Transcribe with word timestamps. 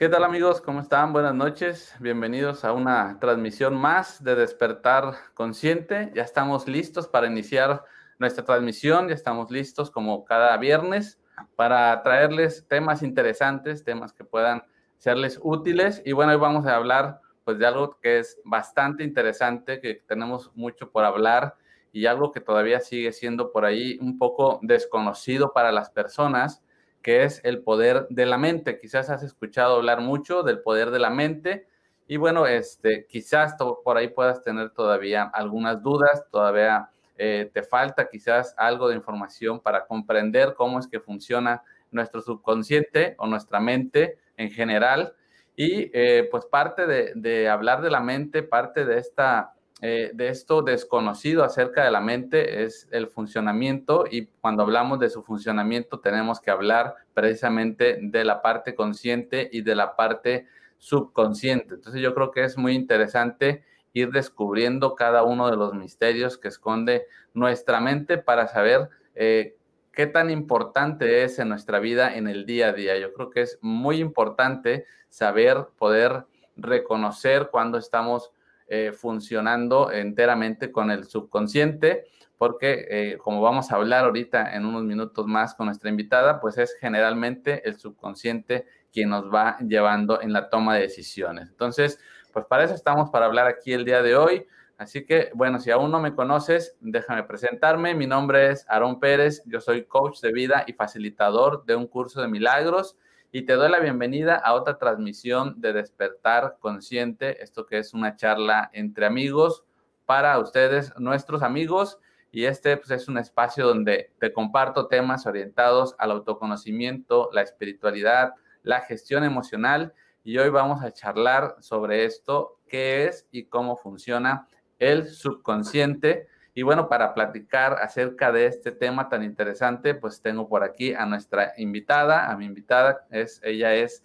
¿Qué 0.00 0.08
tal 0.08 0.24
amigos? 0.24 0.62
¿Cómo 0.62 0.80
están? 0.80 1.12
Buenas 1.12 1.34
noches. 1.34 1.94
Bienvenidos 2.00 2.64
a 2.64 2.72
una 2.72 3.18
transmisión 3.20 3.76
más 3.76 4.24
de 4.24 4.34
Despertar 4.34 5.12
Consciente. 5.34 6.10
Ya 6.14 6.22
estamos 6.22 6.66
listos 6.66 7.06
para 7.06 7.26
iniciar 7.26 7.84
nuestra 8.18 8.42
transmisión. 8.42 9.08
Ya 9.08 9.14
estamos 9.14 9.50
listos 9.50 9.90
como 9.90 10.24
cada 10.24 10.56
viernes 10.56 11.20
para 11.54 12.02
traerles 12.02 12.66
temas 12.66 13.02
interesantes, 13.02 13.84
temas 13.84 14.14
que 14.14 14.24
puedan 14.24 14.62
serles 14.96 15.38
útiles. 15.42 16.00
Y 16.06 16.12
bueno, 16.12 16.32
hoy 16.32 16.38
vamos 16.38 16.64
a 16.64 16.76
hablar 16.76 17.20
pues 17.44 17.58
de 17.58 17.66
algo 17.66 17.98
que 18.00 18.20
es 18.20 18.40
bastante 18.42 19.04
interesante, 19.04 19.82
que 19.82 19.96
tenemos 20.08 20.50
mucho 20.54 20.90
por 20.90 21.04
hablar 21.04 21.56
y 21.92 22.06
algo 22.06 22.32
que 22.32 22.40
todavía 22.40 22.80
sigue 22.80 23.12
siendo 23.12 23.52
por 23.52 23.66
ahí 23.66 23.98
un 24.00 24.16
poco 24.16 24.60
desconocido 24.62 25.52
para 25.52 25.70
las 25.70 25.90
personas 25.90 26.62
que 27.02 27.24
es 27.24 27.40
el 27.44 27.62
poder 27.62 28.06
de 28.10 28.26
la 28.26 28.38
mente. 28.38 28.78
Quizás 28.78 29.10
has 29.10 29.22
escuchado 29.22 29.76
hablar 29.76 30.00
mucho 30.00 30.42
del 30.42 30.60
poder 30.60 30.90
de 30.90 30.98
la 30.98 31.10
mente 31.10 31.66
y 32.06 32.16
bueno, 32.16 32.46
este, 32.46 33.06
quizás 33.06 33.54
por 33.84 33.96
ahí 33.96 34.08
puedas 34.08 34.42
tener 34.42 34.70
todavía 34.70 35.30
algunas 35.32 35.80
dudas, 35.82 36.24
todavía 36.30 36.90
eh, 37.16 37.50
te 37.52 37.62
falta 37.62 38.08
quizás 38.08 38.54
algo 38.56 38.88
de 38.88 38.96
información 38.96 39.60
para 39.60 39.86
comprender 39.86 40.54
cómo 40.54 40.80
es 40.80 40.88
que 40.88 41.00
funciona 41.00 41.62
nuestro 41.92 42.20
subconsciente 42.20 43.14
o 43.18 43.26
nuestra 43.26 43.60
mente 43.60 44.18
en 44.36 44.50
general. 44.50 45.14
Y 45.54 45.90
eh, 45.92 46.26
pues 46.30 46.46
parte 46.46 46.86
de, 46.86 47.12
de 47.14 47.48
hablar 47.48 47.82
de 47.82 47.90
la 47.90 48.00
mente, 48.00 48.42
parte 48.42 48.84
de 48.84 48.98
esta 48.98 49.52
eh, 49.82 50.10
de 50.12 50.28
esto 50.28 50.60
desconocido 50.60 51.42
acerca 51.42 51.84
de 51.84 51.90
la 51.90 52.02
mente 52.02 52.64
es 52.64 52.86
el 52.90 53.08
funcionamiento 53.08 54.04
y 54.10 54.26
cuando 54.40 54.62
hablamos 54.62 55.00
de 55.00 55.08
su 55.08 55.22
funcionamiento 55.22 56.00
tenemos 56.00 56.38
que 56.40 56.50
hablar 56.50 56.96
precisamente 57.14 57.98
de 58.02 58.24
la 58.24 58.42
parte 58.42 58.74
consciente 58.74 59.48
y 59.50 59.62
de 59.62 59.74
la 59.74 59.96
parte 59.96 60.46
subconsciente. 60.76 61.74
Entonces 61.74 62.02
yo 62.02 62.14
creo 62.14 62.30
que 62.30 62.44
es 62.44 62.58
muy 62.58 62.74
interesante 62.74 63.64
ir 63.94 64.10
descubriendo 64.10 64.94
cada 64.94 65.22
uno 65.22 65.50
de 65.50 65.56
los 65.56 65.72
misterios 65.72 66.36
que 66.36 66.48
esconde 66.48 67.06
nuestra 67.32 67.80
mente 67.80 68.18
para 68.18 68.48
saber 68.48 68.90
eh, 69.14 69.56
qué 69.92 70.06
tan 70.06 70.30
importante 70.30 71.24
es 71.24 71.38
en 71.38 71.48
nuestra 71.48 71.78
vida 71.78 72.14
en 72.14 72.28
el 72.28 72.44
día 72.44 72.68
a 72.68 72.72
día. 72.74 72.98
Yo 72.98 73.14
creo 73.14 73.30
que 73.30 73.40
es 73.40 73.58
muy 73.62 73.96
importante 73.98 74.84
saber 75.08 75.68
poder 75.78 76.26
reconocer 76.56 77.48
cuando 77.50 77.78
estamos 77.78 78.32
eh, 78.72 78.92
funcionando 78.92 79.90
enteramente 79.90 80.70
con 80.70 80.92
el 80.92 81.08
subconsciente, 81.08 82.04
porque 82.38 82.86
eh, 82.88 83.18
como 83.18 83.42
vamos 83.42 83.72
a 83.72 83.74
hablar 83.74 84.04
ahorita 84.04 84.54
en 84.54 84.64
unos 84.64 84.84
minutos 84.84 85.26
más 85.26 85.56
con 85.56 85.66
nuestra 85.66 85.90
invitada, 85.90 86.40
pues 86.40 86.56
es 86.56 86.76
generalmente 86.80 87.68
el 87.68 87.80
subconsciente 87.80 88.66
quien 88.92 89.08
nos 89.08 89.24
va 89.24 89.58
llevando 89.58 90.22
en 90.22 90.32
la 90.32 90.48
toma 90.50 90.76
de 90.76 90.82
decisiones. 90.82 91.48
Entonces, 91.48 91.98
pues 92.32 92.46
para 92.46 92.62
eso 92.62 92.74
estamos 92.74 93.10
para 93.10 93.26
hablar 93.26 93.48
aquí 93.48 93.72
el 93.72 93.84
día 93.84 94.02
de 94.02 94.14
hoy. 94.14 94.46
Así 94.78 95.04
que, 95.04 95.32
bueno, 95.34 95.58
si 95.58 95.72
aún 95.72 95.90
no 95.90 95.98
me 95.98 96.14
conoces, 96.14 96.76
déjame 96.80 97.24
presentarme. 97.24 97.96
Mi 97.96 98.06
nombre 98.06 98.52
es 98.52 98.64
Aarón 98.68 99.00
Pérez, 99.00 99.42
yo 99.46 99.60
soy 99.60 99.84
coach 99.84 100.20
de 100.20 100.30
vida 100.30 100.62
y 100.68 100.74
facilitador 100.74 101.64
de 101.64 101.74
un 101.74 101.88
curso 101.88 102.20
de 102.22 102.28
milagros 102.28 102.96
y 103.32 103.42
te 103.42 103.52
doy 103.52 103.70
la 103.70 103.78
bienvenida 103.78 104.34
a 104.34 104.54
otra 104.54 104.76
transmisión 104.76 105.60
de 105.60 105.72
Despertar 105.72 106.56
Consciente, 106.58 107.42
esto 107.42 107.64
que 107.64 107.78
es 107.78 107.94
una 107.94 108.16
charla 108.16 108.70
entre 108.72 109.06
amigos 109.06 109.64
para 110.04 110.36
ustedes, 110.40 110.92
nuestros 110.98 111.42
amigos, 111.42 112.00
y 112.32 112.46
este 112.46 112.76
pues, 112.76 112.90
es 112.90 113.06
un 113.06 113.18
espacio 113.18 113.68
donde 113.68 114.12
te 114.18 114.32
comparto 114.32 114.88
temas 114.88 115.26
orientados 115.26 115.94
al 115.98 116.10
autoconocimiento, 116.10 117.30
la 117.32 117.42
espiritualidad, 117.42 118.34
la 118.64 118.80
gestión 118.80 119.22
emocional, 119.22 119.94
y 120.24 120.38
hoy 120.38 120.48
vamos 120.48 120.82
a 120.82 120.92
charlar 120.92 121.54
sobre 121.60 122.04
esto, 122.04 122.58
qué 122.66 123.06
es 123.06 123.28
y 123.30 123.44
cómo 123.44 123.76
funciona 123.76 124.48
el 124.80 125.06
subconsciente 125.06 126.26
y 126.60 126.62
bueno, 126.62 126.90
para 126.90 127.14
platicar 127.14 127.78
acerca 127.80 128.30
de 128.30 128.44
este 128.44 128.70
tema 128.70 129.08
tan 129.08 129.22
interesante, 129.22 129.94
pues 129.94 130.20
tengo 130.20 130.46
por 130.46 130.62
aquí 130.62 130.92
a 130.92 131.06
nuestra 131.06 131.54
invitada, 131.56 132.30
a 132.30 132.36
mi 132.36 132.44
invitada, 132.44 133.06
es, 133.10 133.40
ella 133.42 133.74
es 133.74 134.04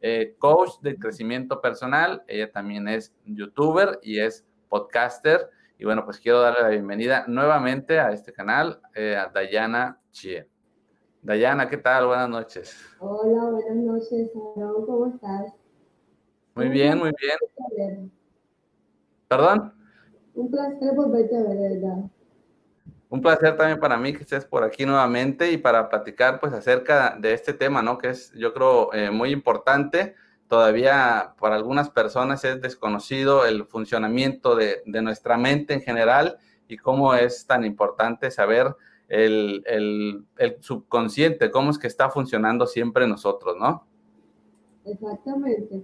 eh, 0.00 0.36
coach 0.38 0.78
de 0.82 0.96
crecimiento 1.00 1.60
personal, 1.60 2.22
ella 2.28 2.52
también 2.52 2.86
es 2.86 3.12
youtuber 3.24 3.98
y 4.04 4.20
es 4.20 4.46
podcaster. 4.68 5.50
Y 5.80 5.84
bueno, 5.84 6.04
pues 6.04 6.20
quiero 6.20 6.42
darle 6.42 6.62
la 6.62 6.68
bienvenida 6.68 7.24
nuevamente 7.26 7.98
a 7.98 8.12
este 8.12 8.32
canal, 8.32 8.80
eh, 8.94 9.16
a 9.16 9.26
Dayana 9.26 10.00
Chie. 10.12 10.48
Dayana, 11.22 11.68
¿qué 11.68 11.78
tal? 11.78 12.06
Buenas 12.06 12.28
noches. 12.28 12.86
Hola, 13.00 13.50
buenas 13.50 13.76
noches, 13.78 14.30
¿cómo 14.32 15.12
estás? 15.12 15.54
Muy 16.54 16.68
bien, 16.68 16.98
muy 16.98 17.10
bien. 17.20 18.12
¿Perdón? 19.26 19.75
Un 20.36 20.50
placer 20.50 20.94
volverte 20.94 21.34
a 21.34 21.42
ver, 21.42 21.58
verdad. 21.58 22.10
Un 23.08 23.22
placer 23.22 23.56
también 23.56 23.80
para 23.80 23.96
mí 23.96 24.12
que 24.12 24.22
estés 24.22 24.44
por 24.44 24.64
aquí 24.64 24.84
nuevamente 24.84 25.50
y 25.50 25.56
para 25.56 25.88
platicar 25.88 26.40
pues 26.40 26.52
acerca 26.52 27.16
de 27.18 27.32
este 27.32 27.54
tema, 27.54 27.82
¿no? 27.82 27.96
Que 27.96 28.10
es 28.10 28.32
yo 28.32 28.52
creo 28.52 28.92
eh, 28.92 29.10
muy 29.10 29.30
importante. 29.30 30.14
Todavía 30.46 31.34
para 31.40 31.56
algunas 31.56 31.88
personas 31.88 32.44
es 32.44 32.60
desconocido 32.60 33.46
el 33.46 33.64
funcionamiento 33.64 34.54
de, 34.54 34.82
de, 34.84 35.02
nuestra 35.02 35.38
mente 35.38 35.72
en 35.72 35.80
general 35.80 36.36
y 36.68 36.76
cómo 36.76 37.14
es 37.14 37.46
tan 37.46 37.64
importante 37.64 38.30
saber 38.30 38.76
el, 39.08 39.62
el, 39.66 40.26
el 40.36 40.56
subconsciente, 40.60 41.50
cómo 41.50 41.70
es 41.70 41.78
que 41.78 41.86
está 41.86 42.10
funcionando 42.10 42.66
siempre 42.66 43.06
nosotros, 43.06 43.56
¿no? 43.58 43.86
Exactamente. 44.84 45.82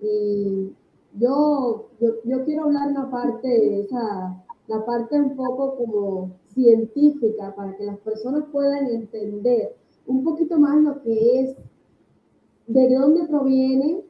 Y 0.00 0.72
yo, 1.18 1.88
yo, 2.00 2.44
quiero 2.44 2.64
hablar 2.64 2.90
una 2.90 3.10
parte, 3.10 3.80
esa, 3.80 4.42
la 4.66 4.84
parte 4.84 5.20
un 5.20 5.36
poco 5.36 5.76
como 5.76 6.30
científica 6.46 7.54
para 7.54 7.76
que 7.76 7.84
las 7.84 7.98
personas 7.98 8.44
puedan 8.50 8.86
entender 8.88 9.76
un 10.06 10.24
poquito 10.24 10.58
más 10.58 10.82
lo 10.82 11.02
que 11.02 11.40
es, 11.40 11.56
de 12.66 12.94
dónde 12.94 13.26
proviene 13.26 14.04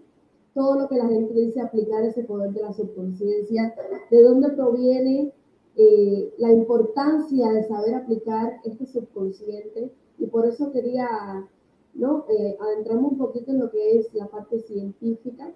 todo 0.54 0.78
lo 0.78 0.88
que 0.88 0.96
la 0.96 1.08
gente 1.08 1.34
dice 1.34 1.60
aplicar 1.60 2.04
ese 2.04 2.24
poder 2.24 2.52
de 2.52 2.62
la 2.62 2.72
subconsciencia, 2.72 3.74
de 4.10 4.22
dónde 4.22 4.50
proviene 4.50 5.32
eh, 5.76 6.34
la 6.38 6.52
importancia 6.52 7.50
de 7.50 7.64
saber 7.64 7.94
aplicar 7.94 8.60
este 8.64 8.86
subconsciente. 8.86 9.90
Y 10.18 10.26
por 10.26 10.46
eso 10.46 10.70
quería 10.70 11.48
¿no? 11.94 12.26
Eh, 12.28 12.56
adentrarme 12.60 13.08
un 13.08 13.18
poquito 13.18 13.50
en 13.50 13.60
lo 13.60 13.70
que 13.70 13.98
es 13.98 14.12
la 14.14 14.26
parte 14.28 14.60
científica 14.60 15.52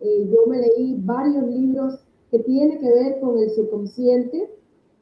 eh, 0.00 0.28
yo 0.30 0.46
me 0.46 0.58
leí 0.58 1.00
varios 1.04 1.46
libros 1.46 2.00
que 2.30 2.38
tienen 2.40 2.78
que 2.80 2.90
ver 2.90 3.20
con 3.20 3.38
el 3.38 3.50
subconsciente, 3.50 4.50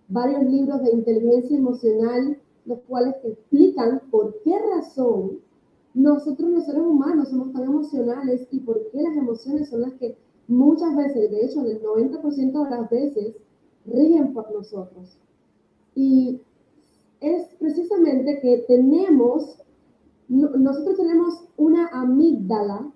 varios 0.08 0.42
libros 0.44 0.82
de 0.82 0.92
inteligencia 0.92 1.56
emocional, 1.56 2.38
los 2.64 2.80
cuales 2.80 3.14
explican 3.24 4.02
por 4.10 4.40
qué 4.42 4.58
razón 4.74 5.38
nosotros 5.94 6.50
los 6.50 6.64
seres 6.64 6.82
humanos 6.82 7.28
somos 7.28 7.52
tan 7.52 7.64
emocionales 7.64 8.46
y 8.50 8.60
por 8.60 8.90
qué 8.90 9.02
las 9.02 9.16
emociones 9.16 9.68
son 9.68 9.82
las 9.82 9.94
que 9.94 10.16
muchas 10.46 10.94
veces, 10.96 11.30
de 11.30 11.44
hecho, 11.44 11.64
el 11.64 11.82
90% 11.82 12.64
de 12.64 12.70
las 12.70 12.90
veces, 12.90 13.34
ríen 13.84 14.32
por 14.32 14.52
nosotros. 14.52 15.18
Y 15.94 16.40
es 17.20 17.54
precisamente 17.58 18.38
que 18.40 18.64
tenemos, 18.68 19.58
nosotros 20.28 20.96
tenemos 20.96 21.44
una 21.56 21.88
amígdala 21.88 22.92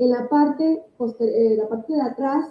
en 0.00 0.10
la 0.10 0.30
parte, 0.30 0.82
eh, 1.20 1.56
la 1.58 1.68
parte 1.68 1.92
de 1.92 2.00
atrás 2.00 2.46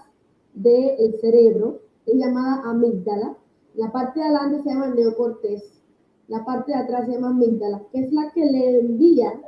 del 0.54 1.20
cerebro, 1.20 1.82
es 2.06 2.14
llamada 2.14 2.62
amígdala, 2.70 3.38
la 3.74 3.92
parte 3.92 4.20
de 4.20 4.28
adelante 4.28 4.62
se 4.62 4.70
llama 4.70 4.94
neocortés, 4.94 5.82
la 6.28 6.46
parte 6.46 6.72
de 6.72 6.78
atrás 6.78 7.08
se 7.08 7.14
llama 7.14 7.30
amígdala, 7.30 7.82
que 7.92 8.02
es 8.02 8.14
la 8.14 8.32
que 8.34 8.46
le 8.46 8.80
envía, 8.82 9.42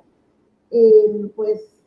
eh, 0.71 1.31
pues, 1.35 1.79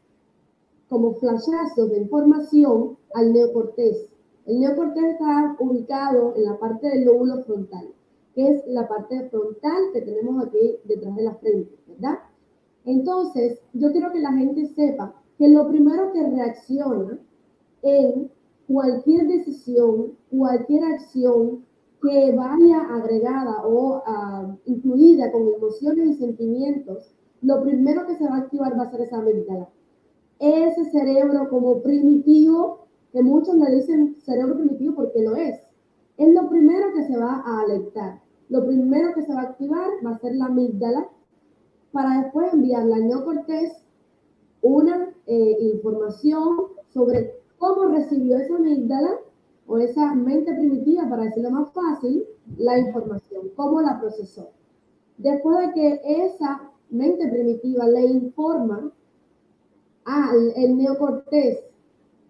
como 0.88 1.14
flashazos 1.14 1.90
de 1.90 1.98
información 1.98 2.96
al 3.14 3.32
neocortés. 3.32 4.08
El 4.46 4.60
neocortés 4.60 5.14
está 5.14 5.56
ubicado 5.58 6.34
en 6.36 6.44
la 6.44 6.56
parte 6.60 6.90
del 6.90 7.06
lóbulo 7.06 7.42
frontal, 7.42 7.88
que 8.36 8.50
es 8.50 8.64
la 8.68 8.86
parte 8.86 9.28
frontal 9.30 9.82
que 9.92 10.02
tenemos 10.02 10.46
aquí 10.46 10.76
detrás 10.84 11.16
de 11.16 11.22
la 11.24 11.34
frente, 11.34 11.76
¿verdad? 11.88 12.20
Entonces, 12.84 13.60
yo 13.72 13.90
quiero 13.90 14.12
que 14.12 14.20
la 14.20 14.32
gente 14.32 14.66
sepa 14.66 15.12
que 15.38 15.48
lo 15.48 15.68
primero 15.68 16.12
que 16.12 16.22
reacciona 16.28 17.18
en 17.82 18.30
cualquier 18.66 19.26
decisión, 19.26 20.12
cualquier 20.30 20.84
acción 20.84 21.64
que 22.00 22.32
vaya 22.32 22.80
agregada 22.94 23.64
o 23.64 23.98
uh, 23.98 24.58
incluida 24.66 25.32
con 25.32 25.48
emociones 25.54 26.08
y 26.08 26.14
sentimientos, 26.14 27.14
lo 27.40 27.62
primero 27.62 28.06
que 28.06 28.16
se 28.16 28.24
va 28.24 28.36
a 28.36 28.38
activar 28.40 28.78
va 28.78 28.84
a 28.84 28.90
ser 28.90 29.02
esa 29.02 29.18
amígdala. 29.18 29.68
Ese 30.38 30.84
cerebro 30.90 31.48
como 31.48 31.82
primitivo, 31.82 32.86
que 33.12 33.22
muchos 33.22 33.54
le 33.54 33.74
dicen 33.74 34.16
cerebro 34.24 34.56
primitivo 34.56 34.94
porque 34.94 35.22
lo 35.22 35.36
es, 35.36 35.60
es 36.16 36.32
lo 36.32 36.48
primero 36.48 36.92
que 36.94 37.04
se 37.04 37.16
va 37.16 37.42
a 37.44 37.60
alertar. 37.62 38.20
Lo 38.48 38.66
primero 38.66 39.14
que 39.14 39.22
se 39.22 39.34
va 39.34 39.40
a 39.40 39.44
activar 39.44 39.88
va 40.04 40.10
a 40.10 40.18
ser 40.18 40.34
la 40.36 40.46
amígdala 40.46 41.08
para 41.92 42.22
después 42.22 42.52
enviarle 42.52 42.94
al 42.94 43.08
neocortés 43.08 43.83
una 44.64 45.10
eh, 45.26 45.58
información 45.60 46.56
sobre 46.88 47.34
cómo 47.58 47.84
recibió 47.84 48.38
esa 48.38 48.56
amígdala 48.56 49.20
o 49.66 49.76
esa 49.78 50.14
mente 50.14 50.54
primitiva, 50.54 51.08
para 51.08 51.24
decirlo 51.24 51.50
más 51.50 51.70
fácil, 51.72 52.24
la 52.56 52.78
información, 52.78 53.50
cómo 53.56 53.82
la 53.82 54.00
procesó. 54.00 54.48
Después 55.18 55.58
de 55.58 55.72
que 55.74 56.00
esa 56.24 56.70
mente 56.90 57.28
primitiva 57.28 57.86
le 57.86 58.06
informa 58.06 58.90
al 60.04 60.52
el 60.56 60.76
neocortés 60.78 61.60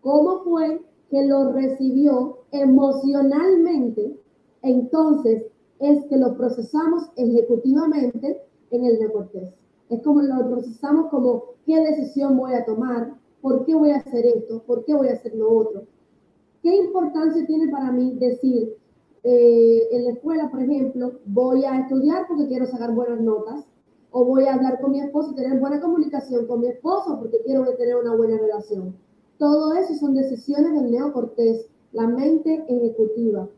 cómo 0.01 0.43
fue 0.43 0.83
que 1.11 1.25
lo 1.27 1.53
recibió 1.53 2.39
emocionalmente, 2.51 4.19
entonces 4.63 5.47
es 5.79 6.05
que 6.07 6.17
lo 6.17 6.37
procesamos 6.37 7.11
ejecutivamente 7.17 8.41
en 8.71 8.85
el 8.85 8.99
neocortés. 8.99 9.64
Es 9.89 10.03
como 10.03 10.23
lo 10.23 10.49
procesamos 10.49 11.11
como 11.11 11.45
qué 11.67 11.81
decisión 11.81 12.37
voy 12.37 12.55
a 12.55 12.65
tomar, 12.65 13.15
por 13.41 13.65
qué 13.67 13.75
voy 13.75 13.91
a 13.91 13.97
hacer 13.97 14.25
esto, 14.27 14.63
por 14.67 14.85
qué 14.85 14.95
voy 14.95 15.09
a 15.09 15.13
hacer 15.13 15.35
lo 15.35 15.51
otro. 15.51 15.85
¿Qué 16.63 16.75
importancia 16.77 17.47
tiene 17.47 17.71
para 17.71 17.93
mí 17.93 18.17
decir, 18.19 18.75
eh, 19.23 19.89
en 19.91 20.05
la 20.05 20.11
escuela, 20.13 20.51
por 20.51 20.63
ejemplo, 20.63 21.21
voy 21.27 21.65
a 21.65 21.81
estudiar 21.81 22.27
porque 22.27 22.49
quiero 22.49 22.67
sacar 22.67 22.95
buenas 22.95 23.21
notas, 23.21 23.67
o 24.11 24.25
voy 24.25 24.45
a 24.45 24.55
hablar 24.55 24.81
con 24.81 24.93
mi 24.93 25.01
esposo 25.01 25.33
y 25.33 25.35
tener 25.35 25.59
buena 25.59 25.81
comunicación 25.81 26.47
con 26.47 26.61
mi 26.61 26.69
esposo 26.69 27.19
porque 27.19 27.43
quiero 27.45 27.65
tener 27.77 27.97
una 27.97 28.15
buena 28.15 28.39
relación? 28.39 28.95
Todo 29.39 29.75
eso 29.75 29.93
son 29.95 30.15
decisiones 30.15 30.73
del 30.73 30.91
neocortés, 30.91 31.67
la 31.93 32.07
mente 32.07 32.65
ejecutiva. 32.69 33.49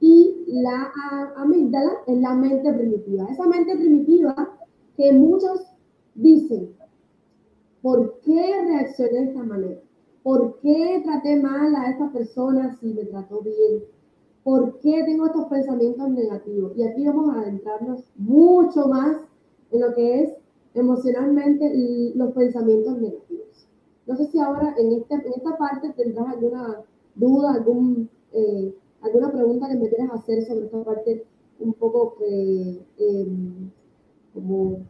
Y 0.00 0.44
la 0.46 0.92
amígdala 1.36 1.90
es 2.06 2.20
la 2.20 2.34
mente 2.34 2.72
primitiva. 2.72 3.26
Esa 3.30 3.46
mente 3.46 3.76
primitiva 3.76 4.56
que 4.98 5.12
muchos 5.12 5.60
dicen, 6.16 6.74
¿por 7.80 8.18
qué 8.24 8.64
reaccioné 8.66 9.12
de 9.12 9.24
esta 9.26 9.44
manera? 9.44 9.80
¿Por 10.24 10.58
qué 10.58 11.00
traté 11.04 11.40
mal 11.40 11.74
a 11.76 11.88
esta 11.90 12.10
persona 12.10 12.76
si 12.80 12.92
me 12.92 13.04
trató 13.04 13.40
bien? 13.40 13.84
¿Por 14.42 14.80
qué 14.80 15.04
tengo 15.04 15.26
estos 15.26 15.46
pensamientos 15.46 16.10
negativos? 16.10 16.72
Y 16.76 16.82
aquí 16.82 17.06
vamos 17.06 17.32
a 17.32 17.42
adentrarnos 17.42 18.10
mucho 18.16 18.88
más 18.88 19.18
en 19.70 19.80
lo 19.82 19.94
que 19.94 20.22
es 20.22 20.32
emocionalmente 20.74 22.12
los 22.16 22.32
pensamientos 22.32 22.98
negativos. 22.98 23.68
No 24.08 24.16
sé 24.16 24.26
si 24.26 24.40
ahora 24.40 24.74
en, 24.78 24.92
este, 24.94 25.14
en 25.14 25.32
esta 25.32 25.56
parte 25.56 25.92
tendrás 25.96 26.26
alguna 26.26 26.82
duda, 27.14 27.54
algún, 27.54 28.10
eh, 28.32 28.74
alguna 29.02 29.30
pregunta 29.30 29.68
que 29.68 29.76
me 29.76 29.88
quieras 29.88 30.10
hacer 30.12 30.44
sobre 30.44 30.64
esta 30.64 30.82
parte 30.82 31.24
un 31.60 31.72
poco 31.74 32.16
que, 32.16 32.80
em, 32.98 33.70
como 34.38 34.86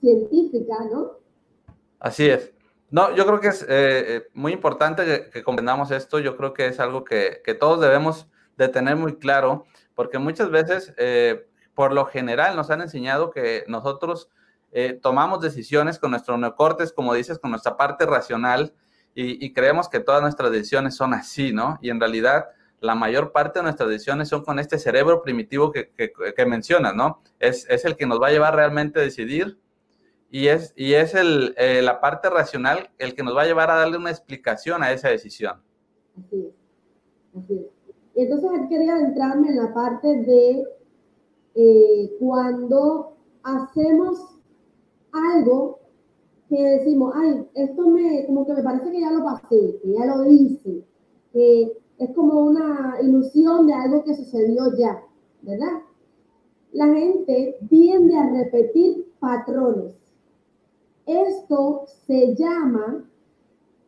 científica, 0.00 0.74
¿no? 0.90 1.12
Así 1.98 2.28
es. 2.28 2.52
No, 2.90 3.14
yo 3.14 3.24
creo 3.24 3.40
que 3.40 3.48
es 3.48 3.62
eh, 3.62 3.66
eh, 3.68 4.28
muy 4.34 4.52
importante 4.52 5.30
que, 5.32 5.42
comprendamos 5.42 5.90
esto. 5.90 6.18
Yo 6.18 6.36
creo 6.36 6.52
que 6.54 6.66
es 6.66 6.80
algo 6.80 7.04
que, 7.04 7.42
todos 7.58 7.80
debemos 7.80 8.28
de 8.56 8.68
tener 8.68 8.96
muy 8.96 9.16
claro, 9.16 9.64
porque 9.94 10.18
muchas 10.18 10.50
veces, 10.50 10.92
eh, 10.96 11.46
por 11.74 11.92
lo 11.92 12.06
general, 12.06 12.56
nos 12.56 12.70
han 12.70 12.80
enseñado 12.80 13.30
que 13.30 13.64
nosotros 13.68 14.28
tomamos 15.02 15.40
decisiones 15.40 15.98
con 15.98 16.12
nuestro 16.12 16.38
neocortes, 16.38 16.92
como 16.92 17.12
dices, 17.12 17.40
con 17.40 17.50
nuestra 17.50 17.76
parte 17.76 18.06
racional, 18.06 18.72
y, 19.14 19.52
creemos 19.52 19.88
que 19.88 19.98
todas 19.98 20.22
nuestras 20.22 20.52
decisiones 20.52 20.94
son 20.94 21.12
así, 21.12 21.52
¿no? 21.52 21.76
Y 21.82 21.90
en 21.90 21.98
realidad, 21.98 22.46
la 22.80 22.94
mayor 22.94 23.32
parte 23.32 23.58
de 23.58 23.64
nuestras 23.64 23.88
decisiones 23.88 24.28
son 24.28 24.42
con 24.42 24.58
este 24.58 24.78
cerebro 24.78 25.22
primitivo 25.22 25.70
que, 25.70 25.90
que 25.92 26.46
mencionas, 26.46 26.94
¿no? 26.94 27.20
Es, 27.38 27.68
es 27.68 27.84
el 27.84 27.96
que 27.96 28.06
nos 28.06 28.20
va 28.20 28.28
a 28.28 28.32
llevar 28.32 28.54
realmente 28.54 29.00
a 29.00 29.02
decidir 29.02 29.58
y 30.30 30.46
es, 30.46 30.72
y 30.76 30.94
es 30.94 31.14
el, 31.14 31.54
eh, 31.58 31.82
la 31.82 32.00
parte 32.00 32.30
racional 32.30 32.90
el 32.98 33.14
que 33.14 33.22
nos 33.22 33.36
va 33.36 33.42
a 33.42 33.46
llevar 33.46 33.70
a 33.70 33.76
darle 33.76 33.98
una 33.98 34.10
explicación 34.10 34.82
a 34.82 34.92
esa 34.92 35.08
decisión. 35.08 35.60
Así 36.16 36.52
es. 37.34 37.80
Y 38.14 38.22
entonces 38.22 38.50
quería 38.68 38.94
adentrarme 38.94 39.48
en 39.48 39.56
la 39.56 39.74
parte 39.74 40.08
de 40.08 40.64
eh, 41.54 42.10
cuando 42.20 43.16
hacemos 43.42 44.38
algo 45.12 45.80
que 46.48 46.62
decimos, 46.62 47.14
ay, 47.16 47.46
esto 47.54 47.88
me, 47.88 48.26
como 48.26 48.46
que 48.46 48.54
me 48.54 48.62
parece 48.62 48.90
que 48.90 49.00
ya 49.00 49.10
lo 49.10 49.24
pasé, 49.24 49.78
que 49.82 49.92
ya 49.92 50.06
lo 50.06 50.24
hice, 50.26 50.84
que 51.32 51.79
es 52.00 52.10
como 52.14 52.40
una 52.40 52.96
ilusión 53.02 53.66
de 53.66 53.74
algo 53.74 54.02
que 54.02 54.16
sucedió 54.16 54.74
ya, 54.76 55.02
¿verdad? 55.42 55.82
La 56.72 56.86
gente 56.86 57.58
tiende 57.68 58.16
a 58.16 58.30
repetir 58.30 59.12
patrones. 59.20 59.94
Esto 61.04 61.84
se 62.06 62.34
llama, 62.36 63.04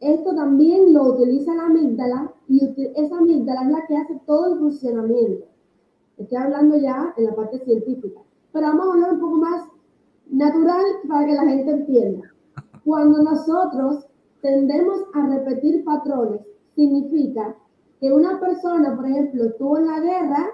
esto 0.00 0.34
también 0.34 0.92
lo 0.92 1.14
utiliza 1.14 1.54
la 1.54 1.66
amígdala 1.66 2.34
y 2.48 2.60
esa 2.96 3.16
amígdala 3.16 3.62
es 3.62 3.70
la 3.70 3.86
que 3.86 3.96
hace 3.96 4.20
todo 4.26 4.52
el 4.52 4.58
funcionamiento. 4.58 5.46
Estoy 6.18 6.36
hablando 6.36 6.76
ya 6.76 7.14
en 7.16 7.24
la 7.24 7.34
parte 7.34 7.64
científica, 7.64 8.20
pero 8.52 8.66
vamos 8.66 8.88
a 8.88 8.92
hablar 8.92 9.12
un 9.14 9.20
poco 9.20 9.36
más 9.36 9.68
natural 10.28 10.84
para 11.08 11.26
que 11.26 11.32
la 11.32 11.46
gente 11.46 11.70
entienda. 11.70 12.30
Cuando 12.84 13.22
nosotros 13.22 14.06
tendemos 14.42 15.00
a 15.14 15.26
repetir 15.28 15.82
patrones, 15.82 16.42
significa 16.74 17.56
que 18.02 18.12
una 18.12 18.40
persona, 18.40 18.96
por 18.96 19.06
ejemplo, 19.06 19.44
estuvo 19.44 19.78
en 19.78 19.86
la 19.86 20.00
guerra 20.00 20.50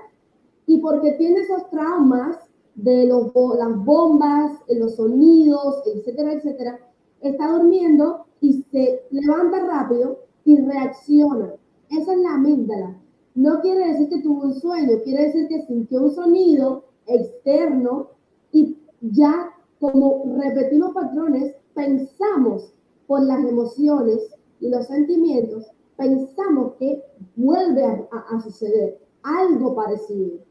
y 0.66 0.82
porque 0.82 1.12
tiene 1.12 1.40
esos 1.40 1.70
traumas, 1.70 2.36
de 2.74 3.06
las 3.06 3.84
bombas, 3.84 4.52
los 4.68 4.96
sonidos, 4.96 5.82
etcétera, 5.86 6.34
etcétera, 6.34 6.78
está 7.22 7.50
durmiendo 7.50 8.26
y 8.42 8.62
se 8.70 9.00
levanta 9.10 9.64
rápido 9.64 10.18
y 10.44 10.58
reacciona. 10.60 11.54
Esa 11.88 12.12
es 12.12 12.18
la 12.18 12.34
amígdala. 12.34 13.00
No 13.34 13.60
quiere 13.62 13.88
decir 13.88 14.10
que 14.10 14.20
tuvo 14.20 14.42
un 14.42 14.54
sueño, 14.54 15.00
quiere 15.02 15.24
decir 15.24 15.48
que 15.48 15.62
sintió 15.62 16.02
un 16.02 16.14
sonido 16.14 16.84
externo 17.06 18.10
y 18.52 18.76
ya 19.00 19.54
como 19.80 20.36
repetimos 20.38 20.92
patrones, 20.92 21.54
pensamos 21.74 22.74
por 23.06 23.22
las 23.22 23.42
emociones 23.42 24.20
y 24.60 24.68
los 24.68 24.86
sentimientos, 24.86 25.66
pensamos 25.98 26.76
que 26.78 27.04
vuelve 27.36 27.84
a 27.84 28.40
suceder 28.40 28.98
algo 29.22 29.74
parecido 29.74 30.48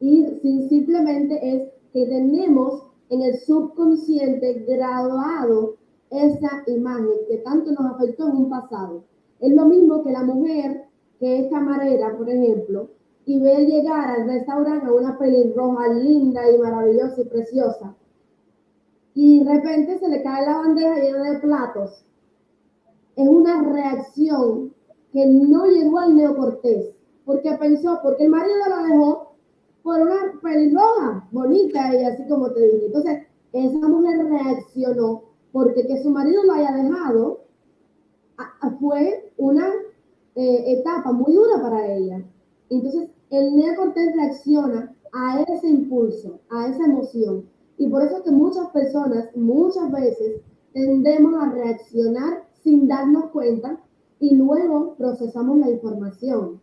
y 0.00 0.24
simplemente 0.68 1.38
es 1.42 1.68
que 1.92 2.06
tenemos 2.06 2.86
en 3.10 3.22
el 3.22 3.38
subconsciente 3.40 4.64
grabado 4.66 5.76
esa 6.10 6.62
imagen 6.66 7.26
que 7.28 7.36
tanto 7.38 7.70
nos 7.72 7.94
afectó 7.94 8.28
en 8.28 8.36
un 8.36 8.50
pasado. 8.50 9.04
Es 9.40 9.54
lo 9.54 9.66
mismo 9.66 10.02
que 10.02 10.10
la 10.10 10.24
mujer 10.24 10.86
que 11.18 11.40
es 11.40 11.50
camarera, 11.50 12.16
por 12.16 12.30
ejemplo, 12.30 12.88
y 13.26 13.40
ve 13.40 13.66
llegar 13.66 14.10
al 14.10 14.26
restaurante 14.26 14.86
a 14.86 14.92
una 14.92 15.18
pelirroja 15.18 15.88
linda 15.88 16.50
y 16.50 16.58
maravillosa 16.58 17.20
y 17.20 17.24
preciosa, 17.24 17.94
y 19.14 19.44
de 19.44 19.54
repente 19.54 19.98
se 19.98 20.08
le 20.08 20.22
cae 20.22 20.46
la 20.46 20.58
bandeja 20.58 20.98
llena 20.98 21.30
de 21.30 21.38
platos. 21.40 22.06
Es 23.16 23.28
una 23.28 23.62
reacción 23.62 24.72
que 25.12 25.26
no 25.26 25.66
llegó 25.66 25.98
al 25.98 26.16
neocortés, 26.16 26.90
porque 27.24 27.52
pensó, 27.52 27.98
porque 28.02 28.24
el 28.24 28.30
marido 28.30 28.56
la 28.68 28.82
dejó 28.84 29.34
por 29.82 30.00
una 30.00 30.40
pelirroja 30.42 31.28
bonita 31.32 31.94
y 31.94 32.04
así 32.04 32.26
como 32.28 32.50
te 32.52 32.60
dije. 32.60 32.86
Entonces, 32.86 33.22
esa 33.52 33.88
mujer 33.88 34.24
reaccionó 34.26 35.24
porque 35.52 35.86
que 35.86 36.02
su 36.02 36.10
marido 36.10 36.44
lo 36.44 36.52
haya 36.52 36.72
dejado 36.72 37.40
fue 38.78 39.32
una 39.36 39.68
eh, 40.34 40.78
etapa 40.78 41.12
muy 41.12 41.34
dura 41.34 41.60
para 41.60 41.92
ella. 41.92 42.22
Entonces, 42.68 43.10
el 43.30 43.56
neocortés 43.56 44.14
reacciona 44.14 44.94
a 45.12 45.42
ese 45.42 45.68
impulso, 45.68 46.40
a 46.50 46.68
esa 46.68 46.84
emoción. 46.84 47.44
Y 47.78 47.88
por 47.88 48.02
eso 48.02 48.18
es 48.18 48.22
que 48.22 48.30
muchas 48.30 48.68
personas, 48.68 49.34
muchas 49.34 49.90
veces, 49.90 50.40
tendemos 50.72 51.34
a 51.42 51.50
reaccionar 51.50 52.44
sin 52.62 52.88
darnos 52.88 53.30
cuenta 53.30 53.80
y 54.18 54.34
luego 54.34 54.94
procesamos 54.96 55.58
la 55.58 55.70
información. 55.70 56.60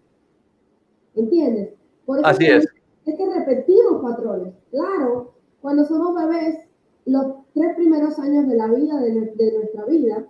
¿Entiendes? 1.15 1.73
Por 2.05 2.19
eso 2.19 2.27
Así 2.27 2.45
es. 2.45 2.67
Es 3.05 3.15
que 3.15 3.33
repetimos 3.33 4.01
patrones. 4.01 4.53
Claro, 4.71 5.33
cuando 5.61 5.85
somos 5.85 6.13
bebés, 6.13 6.59
los 7.05 7.25
tres 7.53 7.75
primeros 7.75 8.19
años 8.19 8.47
de 8.47 8.55
la 8.55 8.67
vida, 8.67 8.99
de, 8.99 9.11
de 9.11 9.57
nuestra 9.57 9.85
vida, 9.85 10.27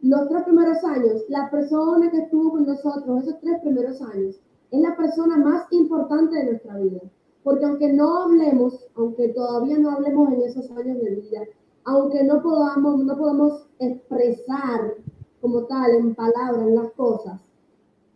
los 0.00 0.28
tres 0.28 0.42
primeros 0.44 0.82
años, 0.84 1.22
la 1.28 1.50
persona 1.50 2.10
que 2.10 2.18
estuvo 2.18 2.50
con 2.50 2.66
nosotros 2.66 3.22
esos 3.22 3.40
tres 3.40 3.60
primeros 3.60 4.02
años, 4.02 4.40
es 4.70 4.80
la 4.80 4.96
persona 4.96 5.36
más 5.36 5.66
importante 5.70 6.36
de 6.36 6.44
nuestra 6.44 6.76
vida. 6.78 7.00
Porque 7.42 7.64
aunque 7.64 7.92
no 7.92 8.24
hablemos, 8.24 8.86
aunque 8.96 9.28
todavía 9.28 9.78
no 9.78 9.90
hablemos 9.90 10.32
en 10.32 10.42
esos 10.42 10.70
años 10.72 11.00
de 11.00 11.10
vida, 11.10 11.42
aunque 11.84 12.24
no 12.24 12.42
podamos, 12.42 13.04
no 13.04 13.16
podamos 13.16 13.66
expresar 13.78 14.94
como 15.40 15.64
tal 15.64 15.94
en 15.94 16.14
palabras 16.14 16.66
las 16.68 16.90
cosas, 16.92 17.40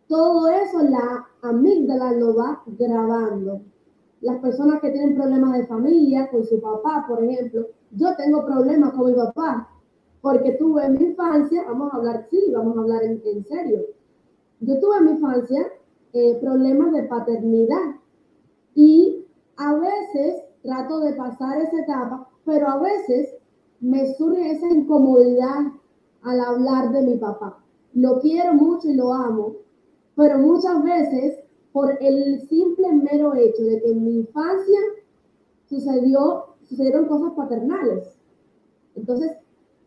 todo 0.07 0.49
eso 0.49 0.81
la 0.81 1.27
amígdala 1.43 2.13
lo 2.13 2.35
va 2.35 2.63
grabando. 2.65 3.61
Las 4.21 4.39
personas 4.39 4.81
que 4.81 4.89
tienen 4.89 5.15
problemas 5.15 5.53
de 5.53 5.67
familia, 5.67 6.29
con 6.29 6.43
su 6.45 6.59
papá, 6.59 7.05
por 7.07 7.23
ejemplo, 7.23 7.67
yo 7.91 8.15
tengo 8.17 8.45
problemas 8.45 8.93
con 8.93 9.05
mi 9.05 9.13
papá, 9.13 9.69
porque 10.21 10.53
tuve 10.53 10.85
en 10.85 10.93
mi 10.93 11.03
infancia, 11.05 11.63
vamos 11.67 11.93
a 11.93 11.97
hablar, 11.97 12.27
sí, 12.29 12.51
vamos 12.51 12.75
a 12.75 12.81
hablar 12.81 13.03
en, 13.03 13.21
en 13.23 13.45
serio, 13.45 13.81
yo 14.61 14.79
tuve 14.79 14.97
en 14.97 15.05
mi 15.05 15.11
infancia 15.11 15.71
eh, 16.11 16.37
problemas 16.41 16.91
de 16.91 17.03
paternidad 17.03 17.95
y 18.73 19.25
a 19.57 19.75
veces 19.75 20.43
trato 20.63 20.99
de 20.99 21.13
pasar 21.13 21.61
esa 21.61 21.81
etapa, 21.81 22.27
pero 22.45 22.67
a 22.67 22.79
veces 22.79 23.38
me 23.81 24.13
surge 24.15 24.51
esa 24.51 24.67
incomodidad 24.69 25.71
al 26.23 26.39
hablar 26.41 26.91
de 26.91 27.01
mi 27.03 27.15
papá. 27.17 27.63
Lo 27.93 28.19
quiero 28.19 28.53
mucho 28.53 28.89
y 28.89 28.93
lo 28.93 29.13
amo, 29.13 29.55
pero 30.15 30.37
muchas 30.37 30.83
veces 30.83 31.39
por 31.71 31.97
el 32.01 32.41
simple 32.47 32.91
mero 32.93 33.35
hecho 33.35 33.63
de 33.63 33.81
que 33.81 33.91
en 33.91 34.03
mi 34.03 34.15
infancia 34.17 34.79
sucedió, 35.67 36.55
sucedieron 36.67 37.05
cosas 37.05 37.33
paternales. 37.33 38.17
Entonces, 38.95 39.31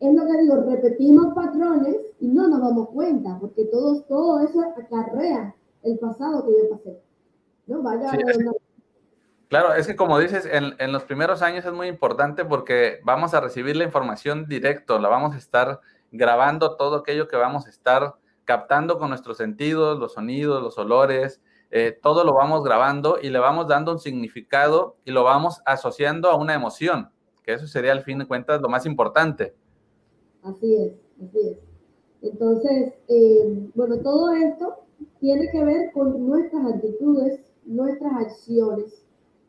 es 0.00 0.14
lo 0.14 0.26
que 0.26 0.40
digo, 0.40 0.56
repetimos 0.56 1.34
patrones 1.34 1.96
y 2.20 2.28
no 2.28 2.48
nos 2.48 2.60
damos 2.60 2.88
cuenta, 2.90 3.38
porque 3.40 3.64
todo, 3.66 4.02
todo 4.02 4.40
eso 4.40 4.60
acarrea 4.60 5.54
el 5.82 5.98
pasado 5.98 6.44
que 6.44 6.52
yo 6.52 6.70
pasé. 6.70 7.00
¿no? 7.66 7.82
Vaya 7.82 8.10
Claro, 9.52 9.74
es 9.74 9.86
que 9.86 9.96
como 9.96 10.18
dices, 10.18 10.48
en, 10.50 10.92
los 10.92 11.04
primeros 11.04 11.42
años 11.42 11.66
es 11.66 11.72
muy 11.74 11.86
importante 11.86 12.42
porque 12.42 13.00
vamos 13.04 13.34
a 13.34 13.40
recibir 13.42 13.76
la 13.76 13.84
información 13.84 14.46
directo, 14.48 14.98
la 14.98 15.10
vamos 15.10 15.34
a 15.34 15.36
estar 15.36 15.80
grabando 16.10 16.74
todo 16.76 16.96
aquello 16.96 17.28
que 17.28 17.36
vamos 17.36 17.66
a 17.66 17.68
estar 17.68 18.14
captando 18.46 18.98
con 18.98 19.10
nuestros 19.10 19.36
sentidos, 19.36 19.98
los 19.98 20.14
sonidos, 20.14 20.62
los 20.62 20.78
olores, 20.78 21.42
eh, 21.70 21.94
todo 22.00 22.24
lo 22.24 22.32
vamos 22.32 22.64
grabando 22.64 23.18
y 23.20 23.28
le 23.28 23.40
vamos 23.40 23.68
dando 23.68 23.92
un 23.92 23.98
significado 23.98 24.96
y 25.04 25.10
lo 25.10 25.22
vamos 25.22 25.60
asociando 25.66 26.30
a 26.30 26.36
una 26.36 26.54
emoción, 26.54 27.10
que 27.42 27.52
eso 27.52 27.66
sería 27.66 27.92
al 27.92 28.00
fin 28.00 28.20
de 28.20 28.26
cuentas 28.26 28.58
lo 28.62 28.70
más 28.70 28.86
importante. 28.86 29.54
Así 30.42 30.76
es, 30.76 30.94
así 31.28 31.38
es. 31.50 31.58
Entonces, 32.22 32.94
eh, 33.06 33.68
bueno, 33.74 33.98
todo 33.98 34.32
esto 34.32 34.86
tiene 35.20 35.50
que 35.52 35.62
ver 35.62 35.92
con 35.92 36.26
nuestras 36.26 36.72
actitudes, 36.72 37.40
nuestras 37.66 38.12
acciones, 38.14 39.01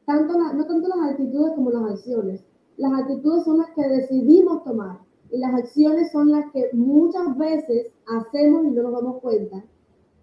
tanto 0.05 0.37
no 0.37 0.65
tanto 0.65 0.87
las 0.87 1.11
actitudes 1.11 1.53
como 1.55 1.71
las 1.71 1.91
acciones. 1.91 2.43
Las 2.77 2.93
actitudes 2.93 3.43
son 3.43 3.59
las 3.59 3.69
que 3.71 3.87
decidimos 3.87 4.63
tomar 4.63 4.99
y 5.31 5.37
las 5.37 5.53
acciones 5.53 6.11
son 6.11 6.31
las 6.31 6.51
que 6.51 6.69
muchas 6.73 7.37
veces 7.37 7.91
hacemos 8.07 8.65
y 8.65 8.71
no 8.71 8.83
nos 8.83 8.93
damos 8.93 9.21
cuenta, 9.21 9.63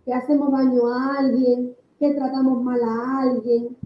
que 0.04 0.14
hacemos 0.14 0.52
daño 0.52 0.87
a 0.88 1.18
alguien, 1.18 1.75
que 1.99 2.14
tratamos 2.14 2.62
mal 2.62 2.80
a 2.82 3.20
alguien. 3.22 3.76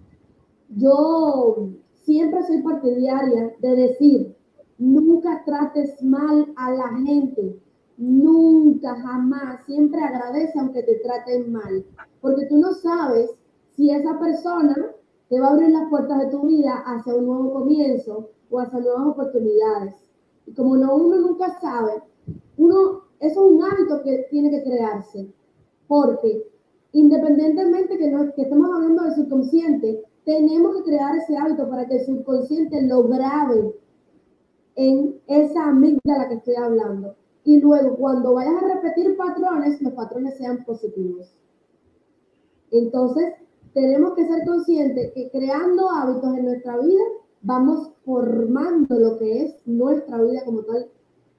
Yo 0.70 1.68
siempre 1.94 2.42
soy 2.46 2.62
partidaria 2.62 3.54
de 3.60 3.76
decir, 3.76 4.36
nunca 4.78 5.42
trates 5.44 6.02
mal 6.02 6.52
a 6.56 6.70
la 6.72 6.88
gente, 7.04 7.58
Nunca, 7.96 8.96
jamás, 8.96 9.64
siempre 9.66 10.00
agradece 10.02 10.58
aunque 10.58 10.82
te 10.82 10.96
traten 10.96 11.52
mal, 11.52 11.84
porque 12.20 12.46
tú 12.46 12.58
no 12.58 12.72
sabes 12.72 13.30
si 13.76 13.90
esa 13.90 14.18
persona 14.18 14.74
te 15.28 15.40
va 15.40 15.49
a 15.49 15.50
abrir 15.52 15.71
las 15.71 15.88
puertas 15.88 16.19
de 16.19 16.31
tu 16.31 16.43
vida 16.43 16.83
hacia 16.87 17.14
un 17.14 17.26
nuevo 17.26 17.52
comienzo 17.52 18.31
o 18.50 18.61
hacia 18.61 18.81
nuevas 18.81 19.07
oportunidades. 19.09 19.95
Y 20.47 20.52
como 20.54 20.76
no, 20.76 20.95
uno 20.97 21.16
nunca 21.16 21.59
sabe, 21.61 22.02
uno, 22.57 23.02
eso 23.21 23.47
es 23.47 23.52
un 23.52 23.62
hábito 23.62 24.02
que 24.02 24.26
tiene 24.31 24.50
que 24.50 24.62
crearse, 24.62 25.33
porque 25.88 26.47
independientemente 26.93 27.99
que, 27.99 28.11
no, 28.11 28.33
que 28.35 28.43
estemos 28.43 28.71
hablando 28.73 29.02
del 29.04 29.14
subconsciente, 29.14 30.02
tenemos 30.25 30.76
que 30.76 30.83
crear 30.85 31.16
ese 31.16 31.37
hábito 31.37 31.69
para 31.69 31.87
que 31.87 31.97
el 31.97 32.07
subconsciente 32.07 32.83
lo 32.83 33.04
grabe 33.09 33.75
en 34.76 35.21
esa 35.26 35.69
amígdala 35.69 36.28
que 36.28 36.35
estoy 36.35 36.54
hablando 36.57 37.16
y 37.45 37.61
luego 37.61 37.97
cuando 37.97 38.35
vayas 38.35 38.62
a 38.62 38.75
repetir 38.75 39.16
patrones, 39.16 39.81
los 39.83 39.93
patrones 39.93 40.37
sean 40.38 40.64
positivos. 40.64 41.31
Entonces, 42.71 43.35
tenemos 43.75 44.14
que 44.14 44.26
ser 44.26 44.47
conscientes 44.47 45.12
que 45.12 45.31
creando 45.31 45.90
hábitos 45.90 46.37
en 46.38 46.45
nuestra 46.45 46.78
vida, 46.78 47.02
vamos 47.43 47.90
formando 48.04 48.99
lo 48.99 49.19
que 49.19 49.43
es 49.43 49.57
nuestra 49.66 50.23
vida 50.23 50.45
como 50.45 50.62
tal 50.62 50.87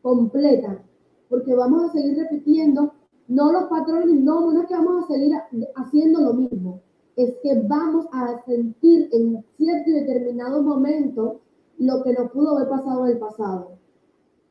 completa, 0.01 0.83
porque 1.29 1.55
vamos 1.55 1.85
a 1.85 1.93
seguir 1.93 2.17
repitiendo, 2.17 2.93
no 3.29 3.51
los 3.51 3.63
patrones, 3.63 4.19
no, 4.21 4.51
no 4.51 4.61
es 4.61 4.67
que 4.67 4.75
vamos 4.75 5.05
a 5.05 5.07
seguir 5.07 5.33
haciendo 5.75 6.21
lo 6.21 6.33
mismo, 6.33 6.81
es 7.15 7.35
que 7.41 7.61
vamos 7.67 8.05
a 8.11 8.43
sentir 8.45 9.09
en 9.13 9.43
cierto 9.55 9.89
y 9.89 9.93
determinado 9.93 10.61
momento 10.61 11.39
lo 11.77 12.03
que 12.03 12.13
nos 12.13 12.31
pudo 12.31 12.57
haber 12.57 12.69
pasado 12.69 13.05
en 13.05 13.13
el 13.13 13.17
pasado. 13.17 13.71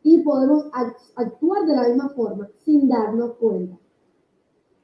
Y 0.03 0.23
podemos 0.23 0.67
actuar 1.17 1.67
de 1.67 1.77
la 1.77 1.89
misma 1.89 2.09
forma 2.11 2.49
sin 2.65 2.89
darnos 2.89 3.35
cuenta. 3.35 3.79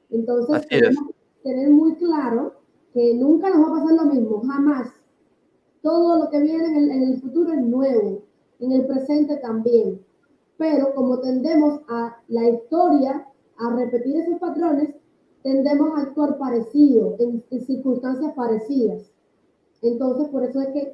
Entonces, 0.09 0.67
tenemos 0.67 1.07
que 1.07 1.43
tener 1.43 1.69
muy 1.69 1.95
claro 1.95 2.60
que 2.93 3.15
nunca 3.15 3.49
nos 3.49 3.61
va 3.61 3.67
a 3.67 3.79
pasar 3.79 3.93
lo 3.93 4.05
mismo, 4.05 4.41
jamás. 4.41 4.89
Todo 5.81 6.23
lo 6.23 6.29
que 6.29 6.39
viene 6.39 6.65
en 6.65 7.03
el, 7.03 7.21
futuro 7.21 7.51
es 7.53 7.61
nuevo, 7.61 8.23
en 8.59 8.71
el 8.71 8.85
presente 8.85 9.37
también. 9.37 10.01
Pero 10.57 10.93
como 10.93 11.19
tendemos 11.19 11.81
a 11.87 12.17
la 12.27 12.49
historia, 12.49 13.27
a 13.57 13.75
repetir 13.75 14.17
esos 14.17 14.39
patrones, 14.39 14.95
tendemos 15.41 15.97
a 15.97 16.03
actuar 16.03 16.37
parecido, 16.37 17.15
en, 17.19 17.43
en 17.49 17.65
circunstancias 17.65 18.33
parecidas. 18.35 19.11
Entonces, 19.81 20.29
por 20.29 20.43
eso 20.43 20.61
es 20.61 20.67
que 20.69 20.93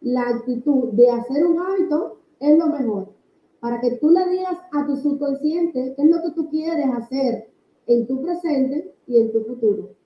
la 0.00 0.28
actitud 0.28 0.90
de 0.92 1.10
hacer 1.10 1.46
un 1.46 1.58
hábito 1.60 2.18
es 2.40 2.58
lo 2.58 2.66
mejor 2.66 3.18
para 3.60 3.80
que 3.80 3.92
tú 3.92 4.10
le 4.10 4.28
digas 4.28 4.58
a 4.72 4.86
tu 4.86 4.96
subconsciente 4.96 5.94
qué 5.96 6.02
es 6.02 6.10
lo 6.10 6.22
que 6.22 6.30
tú 6.30 6.48
quieres 6.48 6.86
hacer 6.94 7.50
en 7.86 8.06
tu 8.06 8.22
presente 8.22 8.94
y 9.06 9.18
en 9.18 9.32
tu 9.32 9.42
futuro. 9.44 9.97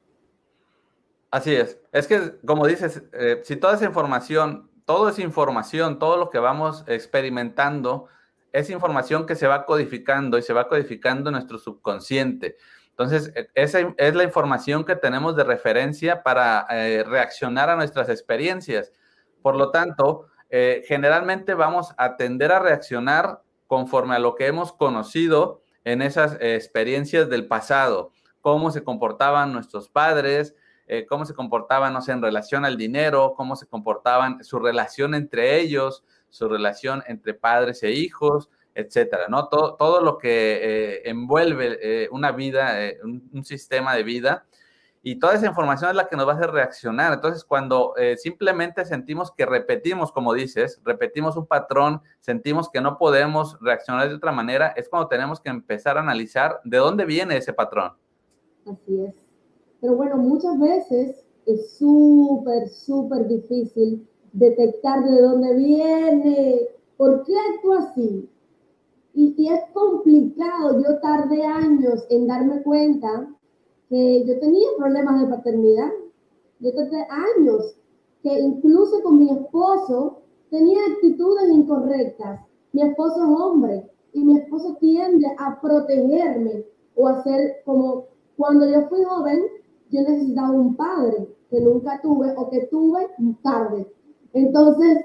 Así 1.33 1.55
es. 1.55 1.81
Es 1.93 2.07
que, 2.07 2.39
como 2.45 2.67
dices, 2.67 3.03
eh, 3.15 3.41
si 3.43 3.57
toda 3.57 3.75
esa 3.75 3.87
información, 3.87 4.71
todo 4.85 5.09
es 5.09 5.19
información, 5.19 5.99
todo 5.99 6.19
lo 6.19 6.29
que 6.29 6.39
vamos 6.39 6.85
experimentando, 6.87 8.07
es 8.53 8.69
información 8.69 9.25
que 9.25 9.35
se 9.35 9.47
va 9.47 9.65
codificando 9.65 10.37
y 10.37 10.43
se 10.43 10.53
va 10.53 10.69
codificando 10.69 11.31
en 11.31 11.33
nuestro 11.33 11.57
subconsciente. 11.57 12.59
Entonces, 12.91 13.33
e, 13.35 13.49
esa 13.55 13.95
es 13.97 14.15
la 14.15 14.25
información 14.25 14.85
que 14.85 14.95
tenemos 14.95 15.35
de 15.35 15.45
referencia 15.45 16.23
para 16.23 16.67
eh, 16.69 17.03
reaccionar 17.03 17.71
a 17.71 17.77
nuestras 17.77 18.11
experiencias. 18.11 18.93
Por 19.41 19.57
lo 19.57 19.71
tanto, 19.71 20.27
eh, 20.51 20.85
generalmente 20.87 21.55
vamos 21.55 21.95
a 21.97 22.19
tender 22.19 22.53
a 22.53 22.59
reaccionar 22.59 23.41
conforme 23.69 24.17
a 24.17 24.19
lo 24.19 24.35
que 24.35 24.49
hemos 24.49 24.75
conocido 24.75 25.63
en 25.85 26.03
esas 26.03 26.37
experiencias 26.41 27.31
del 27.31 27.49
pasado, 27.49 28.13
cómo 28.43 28.71
se 28.71 28.85
comportaban 28.85 29.55
nuestros 29.55 29.89
padres, 29.89 30.55
eh, 30.99 31.07
cómo 31.07 31.25
se 31.25 31.35
comportaban, 31.35 31.93
no 31.93 32.03
sé, 32.03 32.13
en 32.13 32.23
relación 32.23 32.65
al 32.65 32.77
dinero, 32.77 33.35
cómo 33.37 33.57
se 33.57 33.67
comportaban, 33.67 34.43
su 34.45 34.59
relación 34.59 35.15
entre 35.15 35.61
ellos, 35.61 36.05
su 36.29 36.49
relación 36.49 37.03
entre 37.07 37.35
padres 37.35 37.83
e 37.83 37.93
hijos, 37.93 38.51
etcétera, 38.75 39.27
¿no? 39.29 39.49
Todo, 39.49 39.75
todo 39.77 40.01
lo 40.01 40.19
que 40.19 41.03
envuelve 41.05 42.09
una 42.11 42.33
vida, 42.33 42.79
un, 43.05 43.45
sistema 43.45 43.95
de 43.95 44.03
vida 44.03 44.47
y 45.05 45.17
toda 45.17 45.35
esa 45.35 45.47
información 45.47 45.91
es 45.91 45.97
la 45.97 46.09
que 46.09 46.17
nos 46.17 46.29
va 46.29 46.33
a 46.33 46.37
hacer 46.37 46.51
reaccionar. 46.53 47.13
Entonces, 47.13 47.45
cuando 47.45 47.95
eh, 47.97 48.17
simplemente 48.17 48.85
sentimos 48.85 49.33
que 49.33 49.45
repetimos, 49.45 50.13
como 50.13 50.33
dices, 50.33 50.81
repetimos 50.85 51.37
un 51.37 51.47
patrón, 51.47 52.03
sentimos 52.21 52.71
que 52.71 52.81
no 52.81 52.99
podemos 52.99 53.59
reaccionar 53.61 54.09
de 54.09 54.15
otra 54.15 54.31
manera, 54.31 54.69
es 54.77 54.89
cuando 54.89 55.09
tenemos 55.09 55.41
que 55.41 55.51
empezar 55.51 55.97
a 55.97 56.01
analizar 56.01 56.61
de 56.63 56.79
dónde 56.79 57.05
viene 57.05 57.37
ese 57.37 57.53
patrón. 57.53 57.97
Así 58.65 59.05
es. 59.05 59.22
Pero 59.83 59.97
bueno, 59.97 60.17
muchas 60.17 60.59
veces 60.61 61.27
es 61.45 61.73
súper, 61.73 62.69
súper 62.69 63.27
difícil 63.27 64.07
detectar 64.33 65.05
de 65.05 65.21
dónde 65.21 65.55
viene, 65.57 66.69
por 66.97 67.25
qué 67.25 67.35
actúa 67.37 67.81
así. 67.81 68.31
Y, 69.13 69.35
y, 69.37 69.49
es 69.49 69.61
complicado, 69.75 70.81
yo 70.81 71.01
tardé 71.01 71.45
años 71.45 72.07
en 72.11 72.29
darme 72.29 72.63
cuenta 72.63 73.29
que 73.89 74.25
yo 74.25 74.39
tenía 74.39 74.69
problemas 74.79 75.21
de 75.21 75.37
paternidad. 75.37 75.91
Yo 76.61 76.73
tardé 76.75 77.05
años 77.37 77.77
que 78.23 78.39
incluso 78.39 79.03
con 79.03 79.19
mi 79.19 79.31
esposo 79.31 80.21
tenía 80.49 80.79
actitudes 80.93 81.51
incorrectas. 81.51 82.41
Mi 82.73 82.83
esposo 82.83 83.17
es 83.17 83.41
hombre 83.41 83.91
y 84.13 84.23
mi 84.23 84.39
esposo 84.39 84.77
tiende 84.79 85.27
a 85.39 85.61
protegerme 85.61 86.65
o 86.95 87.09
a 87.09 87.21
ser 87.25 87.63
como 87.65 88.13
cuando 88.37 88.67
yo 88.69 88.89
fui 88.89 89.03
joven, 89.05 89.43
yo 89.93 90.01
necesitaba 90.01 90.51
un 90.51 90.75
padre 90.75 91.29
que 91.51 91.61
nunca 91.61 92.01
tuve 92.01 92.35
o 92.37 92.51
que 92.51 92.67
tuve 92.67 93.07
tarde. 93.43 93.87
Entonces, 94.33 94.99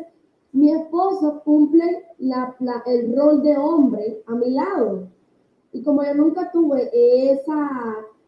mi 0.54 0.72
esposo 0.72 1.42
cumple 1.44 2.06
la, 2.18 2.56
el 2.86 3.16
rol 3.16 3.44
de 3.44 3.58
hombre 3.58 4.24
a 4.26 4.36
mi 4.36 4.52
lado. 4.52 5.10
Y 5.74 5.84
como 5.84 6.04
yo 6.04 6.16
nunca 6.16 6.50
tuve 6.52 6.90
esa, 7.32 7.70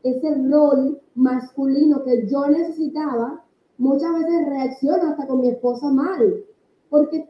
ese 0.03 0.35
rol 0.49 1.01
masculino 1.15 2.03
que 2.03 2.27
yo 2.27 2.47
necesitaba, 2.47 3.43
muchas 3.77 4.13
veces 4.13 4.47
reacciono 4.47 5.11
hasta 5.11 5.25
con 5.25 5.41
mi 5.41 5.49
esposa 5.49 5.89
mal, 5.89 6.43
porque 6.89 7.29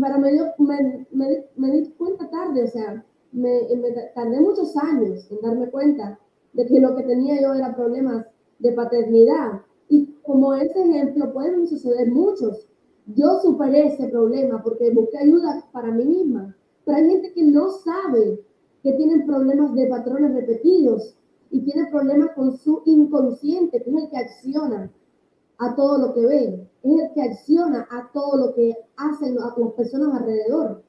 para 0.00 0.18
me, 0.18 0.32
me, 0.58 1.06
me, 1.12 1.44
me 1.56 1.70
di 1.70 1.88
cuenta 1.92 2.28
tarde, 2.28 2.64
o 2.64 2.66
sea, 2.66 3.04
me, 3.32 3.68
tardé 4.14 4.40
muchos 4.40 4.76
años 4.76 5.30
en 5.30 5.40
darme 5.40 5.70
cuenta 5.70 6.18
de 6.52 6.66
que 6.66 6.80
lo 6.80 6.96
que 6.96 7.02
tenía 7.02 7.40
yo 7.40 7.54
era 7.54 7.76
problemas 7.76 8.26
de 8.58 8.72
paternidad. 8.72 9.62
Y 9.88 10.06
como 10.22 10.54
ese 10.54 10.82
ejemplo 10.82 11.32
pueden 11.32 11.66
suceder 11.66 12.10
muchos. 12.10 12.66
Yo 13.06 13.38
superé 13.40 13.86
ese 13.86 14.08
problema 14.08 14.62
porque 14.62 14.90
busqué 14.90 15.18
ayuda 15.18 15.64
para 15.72 15.92
mí 15.92 16.04
misma. 16.04 16.56
Pero 16.84 16.98
hay 16.98 17.08
gente 17.08 17.32
que 17.32 17.42
no 17.42 17.70
sabe 17.70 18.40
que 18.82 18.92
tienen 18.92 19.26
problemas 19.26 19.74
de 19.74 19.86
patrones 19.88 20.34
repetidos 20.34 21.16
y 21.50 21.60
tiene 21.60 21.90
problemas 21.90 22.30
con 22.34 22.56
su 22.56 22.82
inconsciente, 22.84 23.82
que 23.82 23.90
es 23.90 23.96
el 23.96 24.10
que 24.10 24.16
acciona 24.16 24.92
a 25.58 25.74
todo 25.74 25.98
lo 25.98 26.14
que 26.14 26.26
ve, 26.26 26.68
es 26.82 27.00
el 27.00 27.12
que 27.14 27.22
acciona 27.22 27.86
a 27.90 28.10
todo 28.12 28.36
lo 28.36 28.54
que 28.54 28.76
hacen 28.96 29.36
las 29.36 29.54
personas 29.76 30.20
alrededor, 30.20 30.82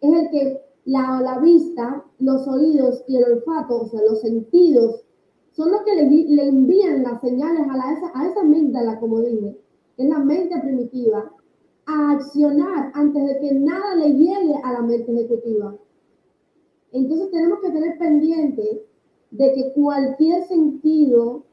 es 0.00 0.12
el 0.12 0.30
que 0.30 0.62
la, 0.84 1.20
la 1.20 1.38
vista, 1.38 2.04
los 2.18 2.46
oídos 2.46 3.04
y 3.06 3.16
el 3.16 3.24
olfato, 3.24 3.82
o 3.82 3.86
sea, 3.88 4.00
los 4.02 4.20
sentidos, 4.20 5.02
son 5.52 5.70
los 5.72 5.82
que 5.82 5.94
le, 5.94 6.08
le 6.08 6.48
envían 6.48 7.02
las 7.02 7.20
señales 7.20 7.66
a, 7.68 7.76
la, 7.76 7.92
esa, 7.92 8.10
a 8.14 8.28
esa 8.28 8.40
amígdala, 8.40 9.00
como 9.00 9.20
dije, 9.20 9.56
que 9.96 10.02
es 10.02 10.08
la 10.08 10.18
mente 10.18 10.58
primitiva, 10.60 11.32
a 11.86 12.12
accionar 12.12 12.92
antes 12.94 13.26
de 13.26 13.38
que 13.40 13.54
nada 13.54 13.94
le 13.96 14.12
llegue 14.12 14.54
a 14.62 14.72
la 14.72 14.82
mente 14.82 15.12
ejecutiva. 15.12 15.74
Entonces 16.92 17.30
tenemos 17.30 17.60
que 17.60 17.70
tener 17.70 17.98
pendiente 17.98 18.84
de 19.30 19.52
que 19.52 19.72
cualquier 19.74 20.44
sentido 20.44 21.44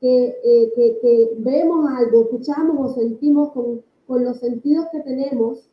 eh, 0.00 0.72
que, 0.74 0.98
que, 1.02 1.34
vemos 1.38 1.86
algo, 1.90 2.22
escuchamos 2.22 2.90
o 2.90 2.94
sentimos 2.94 3.52
con, 3.52 3.82
con 4.06 4.24
los 4.24 4.38
sentidos 4.38 4.86
que 4.92 5.00
tenemos, 5.00 5.68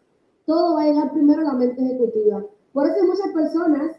todo 0.45 0.75
va 0.75 0.83
a 0.83 0.87
llegar 0.87 1.13
primero 1.13 1.41
a 1.41 1.45
la 1.45 1.53
mente 1.53 1.81
ejecutiva. 1.81 2.45
Por 2.73 2.87
eso 2.87 2.95
hay 3.01 3.07
muchas 3.07 3.31
personas 3.33 3.97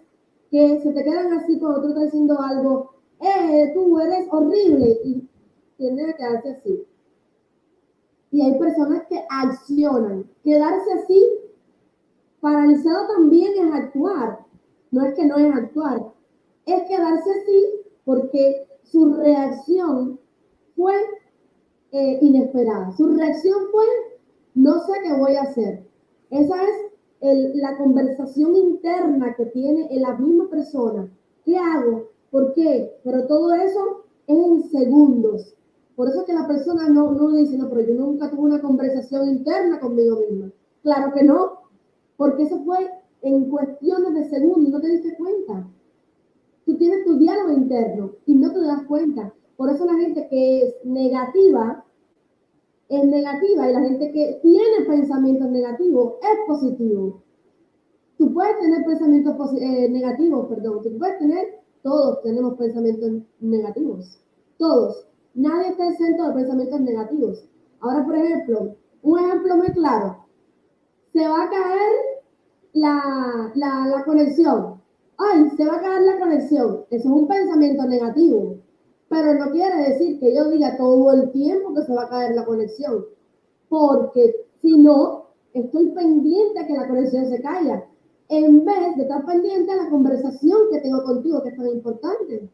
que 0.50 0.80
se 0.80 0.92
te 0.92 1.04
quedan 1.04 1.32
así 1.32 1.58
cuando 1.58 1.82
tú 1.82 1.88
estás 1.88 2.04
diciendo 2.04 2.38
algo, 2.40 2.90
eh, 3.20 3.72
tú 3.74 3.98
eres 3.98 4.26
horrible, 4.30 5.00
y 5.04 5.28
tiene 5.76 6.06
que 6.06 6.14
quedarse 6.14 6.50
así. 6.50 6.86
Y 8.30 8.42
hay 8.42 8.58
personas 8.58 9.06
que 9.08 9.24
accionan. 9.30 10.28
Quedarse 10.44 10.92
así, 10.92 11.26
paralizado 12.40 13.08
también 13.14 13.52
es 13.66 13.74
actuar. 13.74 14.40
No 14.90 15.04
es 15.04 15.14
que 15.14 15.26
no 15.26 15.36
es 15.36 15.54
actuar, 15.54 16.12
es 16.64 16.82
quedarse 16.84 17.30
así 17.30 17.80
porque 18.04 18.66
su 18.84 19.12
reacción 19.14 20.18
fue 20.74 20.94
eh, 21.92 22.18
inesperada. 22.22 22.92
Su 22.92 23.08
reacción 23.08 23.66
fue, 23.70 23.84
no 24.54 24.80
sé 24.80 24.92
qué 25.02 25.12
voy 25.14 25.36
a 25.36 25.42
hacer. 25.42 25.86
Esa 26.30 26.56
es 27.20 27.56
la 27.56 27.76
conversación 27.76 28.54
interna 28.54 29.34
que 29.34 29.46
tiene 29.46 29.88
en 29.90 30.02
la 30.02 30.16
misma 30.16 30.48
persona. 30.48 31.10
¿Qué 31.44 31.56
hago? 31.58 32.07
¿Por 32.30 32.52
qué? 32.54 32.98
Pero 33.04 33.26
todo 33.26 33.54
eso 33.54 34.04
es 34.26 34.36
en 34.36 34.62
segundos. 34.70 35.54
Por 35.96 36.08
eso 36.08 36.24
que 36.24 36.32
la 36.32 36.46
persona 36.46 36.88
no, 36.88 37.12
no 37.12 37.32
dice, 37.32 37.56
no, 37.58 37.68
pero 37.68 37.82
yo 37.82 37.94
nunca 37.94 38.30
tuve 38.30 38.42
una 38.42 38.60
conversación 38.60 39.28
interna 39.28 39.80
conmigo 39.80 40.20
misma. 40.20 40.52
Claro 40.82 41.12
que 41.12 41.24
no, 41.24 41.62
porque 42.16 42.44
eso 42.44 42.62
fue 42.64 42.90
en 43.22 43.50
cuestiones 43.50 44.14
de 44.14 44.28
segundos, 44.28 44.70
no 44.70 44.80
te 44.80 44.88
diste 44.88 45.16
cuenta. 45.16 45.68
Tú 46.64 46.76
tienes 46.76 47.04
tu 47.04 47.18
diálogo 47.18 47.52
interno 47.52 48.12
y 48.26 48.34
no 48.34 48.52
te 48.52 48.60
das 48.60 48.84
cuenta. 48.84 49.34
Por 49.56 49.70
eso 49.70 49.86
la 49.86 49.94
gente 49.94 50.28
que 50.28 50.62
es 50.62 50.74
negativa 50.84 51.84
es 52.88 53.04
negativa 53.04 53.68
y 53.68 53.72
la 53.72 53.80
gente 53.80 54.12
que 54.12 54.38
tiene 54.42 54.86
pensamientos 54.86 55.50
negativos 55.50 56.14
es 56.22 56.38
positivo. 56.46 57.22
Tú 58.16 58.32
puedes 58.32 58.58
tener 58.58 58.84
pensamientos 58.84 59.36
eh, 59.60 59.88
negativos, 59.90 60.48
perdón, 60.48 60.82
tú 60.82 60.98
puedes 60.98 61.18
tener, 61.18 61.60
todos 61.82 62.22
tenemos 62.22 62.58
pensamientos 62.58 63.22
negativos, 63.40 64.20
todos. 64.58 65.06
Nadie 65.34 65.68
está 65.68 65.88
exento 65.88 66.28
de 66.28 66.34
pensamientos 66.34 66.80
negativos. 66.80 67.44
Ahora, 67.80 68.04
por 68.04 68.16
ejemplo, 68.16 68.76
un 69.02 69.18
ejemplo 69.18 69.56
muy 69.56 69.68
claro. 69.68 70.24
Se 71.12 71.26
va 71.26 71.44
a 71.44 71.50
caer 71.50 71.92
la, 72.72 74.02
conexión 74.04 74.78
ay, 75.18 75.50
se 75.56 75.66
va 75.66 75.76
a 75.76 75.80
caer 75.80 76.02
la 76.02 76.18
conexión. 76.18 76.84
Eso 76.90 77.08
es 77.08 77.14
un 77.14 77.28
pensamiento 77.28 77.84
negativo. 77.86 78.58
Pero 79.08 79.34
no 79.34 79.50
quiere 79.50 79.90
decir 79.90 80.20
que 80.20 80.34
yo 80.34 80.50
diga 80.50 80.76
todo 80.76 81.12
el 81.12 81.30
tiempo 81.32 81.74
que 81.74 81.82
se 81.82 81.94
va 81.94 82.04
a 82.04 82.08
caer 82.08 82.34
la 82.34 82.44
conexión. 82.44 83.04
Porque 83.68 84.46
si 84.62 84.78
no, 84.78 85.26
estoy 85.52 85.90
pendiente 85.90 86.60
a 86.60 86.66
que 86.66 86.74
la 86.74 86.88
conexión 86.88 87.26
se 87.26 87.40
caiga. 87.40 87.84
En 88.28 88.64
vez 88.64 88.96
de 88.96 89.02
estar 89.02 89.24
pendiente 89.24 89.72
a 89.72 89.84
la 89.84 89.90
conversación 89.90 90.58
que 90.70 90.80
tengo 90.80 91.02
contigo, 91.02 91.42
que 91.42 91.48
es 91.50 91.56
tan 91.56 91.68
importante. 91.68 92.50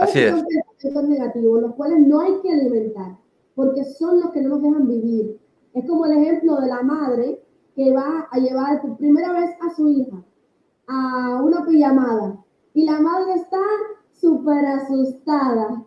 Así 0.00 0.20
Esos 0.20 0.40
son 0.40 0.48
pensamientos 0.48 1.08
negativos, 1.08 1.62
los 1.62 1.74
cuales 1.74 2.06
no 2.06 2.20
hay 2.20 2.40
que 2.40 2.52
alimentar, 2.52 3.18
porque 3.54 3.84
son 3.84 4.20
los 4.20 4.30
que 4.30 4.40
no 4.40 4.50
nos 4.50 4.62
dejan 4.62 4.88
vivir. 4.88 5.38
Es 5.74 5.86
como 5.86 6.06
el 6.06 6.12
ejemplo 6.12 6.56
de 6.60 6.68
la 6.68 6.82
madre 6.82 7.42
que 7.74 7.92
va 7.92 8.28
a 8.30 8.38
llevar 8.38 8.80
por 8.82 8.96
primera 8.96 9.32
vez 9.32 9.50
a 9.60 9.74
su 9.74 9.88
hija 9.88 10.24
a 10.88 11.42
una 11.42 11.64
pijamada 11.66 12.42
y 12.74 12.84
la 12.84 12.98
madre 13.00 13.34
está 13.34 13.60
súper 14.12 14.64
asustada, 14.64 15.84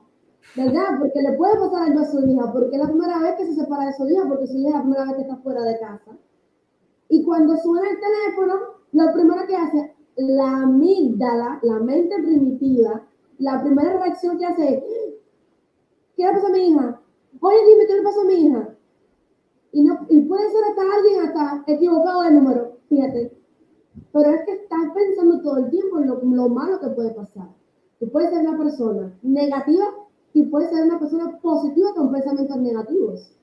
¿verdad? 0.56 1.00
Porque 1.00 1.22
le 1.22 1.34
puede 1.34 1.58
pasar 1.58 1.90
algo 1.90 2.00
a 2.02 2.06
su 2.06 2.26
hija, 2.26 2.52
porque 2.52 2.76
es 2.76 2.82
la 2.82 2.88
primera 2.88 3.20
vez 3.20 3.36
que 3.36 3.46
se 3.46 3.56
separa 3.56 3.88
de 3.88 3.94
su 3.94 4.08
hija, 4.08 4.28
porque 4.28 4.48
su 4.48 4.58
hija 4.58 4.70
es 4.70 4.76
la 4.76 4.82
primera 4.82 5.06
vez 5.06 5.16
que 5.16 5.22
está 5.22 5.36
fuera 5.38 5.62
de 5.64 5.80
casa. 5.80 6.12
Y 7.12 7.26
cuando 7.26 7.58
suena 7.58 7.90
el 7.90 8.00
teléfono, 8.00 8.54
lo 8.94 9.14
primero 9.14 9.46
que 9.46 9.58
hace 9.58 9.94
la 10.16 10.64
amígdala, 10.64 11.60
la 11.62 11.80
mente 11.80 12.16
primitiva, 12.24 13.06
la 13.38 13.62
primera 13.62 13.98
reacción 13.98 14.38
que 14.38 14.46
hace 14.46 14.78
es, 14.78 14.84
¿qué 16.16 16.26
le 16.26 16.32
pasa 16.32 16.48
a 16.48 16.52
mi 16.52 16.70
hija? 16.70 17.02
Oye, 17.42 17.58
dime, 17.68 17.86
¿qué 17.86 17.96
le 17.96 18.02
pasa 18.02 18.22
a 18.22 18.26
mi 18.26 18.34
hija? 18.36 18.76
Y, 19.74 19.84
no, 19.84 20.06
y 20.08 20.22
puede 20.22 20.50
ser 20.52 20.64
hasta 20.64 20.82
alguien 20.82 21.20
hasta 21.20 21.64
equivocado 21.68 22.22
de 22.22 22.32
número, 22.32 22.78
fíjate. 22.88 23.38
Pero 24.14 24.30
es 24.32 24.46
que 24.46 24.54
estás 24.54 24.80
pensando 24.96 25.42
todo 25.42 25.58
el 25.58 25.70
tiempo 25.70 26.00
en 26.00 26.08
lo, 26.08 26.48
malo 26.48 26.80
que 26.80 26.92
puede 26.92 27.12
pasar. 27.12 27.50
Tú 28.00 28.10
puedes 28.10 28.30
ser 28.30 28.48
una 28.48 28.58
persona 28.58 29.20
negativa 29.22 29.86
y 30.32 30.44
puedes 30.44 30.70
ser 30.70 30.86
una 30.86 30.98
persona 30.98 31.38
positiva 31.42 31.94
con 31.94 32.10
pensamientos 32.10 32.56
negativos. 32.56 33.36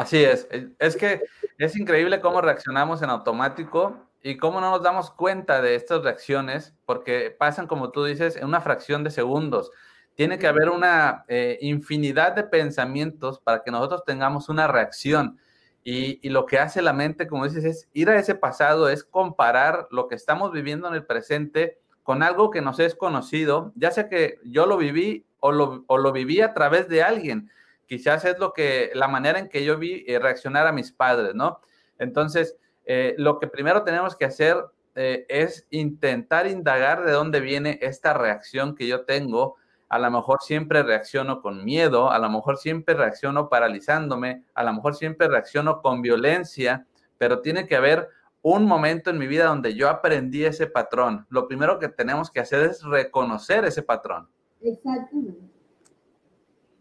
Así 0.00 0.24
es. 0.24 0.48
Es 0.78 0.96
que 0.96 1.20
es 1.58 1.76
increíble 1.76 2.22
cómo 2.22 2.40
reaccionamos 2.40 3.02
en 3.02 3.10
automático 3.10 3.98
y 4.22 4.38
cómo 4.38 4.58
no 4.58 4.70
nos 4.70 4.82
damos 4.82 5.10
cuenta 5.10 5.60
de 5.60 5.74
estas 5.74 6.02
reacciones, 6.02 6.74
porque 6.86 7.36
pasan, 7.38 7.66
como 7.66 7.90
tú 7.90 8.04
dices, 8.04 8.36
en 8.36 8.46
una 8.46 8.62
fracción 8.62 9.04
de 9.04 9.10
segundos. 9.10 9.70
Tiene 10.14 10.38
que 10.38 10.46
haber 10.46 10.70
una 10.70 11.26
eh, 11.28 11.58
infinidad 11.60 12.32
de 12.32 12.44
pensamientos 12.44 13.40
para 13.40 13.62
que 13.62 13.70
nosotros 13.70 14.02
tengamos 14.06 14.48
una 14.48 14.66
reacción. 14.68 15.38
Y, 15.84 16.26
lo 16.30 16.46
que 16.46 16.58
hace 16.58 16.80
la 16.80 16.94
mente, 16.94 17.26
como 17.26 17.44
dices, 17.44 17.64
es 17.66 17.88
ir 17.92 18.08
a 18.08 18.18
ese 18.18 18.34
pasado, 18.34 18.88
es 18.88 19.04
comparar 19.04 19.86
lo 19.90 20.08
que 20.08 20.14
estamos 20.14 20.50
viviendo 20.50 20.88
en 20.88 20.94
el 20.94 21.04
presente 21.04 21.78
con 22.02 22.22
algo 22.22 22.50
que 22.50 22.62
nos 22.62 22.80
es 22.80 22.94
conocido, 22.94 23.74
ya 23.74 23.90
sea 23.90 24.08
que 24.08 24.38
yo 24.44 24.64
lo 24.64 24.78
viví 24.78 25.26
o 25.40 25.52
lo, 25.52 25.84
o 25.88 25.98
lo 25.98 26.10
viví 26.10 26.40
a 26.40 26.54
través 26.54 26.88
de 26.88 27.02
alguien. 27.02 27.50
Quizás 27.90 28.24
es 28.24 28.38
lo 28.38 28.52
que, 28.52 28.92
la 28.94 29.08
manera 29.08 29.40
en 29.40 29.48
que 29.48 29.64
yo 29.64 29.76
vi 29.76 30.04
eh, 30.06 30.20
reaccionar 30.20 30.64
a 30.68 30.70
mis 30.70 30.92
padres, 30.92 31.34
¿no? 31.34 31.58
Entonces, 31.98 32.56
eh, 32.84 33.16
lo 33.18 33.40
que 33.40 33.48
primero 33.48 33.82
tenemos 33.82 34.14
que 34.14 34.26
hacer 34.26 34.64
eh, 34.94 35.26
es 35.28 35.66
intentar 35.70 36.46
indagar 36.46 37.04
de 37.04 37.10
dónde 37.10 37.40
viene 37.40 37.80
esta 37.82 38.14
reacción 38.14 38.76
que 38.76 38.86
yo 38.86 39.04
tengo 39.06 39.56
a 39.88 39.98
lo 39.98 40.08
mejor 40.08 40.38
siempre 40.40 40.84
reacciono 40.84 41.42
con 41.42 41.64
miedo, 41.64 42.12
a 42.12 42.20
lo 42.20 42.30
mejor 42.30 42.58
siempre 42.58 42.94
reacciono 42.94 43.48
paralizándome, 43.48 44.44
a 44.54 44.62
lo 44.62 44.72
mejor 44.72 44.94
siempre 44.94 45.26
reacciono 45.26 45.82
con 45.82 46.00
violencia, 46.00 46.86
pero 47.18 47.40
tiene 47.40 47.66
que 47.66 47.74
haber 47.74 48.08
un 48.40 48.66
momento 48.66 49.10
en 49.10 49.18
mi 49.18 49.26
vida 49.26 49.46
donde 49.46 49.74
yo 49.74 49.88
aprendí 49.88 50.44
ese 50.44 50.68
patrón. 50.68 51.26
Lo 51.28 51.48
primero 51.48 51.80
que 51.80 51.88
tenemos 51.88 52.30
que 52.30 52.38
hacer 52.38 52.70
es 52.70 52.84
reconocer 52.84 53.64
ese 53.64 53.82
patrón. 53.82 54.28
Exactamente. 54.60 55.59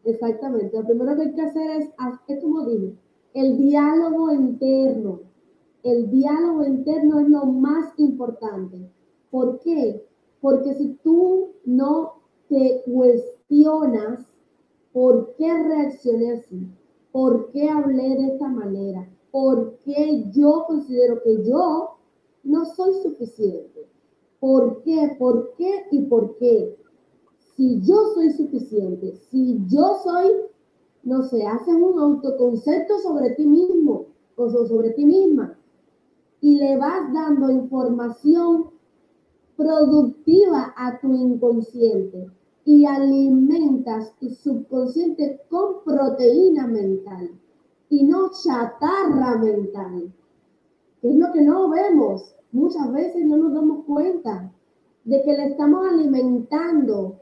Exactamente. 0.04 0.78
Lo 0.78 0.86
primero 0.86 1.16
que 1.16 1.24
hay 1.24 1.34
que 1.34 1.42
hacer 1.42 1.82
es, 1.82 2.42
como 2.42 2.66
dije, 2.66 2.96
el 3.34 3.58
diálogo 3.58 4.32
interno. 4.32 5.22
El 5.84 6.10
diálogo 6.10 6.66
interno 6.66 7.20
es 7.20 7.30
lo 7.30 7.46
más 7.46 7.94
importante. 7.98 8.90
¿Por 9.32 9.60
qué? 9.60 10.06
Porque 10.42 10.74
si 10.74 10.98
tú 11.04 11.50
no 11.66 12.14
te 12.50 12.82
cuestionas 12.86 14.26
por 14.92 15.36
qué 15.36 15.54
reaccioné 15.54 16.32
así, 16.32 16.68
por 17.12 17.52
qué 17.52 17.70
hablé 17.70 18.16
de 18.16 18.28
esta 18.34 18.48
manera, 18.48 19.08
por 19.32 19.78
qué 19.86 20.26
yo 20.32 20.66
considero 20.68 21.22
que 21.22 21.44
yo 21.46 21.96
no 22.44 22.66
soy 22.66 22.94
suficiente. 23.04 23.88
¿Por 24.40 24.82
qué? 24.82 25.16
¿Por 25.20 25.54
qué? 25.58 25.86
¿Y 25.92 26.02
por 26.04 26.38
qué? 26.38 26.76
Si 27.60 27.82
yo 27.82 28.13
soy 28.13 28.32
suficiente, 28.32 29.17
si 29.30 29.60
yo 29.67 30.00
soy, 30.02 30.28
no 31.04 31.24
sé, 31.24 31.45
haces 31.45 31.76
un 31.76 32.00
autoconcepto 32.00 33.00
sobre 33.00 33.32
ti 33.32 33.45
mismo 33.45 34.06
o 34.38 34.50
sobre 34.50 34.91
ti 34.91 35.04
misma 35.04 35.60
y 36.39 36.56
le 36.56 36.78
vas 36.78 37.13
dando 37.13 37.52
información 37.52 38.69
productiva 39.58 40.74
a 40.78 41.02
tu 41.02 41.13
inconsciente 41.13 42.32
y 42.63 42.86
alimentas 42.86 44.17
tu 44.22 44.30
subconsciente 44.30 45.41
con 45.50 45.84
proteína 45.84 46.65
mental 46.65 47.30
y 47.89 48.06
no 48.06 48.32
chatarra 48.41 49.38
mental, 49.38 50.13
que 51.02 51.10
es 51.10 51.15
lo 51.17 51.30
que 51.34 51.41
no 51.41 51.67
vemos. 51.67 52.38
Muchas 52.54 52.89
veces 52.93 53.26
no 53.26 53.36
nos 53.36 53.54
damos 53.54 53.84
cuenta 53.84 54.50
de 55.04 55.22
que 55.24 55.34
le 55.34 55.48
estamos 55.48 55.86
alimentando 55.86 57.19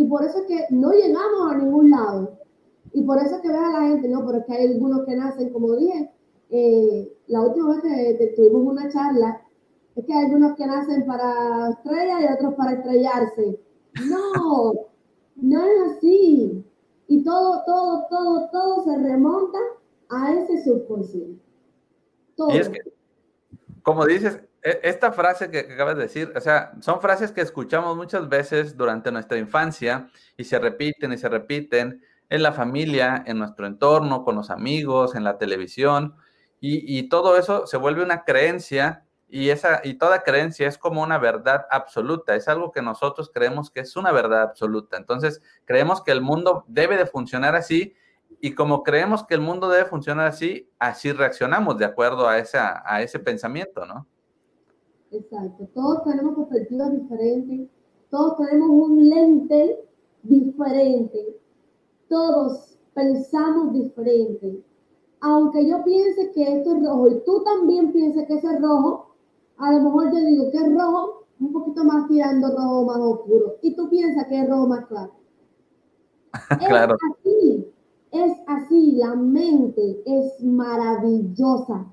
y 0.00 0.04
por 0.06 0.24
eso 0.24 0.38
es 0.38 0.46
que 0.46 0.64
no 0.70 0.92
llegamos 0.92 1.52
a 1.52 1.58
ningún 1.58 1.90
lado. 1.90 2.38
Y 2.94 3.02
por 3.02 3.18
eso 3.18 3.36
es 3.36 3.42
que 3.42 3.48
ves 3.48 3.58
a 3.58 3.80
la 3.80 3.88
gente, 3.88 4.08
no, 4.08 4.24
pero 4.24 4.38
es 4.38 4.46
que 4.46 4.54
hay 4.54 4.66
algunos 4.68 5.04
que 5.04 5.14
nacen, 5.14 5.52
como 5.52 5.76
dije, 5.76 6.10
eh, 6.48 7.12
la 7.26 7.42
última 7.42 7.74
vez 7.74 7.82
que, 7.82 8.32
tuvimos 8.34 8.62
una 8.62 8.88
charla, 8.90 9.42
es 9.94 10.06
que 10.06 10.14
hay 10.14 10.24
algunos 10.24 10.56
que 10.56 10.66
nacen 10.66 11.04
para 11.04 11.68
estrella 11.68 12.18
y 12.22 12.32
otros 12.32 12.54
para 12.54 12.72
estrellarse. 12.72 13.60
No, 14.08 14.72
no 15.36 15.64
es 15.66 15.92
así. 15.92 16.64
Y 17.06 17.22
todo, 17.22 17.62
todo, 17.66 18.06
todo, 18.08 18.48
todo 18.50 18.84
se 18.84 18.96
remonta 19.02 19.58
a 20.08 20.32
ese 20.32 20.64
subconsciente. 20.64 21.42
Y 22.38 22.56
es 22.56 22.70
que, 22.70 22.80
como 23.82 24.06
dices, 24.06 24.40
esta 24.62 25.12
frase 25.12 25.50
que 25.50 25.60
acabas 25.60 25.96
de 25.96 26.02
decir, 26.02 26.32
o 26.36 26.40
sea, 26.40 26.72
son 26.80 27.00
frases 27.00 27.32
que 27.32 27.40
escuchamos 27.40 27.96
muchas 27.96 28.28
veces 28.28 28.76
durante 28.76 29.10
nuestra 29.10 29.38
infancia 29.38 30.10
y 30.36 30.44
se 30.44 30.58
repiten 30.58 31.12
y 31.12 31.18
se 31.18 31.28
repiten 31.28 32.02
en 32.28 32.42
la 32.42 32.52
familia, 32.52 33.22
en 33.26 33.38
nuestro 33.38 33.66
entorno, 33.66 34.24
con 34.24 34.36
los 34.36 34.50
amigos, 34.50 35.14
en 35.14 35.24
la 35.24 35.38
televisión, 35.38 36.14
y, 36.60 36.98
y 36.98 37.08
todo 37.08 37.36
eso 37.38 37.66
se 37.66 37.76
vuelve 37.76 38.02
una 38.02 38.24
creencia 38.24 39.04
y, 39.30 39.50
esa, 39.50 39.80
y 39.84 39.94
toda 39.94 40.22
creencia 40.22 40.68
es 40.68 40.76
como 40.76 41.02
una 41.02 41.18
verdad 41.18 41.66
absoluta, 41.70 42.34
es 42.34 42.48
algo 42.48 42.72
que 42.72 42.82
nosotros 42.82 43.30
creemos 43.32 43.70
que 43.70 43.80
es 43.80 43.96
una 43.96 44.12
verdad 44.12 44.42
absoluta. 44.42 44.96
Entonces, 44.96 45.40
creemos 45.64 46.02
que 46.02 46.10
el 46.12 46.20
mundo 46.20 46.64
debe 46.68 46.96
de 46.96 47.06
funcionar 47.06 47.54
así 47.54 47.94
y 48.40 48.54
como 48.54 48.82
creemos 48.82 49.24
que 49.24 49.34
el 49.34 49.40
mundo 49.40 49.68
debe 49.68 49.84
funcionar 49.84 50.26
así, 50.26 50.70
así 50.78 51.12
reaccionamos 51.12 51.78
de 51.78 51.84
acuerdo 51.84 52.28
a, 52.28 52.34
a 52.34 53.02
ese 53.02 53.18
pensamiento, 53.20 53.86
¿no? 53.86 54.06
Exacto. 55.12 55.68
Todos 55.74 56.04
tenemos 56.04 56.36
perspectivas 56.36 56.92
diferentes, 56.92 57.68
todos 58.10 58.36
tenemos 58.36 58.70
un 58.70 59.08
lente 59.08 59.84
diferente, 60.22 61.36
todos 62.08 62.78
pensamos 62.94 63.72
diferente. 63.72 64.62
Aunque 65.20 65.68
yo 65.68 65.82
piense 65.84 66.30
que 66.32 66.58
esto 66.58 66.76
es 66.76 66.82
rojo 66.82 67.08
y 67.08 67.20
tú 67.24 67.42
también 67.44 67.92
pienses 67.92 68.26
que 68.26 68.34
eso 68.34 68.50
es 68.50 68.60
rojo, 68.60 69.14
a 69.58 69.72
lo 69.72 69.80
mejor 69.82 70.12
yo 70.12 70.24
digo 70.24 70.50
que 70.50 70.58
es 70.58 70.74
rojo, 70.74 71.24
un 71.40 71.52
poquito 71.52 71.84
más 71.84 72.08
tirando 72.08 72.48
rojo 72.56 72.84
más 72.84 72.98
oscuro, 72.98 73.56
y 73.62 73.74
tú 73.74 73.88
piensas 73.90 74.26
que 74.26 74.40
es 74.40 74.48
rojo 74.48 74.68
más 74.68 74.86
claro. 74.86 75.12
claro. 76.68 76.94
Es 76.94 77.00
así, 77.10 77.72
es 78.12 78.32
así, 78.46 78.92
la 78.92 79.14
mente 79.16 80.02
es 80.06 80.42
maravillosa 80.42 81.86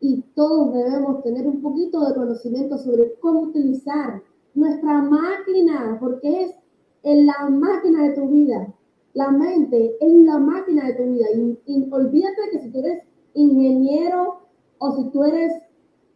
y 0.00 0.22
todos 0.34 0.74
debemos 0.74 1.22
tener 1.22 1.46
un 1.46 1.62
poquito 1.62 2.06
de 2.06 2.14
conocimiento 2.14 2.78
sobre 2.78 3.14
cómo 3.20 3.40
utilizar 3.40 4.22
nuestra 4.54 5.02
máquina, 5.02 5.96
porque 6.00 6.42
es 6.42 6.54
en 7.02 7.26
la 7.26 7.48
máquina 7.50 8.08
de 8.08 8.14
tu 8.14 8.28
vida. 8.28 8.74
La 9.14 9.30
mente 9.30 9.96
es 10.00 10.12
la 10.12 10.38
máquina 10.38 10.86
de 10.86 10.94
tu 10.94 11.04
vida. 11.04 11.26
Y, 11.66 11.88
olvídate 11.90 12.50
que 12.52 12.58
si 12.58 12.70
tú 12.70 12.80
eres 12.80 13.02
ingeniero 13.34 14.40
o 14.78 14.96
si 14.96 15.10
tú 15.10 15.24
eres 15.24 15.52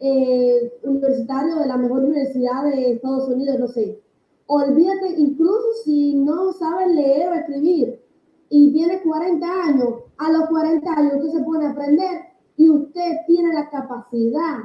eh, 0.01 0.73
universitario 0.83 1.57
de 1.57 1.67
la 1.67 1.77
mejor 1.77 2.05
universidad 2.05 2.65
de 2.65 2.93
Estados 2.93 3.29
Unidos, 3.29 3.59
no 3.59 3.69
sé. 3.69 4.01
Olvídate, 4.47 5.15
incluso 5.17 5.73
si 5.85 6.17
no 6.17 6.53
sabes 6.53 6.89
leer 6.89 7.29
o 7.29 7.35
escribir 7.35 8.01
y 8.49 8.73
tienes 8.73 9.03
40 9.03 9.47
años, 9.47 9.89
a 10.19 10.33
los 10.33 10.49
40 10.49 10.93
años 10.93 11.15
usted 11.15 11.39
se 11.39 11.45
pone 11.45 11.67
a 11.67 11.71
aprender 11.71 12.30
y 12.61 12.69
usted 12.69 13.13
tiene 13.27 13.55
la 13.55 13.71
capacidad 13.71 14.59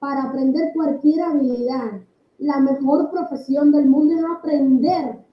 para 0.00 0.24
aprender 0.24 0.72
cualquier 0.74 1.22
habilidad. 1.22 2.02
La 2.38 2.58
mejor 2.58 3.08
profesión 3.12 3.70
del 3.70 3.86
mundo 3.86 4.16
es 4.16 4.24
aprender, 4.24 5.24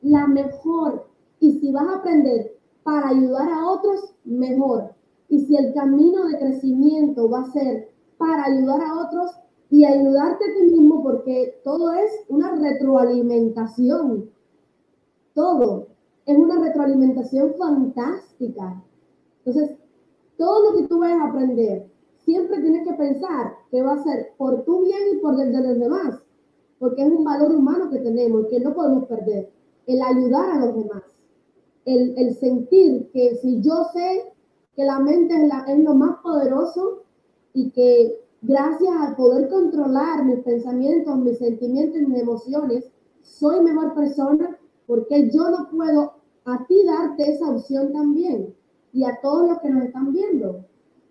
la 0.00 0.26
mejor. 0.26 1.06
Y 1.38 1.60
si 1.60 1.70
vas 1.70 1.86
a 1.86 1.96
aprender 1.96 2.56
para 2.82 3.08
ayudar 3.08 3.46
a 3.50 3.68
otros, 3.68 4.14
mejor. 4.24 4.94
Y 5.28 5.40
si 5.40 5.54
el 5.54 5.74
camino 5.74 6.24
de 6.28 6.38
crecimiento 6.38 7.28
va 7.28 7.42
a 7.42 7.52
ser 7.52 7.90
para 8.16 8.44
ayudar 8.44 8.80
a 8.80 8.98
otros 8.98 9.30
y 9.68 9.84
ayudarte 9.84 10.42
a 10.42 10.54
ti 10.54 10.62
mismo, 10.62 11.02
porque 11.02 11.60
todo 11.62 11.92
es 11.92 12.10
una 12.30 12.52
retroalimentación. 12.52 14.30
Todo 15.34 15.88
es 16.24 16.38
una 16.38 16.58
retroalimentación 16.58 17.52
fantástica. 17.58 18.82
Entonces, 19.44 19.76
todo 20.40 20.70
lo 20.70 20.76
que 20.78 20.88
tú 20.88 20.98
vayas 20.98 21.20
a 21.20 21.28
aprender, 21.28 21.86
siempre 22.24 22.62
tienes 22.62 22.88
que 22.88 22.94
pensar 22.94 23.52
que 23.70 23.82
va 23.82 23.92
a 23.92 24.02
ser 24.02 24.32
por 24.38 24.64
tu 24.64 24.84
bien 24.84 25.00
y 25.12 25.16
por 25.18 25.38
el 25.38 25.52
de 25.52 25.60
los 25.60 25.78
demás, 25.78 26.18
porque 26.78 27.02
es 27.02 27.12
un 27.12 27.24
valor 27.24 27.54
humano 27.54 27.90
que 27.90 27.98
tenemos, 27.98 28.46
que 28.46 28.58
no 28.58 28.72
podemos 28.72 29.04
perder, 29.04 29.50
el 29.86 30.00
ayudar 30.00 30.50
a 30.50 30.64
los 30.64 30.76
demás, 30.76 31.02
el, 31.84 32.34
sentir 32.36 33.10
que 33.12 33.36
si 33.36 33.60
yo 33.60 33.84
sé 33.92 34.32
que 34.74 34.84
la 34.84 34.98
mente 35.00 35.34
es, 35.34 35.46
la, 35.46 35.66
lo 35.76 35.94
más 35.94 36.16
poderoso, 36.22 37.02
y 37.52 37.70
que 37.72 38.18
gracias 38.40 38.94
a 38.98 39.14
poder 39.16 39.50
controlar 39.50 40.24
mis 40.24 40.38
pensamientos, 40.38 41.18
mis 41.18 41.36
sentimientos 41.36 42.00
mis 42.00 42.22
emociones, 42.22 42.90
soy 43.20 43.60
mejor 43.60 43.94
persona 43.94 44.58
porque 44.86 45.28
yo 45.30 45.50
no 45.50 45.68
puedo 45.70 46.14
a 46.46 46.64
ti 46.66 46.82
darte 46.86 47.30
esa 47.30 47.50
opción 47.50 47.92
también 47.92 48.54
y 48.92 49.04
a 49.04 49.20
todos 49.20 49.48
los 49.48 49.60
que 49.60 49.70
nos 49.70 49.84
están 49.84 50.12
viendo, 50.12 50.64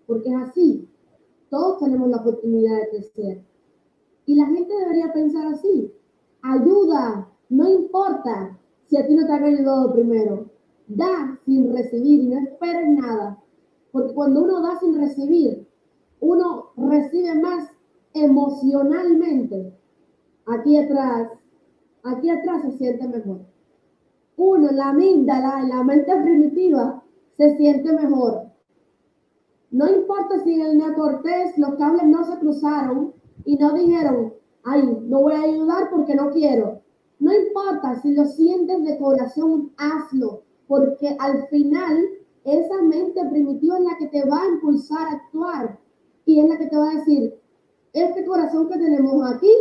porque 0.06 0.28
es 0.28 0.36
así, 0.36 0.88
todos 1.48 1.78
tenemos 1.78 2.08
la 2.08 2.18
oportunidad 2.18 2.76
de 2.76 2.88
crecer. 2.90 3.44
Y 4.26 4.34
la 4.34 4.46
gente 4.46 4.72
debería 4.74 5.12
pensar 5.12 5.46
así, 5.46 5.92
ayuda, 6.42 7.28
no 7.48 7.68
importa 7.68 8.58
si 8.86 8.96
a 8.96 9.06
ti 9.06 9.14
no 9.14 9.26
te 9.26 9.32
han 9.32 9.44
ayudado 9.44 9.92
primero, 9.92 10.50
da 10.86 11.38
sin 11.44 11.72
recibir 11.74 12.20
y 12.20 12.28
no 12.28 12.38
esperes 12.38 12.88
nada, 12.88 13.42
porque 13.92 14.14
cuando 14.14 14.42
uno 14.42 14.60
da 14.60 14.78
sin 14.78 14.98
recibir, 15.00 15.66
uno 16.20 16.70
recibe 16.76 17.34
más 17.34 17.70
emocionalmente. 18.14 19.72
Aquí 20.46 20.76
atrás, 20.76 21.30
aquí 22.02 22.30
atrás 22.30 22.62
se 22.62 22.72
siente 22.72 23.08
mejor. 23.08 23.40
Uno, 24.36 24.70
la 24.72 24.90
amígdala, 24.90 25.64
la 25.64 25.82
mente 25.84 26.12
primitiva, 26.22 27.02
se 27.40 27.56
siente 27.56 27.90
mejor. 27.92 28.50
No 29.70 29.88
importa 29.88 30.40
si 30.44 30.60
el 30.60 30.76
neocortés 30.76 31.56
los 31.56 31.76
cables 31.76 32.04
no 32.06 32.22
se 32.24 32.38
cruzaron 32.38 33.14
y 33.46 33.56
no 33.56 33.72
dijeron, 33.72 34.34
ay, 34.64 34.82
no 35.06 35.22
voy 35.22 35.32
a 35.32 35.42
ayudar 35.42 35.88
porque 35.90 36.14
no 36.14 36.30
quiero. 36.30 36.82
No 37.18 37.32
importa 37.32 38.00
si 38.02 38.12
lo 38.12 38.26
sientes 38.26 38.84
de 38.84 38.98
corazón, 38.98 39.72
hazlo, 39.78 40.42
porque 40.66 41.16
al 41.18 41.48
final 41.48 42.04
esa 42.44 42.82
mente 42.82 43.24
primitiva 43.30 43.78
es 43.78 43.84
la 43.84 43.96
que 43.98 44.08
te 44.08 44.28
va 44.28 44.42
a 44.42 44.48
impulsar 44.48 45.08
a 45.08 45.12
actuar 45.12 45.78
y 46.26 46.40
es 46.40 46.48
la 46.48 46.58
que 46.58 46.66
te 46.66 46.76
va 46.76 46.90
a 46.90 46.94
decir, 46.96 47.34
este 47.94 48.24
corazón 48.26 48.68
que 48.68 48.78
tenemos 48.78 49.32
aquí, 49.32 49.52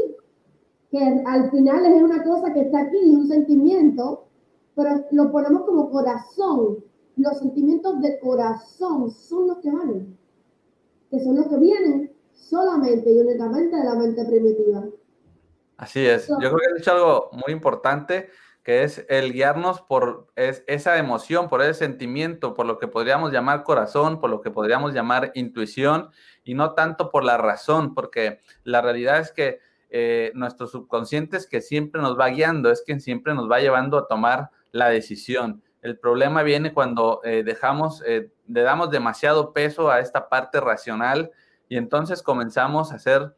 que 0.92 1.24
al 1.26 1.50
final 1.50 1.86
es 1.86 2.04
una 2.04 2.24
cosa 2.24 2.52
que 2.54 2.62
está 2.62 2.82
aquí, 2.82 3.16
un 3.16 3.28
sentimiento, 3.28 4.26
pero 4.76 5.06
lo 5.12 5.32
ponemos 5.32 5.64
como 5.64 5.90
corazón. 5.90 6.89
Los 7.20 7.40
sentimientos 7.40 8.02
de 8.02 8.18
corazón 8.20 9.12
son 9.12 9.48
los 9.48 9.58
que 9.58 9.70
van, 9.70 10.18
que 11.12 11.20
son 11.20 11.36
los 11.36 11.48
que 11.48 11.58
vienen 11.58 12.12
solamente 12.34 13.12
y 13.12 13.20
únicamente 13.20 13.76
de 13.76 13.84
la 13.84 13.96
mente 13.96 14.24
primitiva. 14.24 14.86
Así 15.76 16.06
es. 16.06 16.30
Yo 16.30 16.38
creo 16.38 16.56
que 16.56 16.68
has 16.68 16.76
dicho 16.76 16.92
algo 16.92 17.30
muy 17.34 17.52
importante, 17.52 18.30
que 18.64 18.84
es 18.84 19.06
el 19.10 19.34
guiarnos 19.34 19.82
por 19.82 20.28
esa 20.36 20.98
emoción, 20.98 21.50
por 21.50 21.62
ese 21.62 21.74
sentimiento, 21.74 22.54
por 22.54 22.66
lo 22.66 22.78
que 22.78 22.88
podríamos 22.88 23.34
llamar 23.34 23.64
corazón, 23.64 24.22
por 24.22 24.30
lo 24.30 24.40
que 24.40 24.52
podríamos 24.52 24.94
llamar 24.94 25.32
intuición, 25.36 26.12
y 26.46 26.54
no 26.54 26.74
tanto 26.74 27.10
por 27.10 27.26
la 27.26 27.38
razón, 27.38 27.96
porque 27.96 28.40
la 28.64 28.82
realidad 28.82 29.20
es 29.20 29.34
que 29.34 29.60
eh, 29.90 30.32
nuestro 30.36 30.68
subconsciente 30.68 31.36
es 31.36 31.48
que 31.48 31.60
siempre 31.60 32.02
nos 32.02 32.18
va 32.18 32.30
guiando, 32.30 32.72
es 32.72 32.82
quien 32.82 33.02
siempre 33.02 33.34
nos 33.34 33.52
va 33.52 33.60
llevando 33.60 33.98
a 33.98 34.08
tomar 34.08 34.52
la 34.72 34.88
decisión. 34.88 35.64
El 35.82 35.98
problema 35.98 36.44
viene 36.44 36.74
cuando 36.74 37.22
eh, 37.24 37.44
dejamos, 37.44 38.04
eh, 38.06 38.32
le 38.48 38.62
damos 38.62 38.92
demasiado 38.92 39.54
peso 39.54 39.90
a 39.90 40.00
esta 40.00 40.28
parte 40.30 40.60
racional 40.60 41.32
y 41.70 41.78
entonces 41.78 42.22
comenzamos 42.22 42.92
a 42.92 42.96
hacer, 42.96 43.36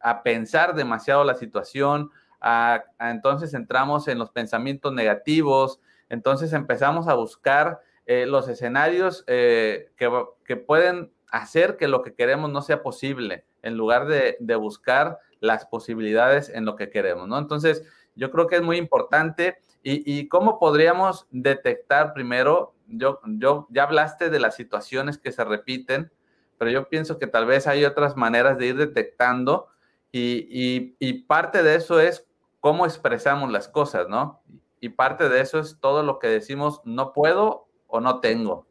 a 0.00 0.22
pensar 0.22 0.74
demasiado 0.74 1.24
la 1.24 1.34
situación, 1.34 2.10
a, 2.40 2.84
entonces 3.00 3.54
entramos 3.54 4.06
en 4.08 4.18
los 4.18 4.30
pensamientos 4.30 4.92
negativos, 4.92 5.80
entonces 6.10 6.52
empezamos 6.52 7.08
a 7.08 7.14
buscar 7.14 7.80
los 8.06 8.48
escenarios 8.48 9.24
que, 9.24 9.88
que, 9.96 10.56
pueden 10.56 11.10
hacer 11.30 11.78
que 11.78 11.88
lo 11.88 12.02
que 12.02 12.12
queremos 12.12 12.50
no 12.50 12.60
sea 12.60 12.82
posible, 12.82 13.46
en 13.62 13.78
lugar 13.78 14.06
de, 14.06 14.36
de 14.38 14.54
buscar 14.56 15.18
las 15.40 15.64
posibilidades 15.64 16.50
en 16.50 16.66
lo 16.66 16.76
que 16.76 16.90
queremos, 16.90 17.26
¿no? 17.26 17.38
Entonces, 17.38 17.82
yo 18.14 18.30
creo 18.30 18.46
que 18.46 18.56
es 18.56 18.62
muy 18.62 18.76
importante. 18.76 19.58
¿Y, 19.84 20.28
cómo 20.28 20.58
podríamos 20.58 21.26
detectar 21.30 22.12
primero? 22.12 22.74
Yo, 22.86 23.20
yo, 23.26 23.66
ya 23.70 23.82
hablaste 23.82 24.30
de 24.30 24.38
las 24.38 24.54
situaciones 24.54 25.18
que 25.18 25.32
se 25.32 25.44
repiten, 25.44 26.12
pero 26.56 26.70
yo 26.70 26.88
pienso 26.88 27.18
que 27.18 27.26
tal 27.26 27.46
vez 27.46 27.66
hay 27.66 27.84
otras 27.84 28.16
maneras 28.16 28.58
de 28.58 28.66
ir 28.66 28.76
detectando 28.76 29.66
y, 30.12 30.94
y 30.98 31.12
parte 31.24 31.62
de 31.64 31.74
eso 31.74 31.98
es 31.98 32.28
cómo 32.60 32.86
expresamos 32.86 33.50
las 33.50 33.66
cosas, 33.66 34.08
¿no? 34.08 34.40
Y 34.80 34.90
parte 34.90 35.28
de 35.28 35.40
eso 35.40 35.58
es 35.58 35.78
todo 35.80 36.02
lo 36.02 36.18
que 36.18 36.28
decimos 36.28 36.80
no 36.84 37.12
puedo 37.12 37.66
o 37.88 38.00
no 38.00 38.20
tengo. 38.20 38.66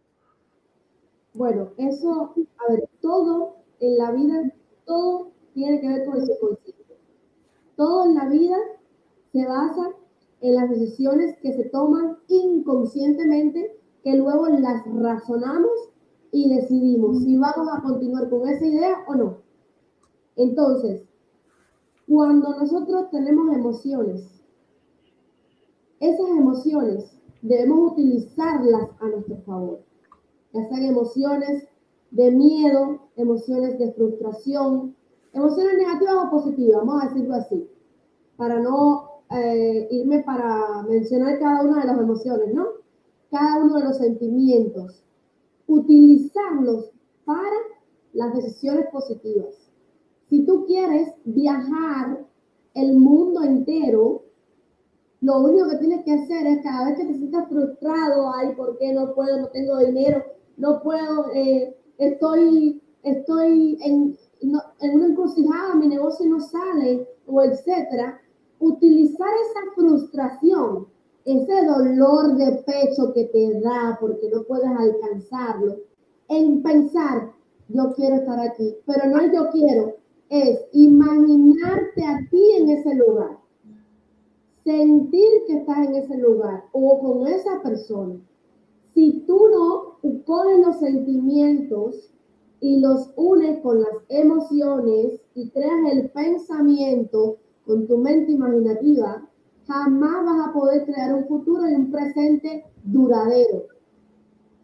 Bueno, 1.34 1.72
eso, 1.78 2.34
a 2.58 2.72
ver, 2.72 2.90
todo 3.02 3.58
en 3.80 3.98
la 3.98 4.12
vida, 4.12 4.52
todo 4.86 5.32
tiene 5.54 5.82
que 5.82 5.88
ver 5.88 6.06
con 6.06 6.18
el 6.18 6.26
subconsciente. 6.26 6.98
Todo 7.76 8.06
en 8.06 8.16
la 8.16 8.26
vida 8.26 8.58
se 9.32 9.46
basa 9.46 9.94
en 10.42 10.56
las 10.56 10.70
decisiones 10.70 11.36
que 11.42 11.54
se 11.54 11.66
toman 11.66 12.18
inconscientemente, 12.28 13.80
que 14.04 14.16
luego 14.16 14.48
las 14.48 14.84
razonamos 14.86 15.72
y 16.32 16.50
decidimos 16.54 17.24
si 17.24 17.38
vamos 17.38 17.68
a 17.72 17.82
continuar 17.82 18.30
con 18.30 18.48
esa 18.48 18.66
idea 18.66 19.04
o 19.08 19.16
no. 19.16 19.38
Entonces, 20.36 21.04
cuando 22.08 22.50
nosotros 22.58 23.10
tenemos 23.12 23.56
emociones, 23.56 24.42
esas 26.00 26.30
emociones 26.30 27.18
debemos 27.42 27.94
utilizarlas 27.94 28.90
a 29.00 29.08
nuestro 29.08 29.38
favor, 29.46 29.82
ya 30.54 30.68
sean 30.68 30.84
emociones 30.84 31.68
de 32.10 32.32
miedo, 32.32 33.00
emociones 33.16 33.78
de 33.78 33.94
frustración, 33.94 34.96
Emociones 35.34 35.78
negativas 35.78 36.26
o 36.26 36.30
positivas, 36.30 36.86
vamos 36.86 37.02
a 37.02 37.08
decirlo 37.08 37.36
así, 37.36 37.70
para 38.36 38.60
no 38.60 39.11
eh, 39.34 39.88
irme 39.92 40.24
para 40.24 40.84
mencionar 40.84 41.40
cada 41.40 41.64
una 41.64 41.82
de 41.82 41.88
las 41.88 42.00
emociones, 42.00 42.54
¿no? 42.54 42.68
Cada 43.30 43.64
uno 43.64 43.78
de 43.78 43.86
los 43.86 43.98
sentimientos. 43.98 45.04
Utilizarlos 45.68 46.92
para 47.24 47.58
las 48.14 48.34
decisiones 48.34 48.88
positivas. 48.92 49.72
Si 50.30 50.46
tú 50.46 50.66
quieres 50.66 51.14
viajar 51.24 52.26
el 52.74 52.98
mundo 52.98 53.44
entero, 53.44 54.24
lo 55.22 55.40
único 55.42 55.70
que 55.70 55.78
tienes 55.78 56.04
que 56.04 56.14
hacer 56.14 56.48
es 56.48 56.64
cada 56.64 56.90
vez 56.90 56.98
que 56.98 57.06
te 57.06 57.14
sientas 57.14 57.48
frustrado, 57.48 58.34
ay, 58.34 58.56
¿por 58.56 58.78
qué 58.78 58.92
no 58.92 59.14
puedo? 59.14 59.42
No 59.42 59.48
tengo 59.48 59.78
dinero, 59.78 60.24
no 60.58 60.82
puedo, 60.82 61.32
eh, 61.34 61.78
estoy, 61.98 62.82
estoy 63.04 63.78
en, 63.84 64.18
en 64.42 64.94
una 64.94 65.06
encrucijada, 65.06 65.76
mi 65.76 65.88
negocio 65.88 66.26
no 66.28 66.42
sale, 66.42 67.08
o 67.28 67.42
etcétera, 67.42 68.20
utilizar 68.62 69.28
esa 69.50 69.74
frustración, 69.76 70.88
ese 71.26 71.66
dolor 71.66 72.36
de 72.36 72.64
pecho 72.66 73.14
que 73.14 73.26
te 73.26 73.60
da 73.60 73.98
porque 74.00 74.30
no 74.30 74.44
puedes 74.44 74.70
alcanzarlo, 74.70 75.78
en 76.30 76.64
pensar, 76.64 77.34
yo 77.68 77.94
quiero 77.94 78.18
estar 78.18 78.40
aquí, 78.40 78.76
pero 78.86 79.10
no 79.10 79.20
es 79.20 79.34
yo 79.34 79.50
quiero, 79.52 79.96
es 80.30 80.60
imaginarte 80.72 82.06
a 82.06 82.28
ti 82.30 82.52
en 82.58 82.70
ese 82.70 82.96
lugar, 82.96 83.38
sentir 84.64 85.30
que 85.48 85.58
estás 85.58 85.88
en 85.88 85.96
ese 85.96 86.18
lugar 86.18 86.64
o 86.72 87.00
con 87.00 87.28
esa 87.28 87.62
persona. 87.62 88.16
Si 88.94 89.24
tú 89.28 89.48
no 89.52 90.22
coges 90.26 90.60
los 90.66 90.80
sentimientos 90.80 92.14
y 92.60 92.80
los 92.80 93.12
unes 93.16 93.60
con 93.62 93.82
las 93.82 93.96
emociones 94.10 95.20
y 95.34 95.50
creas 95.50 95.92
el 95.92 96.10
pensamiento 96.12 97.38
con 97.72 97.88
tu 97.88 97.98
mente 97.98 98.34
imaginativa, 98.34 99.26
jamás 99.66 100.26
vas 100.26 100.50
a 100.50 100.52
poder 100.52 100.84
crear 100.84 101.16
un 101.16 101.26
futuro 101.26 101.70
y 101.70 101.74
un 101.74 101.90
presente 101.90 102.66
duradero. 102.84 103.68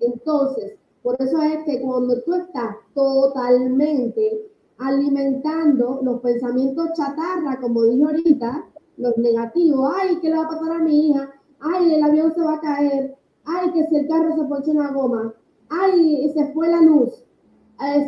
Entonces, 0.01 0.77
por 1.01 1.15
eso 1.21 1.41
es 1.41 1.63
que 1.63 1.81
cuando 1.81 2.21
tú 2.23 2.33
estás 2.33 2.75
totalmente 2.93 4.51
alimentando 4.77 6.01
los 6.03 6.19
pensamientos 6.19 6.89
chatarra, 6.97 7.61
como 7.61 7.83
dije 7.83 8.03
ahorita, 8.03 8.65
los 8.97 9.17
negativos, 9.17 9.89
ay, 10.01 10.17
¿qué 10.19 10.29
le 10.29 10.35
va 10.35 10.43
a 10.43 10.49
pasar 10.49 10.71
a 10.73 10.83
mi 10.83 11.09
hija? 11.09 11.31
Ay, 11.61 11.95
el 11.95 12.03
avión 12.03 12.33
se 12.33 12.41
va 12.41 12.55
a 12.55 12.59
caer. 12.59 13.15
Ay, 13.45 13.71
que 13.71 13.87
si 13.87 13.95
el 13.95 14.07
carro 14.09 14.35
se 14.35 14.43
ponche 14.43 14.71
una 14.71 14.91
goma. 14.91 15.33
Ay, 15.69 16.29
se 16.33 16.51
fue 16.51 16.67
la 16.67 16.81
luz 16.81 17.23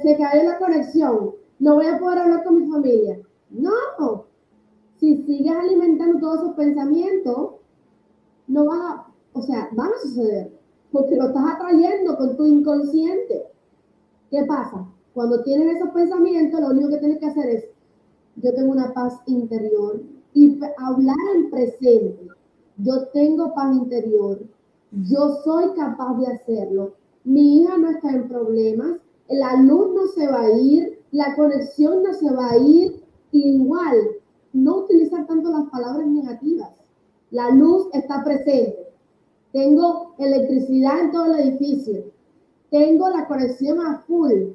se 0.02 0.18
cae 0.18 0.44
la 0.44 0.58
conexión, 0.58 1.32
no 1.60 1.76
voy 1.76 1.86
a 1.86 2.00
poder 2.00 2.20
hablar 2.20 2.44
con 2.44 2.62
mi 2.62 2.72
familia. 2.72 3.20
No, 3.52 4.26
si 5.00 5.24
sigues 5.24 5.56
alimentando 5.56 6.20
todos 6.20 6.42
esos 6.42 6.56
pensamientos, 6.56 7.52
no 8.48 8.66
va 8.66 8.90
a, 8.90 9.08
o 9.34 9.42
sea, 9.42 9.70
van 9.74 9.90
a 9.90 10.02
suceder, 10.02 10.52
porque 10.92 11.16
lo 11.16 11.28
estás 11.28 11.46
atrayendo 11.56 12.18
con 12.18 12.36
tu 12.36 12.46
inconsciente. 12.46 13.46
¿Qué 14.30 14.44
pasa? 14.44 14.86
Cuando 15.14 15.42
tienes 15.44 15.78
esos 15.78 15.90
pensamientos, 15.90 16.60
lo 16.60 16.70
único 16.70 16.90
que 16.90 16.98
tienes 16.98 17.20
que 17.20 17.28
hacer 17.28 17.50
es, 17.50 17.66
yo 18.36 18.54
tengo 18.54 18.72
una 18.72 18.94
paz 18.94 19.20
interior 19.26 20.02
y 20.34 20.60
hablar 20.78 21.18
en 21.36 21.50
presente. 21.50 22.28
Yo 22.78 23.08
tengo 23.08 23.54
paz 23.54 23.76
interior, 23.76 24.40
yo 24.92 25.42
soy 25.44 25.74
capaz 25.76 26.18
de 26.20 26.28
hacerlo. 26.28 26.94
Mi 27.24 27.62
hija 27.62 27.78
no 27.78 27.90
está 27.90 28.12
en 28.12 28.28
problemas, 28.28 28.98
la 29.30 29.62
luz 29.62 29.94
no 29.94 30.08
se 30.08 30.28
va 30.28 30.42
a 30.42 30.52
ir, 30.52 31.00
la 31.12 31.36
conexión 31.36 32.04
no 32.04 32.14
se 32.14 32.34
va 32.34 32.52
a 32.52 32.58
ir. 32.58 33.04
Igual, 33.32 33.96
no 34.54 34.78
utilizar 34.78 35.26
tanto 35.28 35.50
las 35.50 35.70
palabras 35.70 36.08
negativas. 36.08 36.72
La 37.32 37.50
luz 37.52 37.88
está 37.94 38.24
presente. 38.24 38.88
Tengo 39.52 40.16
electricidad 40.18 41.00
en 41.00 41.12
todo 41.12 41.26
el 41.26 41.40
edificio. 41.40 42.06
Tengo 42.70 43.10
la 43.10 43.28
conexión 43.28 43.80
a 43.82 44.00
full. 44.08 44.54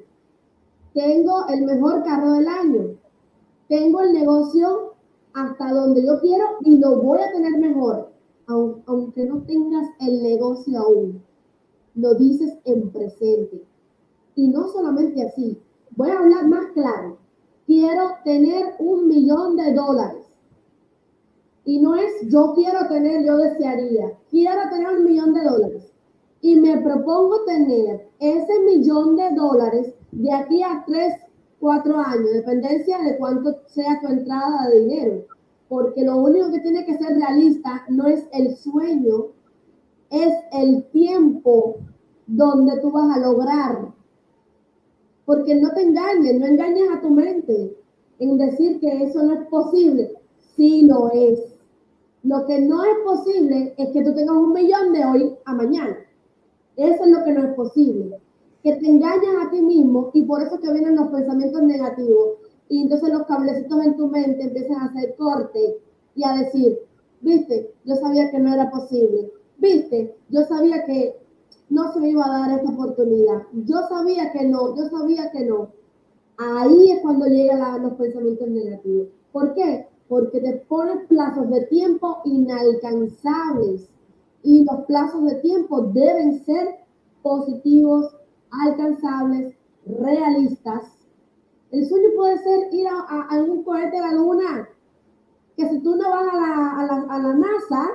Tengo 0.93 1.47
el 1.49 1.65
mejor 1.65 2.05
carro 2.05 2.33
del 2.33 2.47
año. 2.47 2.97
Tengo 3.69 4.01
el 4.03 4.13
negocio 4.13 4.95
hasta 5.33 5.73
donde 5.73 6.07
yo 6.07 6.21
quiero 6.21 6.45
y 6.61 6.79
lo 6.79 7.03
voy 7.03 7.19
a 7.19 7.33
tener 7.33 7.59
mejor, 7.59 8.11
aunque 8.47 9.25
no 9.25 9.43
tengas 9.43 9.89
el 10.01 10.23
negocio 10.23 10.79
aún. 10.79 11.23
Lo 11.97 12.15
dices 12.15 12.57
en 12.65 12.91
presente. 12.91 13.65
Y 14.37 14.49
no 14.49 14.69
solamente 14.69 15.25
así, 15.25 15.61
voy 15.97 16.11
a 16.11 16.19
hablar 16.19 16.49
más 16.49 16.67
claro. 16.73 17.19
Quiero 17.67 18.17
tener 18.25 18.75
un 18.79 19.09
millón 19.09 19.57
de 19.57 19.73
dólares. 19.73 20.25
Y 21.65 21.81
no 21.81 21.95
es 21.95 22.29
yo 22.29 22.53
quiero 22.55 22.87
tener, 22.89 23.25
yo 23.25 23.39
desearía. 23.39 24.13
Quiero 24.31 24.69
tener 24.71 24.89
un 24.99 25.05
millón 25.05 25.33
de 25.33 25.45
dólares. 25.45 25.93
Y 26.43 26.57
me 26.57 26.77
propongo 26.79 27.45
tener 27.45 28.11
ese 28.19 28.61
millón 28.61 29.17
de 29.17 29.31
dólares 29.35 29.95
de 30.13 30.33
aquí 30.33 30.63
a 30.63 30.85
tres, 30.87 31.15
cuatro 31.59 31.99
años, 31.99 32.33
dependencia 32.35 32.99
de 32.99 33.17
cuánto 33.17 33.57
sea 33.67 33.99
tu 34.03 34.09
entrada 34.09 34.69
de 34.69 34.81
dinero. 34.81 35.25
Porque 35.69 36.05
lo 36.05 36.17
único 36.19 36.51
que 36.53 36.61
tiene 36.61 36.85
que 36.85 36.99
ser 36.99 37.17
realista 37.17 37.85
no 37.89 38.07
es 38.07 38.27
el 38.33 38.55
sueño, 38.57 39.29
es 40.11 40.35
el 40.53 40.85
tiempo 40.91 41.77
donde 42.27 42.79
tú 42.81 42.91
vas 42.91 43.17
a 43.17 43.21
lograr 43.21 43.95
porque 45.25 45.55
no 45.55 45.73
te 45.73 45.83
engañes, 45.83 46.39
no 46.39 46.47
engañes 46.47 46.89
a 46.91 47.01
tu 47.01 47.11
mente 47.11 47.77
en 48.19 48.39
decir 48.39 48.81
que 48.81 49.05
eso 49.05 49.23
no 49.23 49.35
es 49.35 49.49
posible. 49.49 50.13
Sí 50.57 50.83
lo 50.83 51.11
es. 51.13 51.55
Lo 52.23 52.47
que 52.47 52.61
no 52.61 52.85
es 52.85 52.97
posible 53.05 53.75
es 53.77 53.89
que 53.91 54.03
tú 54.03 54.15
tengas 54.15 54.37
un 54.37 54.53
millón 54.53 54.93
de 54.93 55.05
hoy 55.05 55.35
a 55.45 55.55
mañana. 55.55 55.97
Eso 56.77 57.05
es 57.05 57.11
lo 57.11 57.25
que 57.25 57.33
no 57.33 57.45
es 57.45 57.55
posible. 57.55 58.19
Que 58.63 58.75
te 58.77 58.87
engañas 58.87 59.35
a 59.47 59.51
ti 59.51 59.61
mismo 59.61 60.11
y 60.15 60.23
por 60.23 60.43
eso 60.43 60.59
que 60.59 60.73
vienen 60.73 60.97
los 60.97 61.09
pensamientos 61.09 61.63
negativos. 61.63 62.39
Y 62.69 62.83
entonces 62.83 63.11
los 63.11 63.27
cablecitos 63.27 63.85
en 63.85 63.97
tu 63.97 64.09
mente 64.09 64.45
empiezan 64.45 64.79
a 64.79 64.87
hacer 64.87 65.15
corte 65.17 65.79
y 66.15 66.25
a 66.25 66.35
decir, 66.37 66.79
viste, 67.21 67.73
yo 67.85 67.97
sabía 67.97 68.31
que 68.31 68.39
no 68.39 68.55
era 68.55 68.71
posible. 68.71 69.31
Viste, 69.59 70.17
yo 70.31 70.45
sabía 70.45 70.85
que 70.85 71.24
no 71.71 71.93
se 71.93 72.01
me 72.01 72.11
iba 72.11 72.25
a 72.25 72.39
dar 72.39 72.59
esta 72.59 72.71
oportunidad. 72.71 73.43
Yo 73.53 73.81
sabía 73.89 74.33
que 74.33 74.45
no, 74.45 74.77
yo 74.77 74.89
sabía 74.89 75.31
que 75.31 75.45
no. 75.47 75.71
Ahí 76.37 76.91
es 76.91 77.01
cuando 77.01 77.27
llegan 77.27 77.83
los 77.83 77.95
pensamientos 77.95 78.49
negativos. 78.49 79.09
¿Por 79.33 79.55
qué? 79.55 79.89
Porque 80.09 80.41
te 80.41 80.53
pones 80.69 81.07
plazos 81.09 81.51
de 81.51 81.63
tiempo 81.67 82.19
inalcanzables 82.25 83.89
y 84.43 84.65
los 84.65 84.85
plazos 84.87 85.25
de 85.25 85.37
tiempo 85.37 85.83
deben 85.93 86.45
ser 86.45 86.77
positivos, 87.23 88.15
alcanzables, 88.51 89.55
realistas. 89.87 90.85
El 91.71 91.87
sueño 91.87 92.11
puede 92.17 92.39
ser 92.39 92.73
ir 92.73 92.87
a, 92.87 93.23
algún 93.31 93.65
cohete 93.65 93.99
a 93.99 94.09
la 94.09 94.13
luna, 94.13 94.69
que 95.57 95.69
si 95.69 95.81
tú 95.81 95.97
no 95.97 96.11
vas 96.11 96.29
a 96.33 96.37
la, 96.37 97.07
a 97.09 97.19
la 97.19 97.35
NASA 97.35 97.91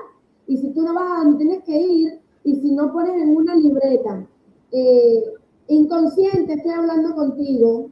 y 0.48 0.58
si 0.58 0.72
tú 0.72 0.82
no 0.82 0.94
vas 0.94 1.12
a 1.12 1.24
donde 1.24 1.38
tienes 1.38 1.64
que 1.64 1.80
ir, 1.80 2.22
y 2.43 2.56
si 2.56 2.71
no 2.71 2.91
pones 2.91 3.21
en 3.21 3.36
una 3.36 3.56
libreta, 3.56 4.25
eh, 4.71 5.23
inconsciente, 5.67 6.54
estoy 6.54 6.71
hablando 6.71 7.15
contigo, 7.15 7.89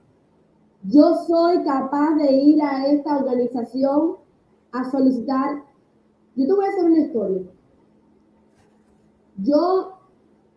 yo 0.83 1.15
soy 1.27 1.63
capaz 1.63 2.15
de 2.15 2.31
ir 2.31 2.62
a 2.62 2.88
esta 2.88 3.17
organización 3.17 4.17
a 4.71 4.89
solicitar, 4.89 5.63
yo 6.36 6.45
te 6.47 6.53
voy 6.53 6.65
a 6.65 6.69
hacer 6.69 6.86
una 6.86 6.99
historia. 6.99 7.41
Yo 9.38 9.99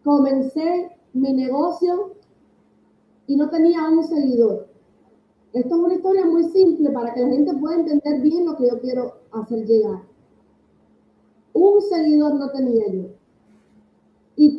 comencé 0.05 0.97
mi 1.13 1.33
negocio 1.33 2.15
y 3.27 3.37
no 3.37 3.51
tenía 3.51 3.89
un 3.89 4.05
seguidor. 4.05 4.69
Esto 5.53 5.75
es 5.75 5.81
una 5.81 5.95
historia 5.95 6.27
muy 6.27 6.45
simple 6.45 6.91
para 6.91 7.13
que 7.13 7.21
la 7.23 7.29
gente 7.29 7.55
pueda 7.55 7.77
entender 7.77 8.21
bien 8.21 8.47
lo 8.47 8.57
que 8.57 8.69
yo 8.69 8.81
quiero 8.81 9.15
hacer 9.33 9.67
llegar. 9.67 10.03
Un 11.53 11.83
seguidor 11.83 12.35
no 12.35 12.51
tenía 12.51 12.89
yo 12.93 13.20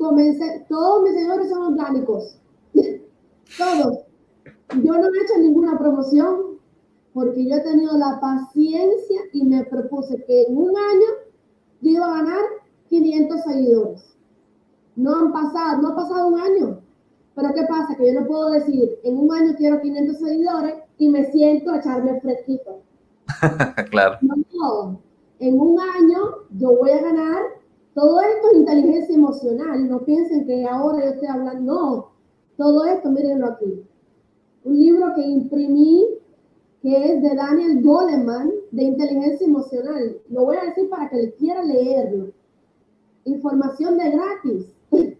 comencé, 0.01 0.65
todos 0.67 1.03
mis 1.03 1.13
seguidores 1.13 1.49
son 1.49 1.73
orgánicos, 1.73 2.37
todos. 3.57 3.99
Yo 4.83 4.93
no 4.93 5.05
he 5.05 5.23
hecho 5.23 5.37
ninguna 5.39 5.77
promoción 5.77 6.59
porque 7.13 7.45
yo 7.45 7.55
he 7.55 7.61
tenido 7.61 7.97
la 7.97 8.19
paciencia 8.19 9.21
y 9.33 9.43
me 9.43 9.63
propuse 9.65 10.23
que 10.25 10.43
en 10.43 10.57
un 10.57 10.69
año 10.69 11.07
yo 11.81 11.91
iba 11.91 12.05
a 12.05 12.23
ganar 12.23 12.41
500 12.89 13.41
seguidores. 13.41 14.17
No 14.95 15.15
han 15.15 15.31
pasado, 15.33 15.81
no 15.81 15.89
ha 15.89 15.95
pasado 15.95 16.27
un 16.29 16.39
año. 16.39 16.79
Pero 17.35 17.53
¿qué 17.53 17.63
pasa? 17.63 17.95
Que 17.95 18.13
yo 18.13 18.21
no 18.21 18.27
puedo 18.27 18.51
decir, 18.51 18.99
en 19.03 19.17
un 19.17 19.31
año 19.31 19.55
quiero 19.57 19.81
500 19.81 20.17
seguidores 20.17 20.75
y 20.97 21.09
me 21.09 21.31
siento 21.31 21.71
a 21.71 21.79
echarme 21.79 22.19
fresquito. 22.21 22.81
claro. 23.89 24.17
No, 24.21 24.99
en 25.39 25.59
un 25.59 25.79
año 25.79 26.19
yo 26.51 26.77
voy 26.77 26.91
a 26.91 27.01
ganar 27.01 27.41
todo 27.93 28.21
esto 28.21 28.51
es 28.51 28.57
inteligencia 28.57 29.15
emocional. 29.15 29.89
No 29.89 29.99
piensen 30.05 30.45
que 30.45 30.65
ahora 30.65 31.03
yo 31.03 31.11
estoy 31.11 31.27
hablando. 31.27 31.73
No, 31.73 32.11
todo 32.57 32.85
esto, 32.85 33.09
mírenlo 33.11 33.47
aquí. 33.47 33.83
Un 34.63 34.79
libro 34.79 35.13
que 35.15 35.21
imprimí 35.21 36.05
que 36.81 37.13
es 37.13 37.21
de 37.21 37.35
Daniel 37.35 37.83
Goleman 37.83 38.51
de 38.71 38.83
inteligencia 38.83 39.45
emocional. 39.45 40.17
Lo 40.29 40.45
voy 40.45 40.57
a 40.57 40.65
decir 40.65 40.89
para 40.89 41.09
que 41.09 41.17
le 41.17 41.33
quiera 41.35 41.63
leerlo. 41.63 42.31
Información 43.25 43.97
de 43.97 44.11
gratis. 44.11 44.73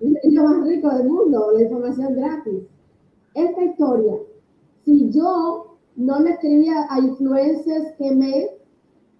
es 0.00 0.32
lo 0.32 0.42
más 0.44 0.66
rico 0.66 0.90
del 0.90 1.08
mundo, 1.08 1.52
la 1.54 1.62
información 1.62 2.14
gratis. 2.14 2.64
Esta 3.34 3.64
historia, 3.64 4.14
si 4.84 5.10
yo 5.10 5.78
no 5.96 6.20
le 6.20 6.30
escribía 6.30 6.86
a 6.90 6.98
influencers 6.98 7.92
que 7.96 8.14
me 8.14 8.48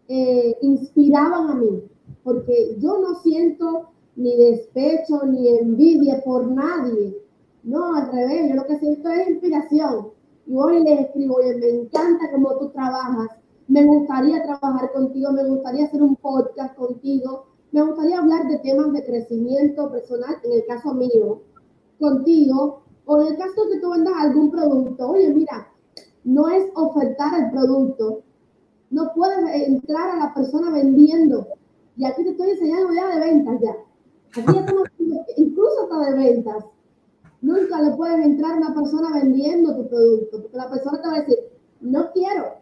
eh, 0.08 0.56
inspiraban 0.60 1.50
a 1.50 1.54
mí, 1.54 1.82
porque 2.24 2.76
yo 2.78 2.98
no 2.98 3.14
siento 3.22 3.90
ni 4.16 4.36
despecho 4.36 5.24
ni 5.26 5.48
envidia 5.48 6.22
por 6.24 6.46
nadie. 6.46 7.16
No, 7.62 7.94
al 7.94 8.12
revés, 8.12 8.50
yo 8.50 8.56
lo 8.56 8.66
que 8.66 8.78
siento 8.78 9.08
es 9.08 9.28
inspiración. 9.28 10.08
Y 10.46 10.56
hoy 10.56 10.82
les 10.82 11.00
escribo, 11.00 11.36
oye, 11.36 11.56
me 11.56 11.68
encanta 11.68 12.30
cómo 12.32 12.58
tú 12.58 12.70
trabajas, 12.70 13.28
me 13.68 13.84
gustaría 13.84 14.42
trabajar 14.42 14.92
contigo, 14.92 15.32
me 15.32 15.44
gustaría 15.44 15.86
hacer 15.86 16.02
un 16.02 16.16
podcast 16.16 16.74
contigo, 16.76 17.46
me 17.70 17.82
gustaría 17.82 18.18
hablar 18.18 18.48
de 18.48 18.58
temas 18.58 18.92
de 18.92 19.04
crecimiento 19.04 19.90
personal, 19.90 20.36
en 20.42 20.52
el 20.52 20.66
caso 20.66 20.94
mío, 20.94 21.42
contigo, 22.00 22.82
o 23.06 23.20
en 23.22 23.28
el 23.28 23.36
caso 23.38 23.68
que 23.70 23.78
tú 23.80 23.90
vendas 23.90 24.14
algún 24.18 24.50
producto, 24.50 25.10
oye, 25.10 25.32
mira, 25.32 25.68
no 26.24 26.48
es 26.48 26.66
ofertar 26.74 27.40
el 27.40 27.50
producto, 27.50 28.22
no 28.90 29.12
puedes 29.14 29.68
entrar 29.68 30.10
a 30.10 30.16
la 30.16 30.34
persona 30.34 30.70
vendiendo, 30.70 31.46
y 31.96 32.04
aquí 32.04 32.24
te 32.24 32.30
estoy 32.30 32.50
enseñando 32.50 32.92
ya 32.94 33.14
de 33.14 33.20
ventas 33.20 33.60
ya. 33.60 33.76
Aquí 34.30 34.52
ya 34.52 34.60
estamos, 34.60 34.88
incluso 35.36 35.82
hasta 35.82 36.10
de 36.10 36.16
ventas. 36.16 36.64
Nunca 37.42 37.82
le 37.82 37.96
puedes 37.96 38.24
entrar 38.24 38.52
a 38.52 38.56
una 38.56 38.74
persona 38.74 39.08
vendiendo 39.12 39.76
tu 39.76 39.88
producto, 39.88 40.42
porque 40.42 40.56
la 40.56 40.70
persona 40.70 41.02
te 41.02 41.08
va 41.08 41.14
a 41.14 41.20
decir, 41.20 41.38
no 41.80 42.10
quiero. 42.12 42.54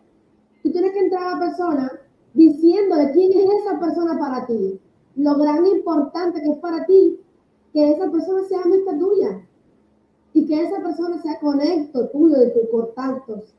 Tú 0.62 0.72
tienes 0.72 0.92
que 0.92 1.00
entrar 1.00 1.22
a 1.22 1.38
la 1.38 1.46
persona 1.46 1.92
diciéndole 2.34 3.12
quién 3.12 3.32
es 3.32 3.50
esa 3.62 3.78
persona 3.78 4.18
para 4.18 4.46
ti, 4.46 4.80
lo 5.16 5.36
gran 5.36 5.66
importante 5.66 6.40
que 6.40 6.50
es 6.50 6.58
para 6.58 6.86
ti, 6.86 7.20
que 7.72 7.92
esa 7.92 8.10
persona 8.10 8.42
sea 8.44 8.62
amistad 8.62 8.98
tuya 8.98 9.46
y 10.32 10.46
que 10.46 10.62
esa 10.62 10.82
persona 10.82 11.20
sea 11.22 11.38
conecto 11.40 12.08
tuyo 12.08 12.38
de 12.38 12.50
tus 12.50 12.68
contactos. 12.70 13.54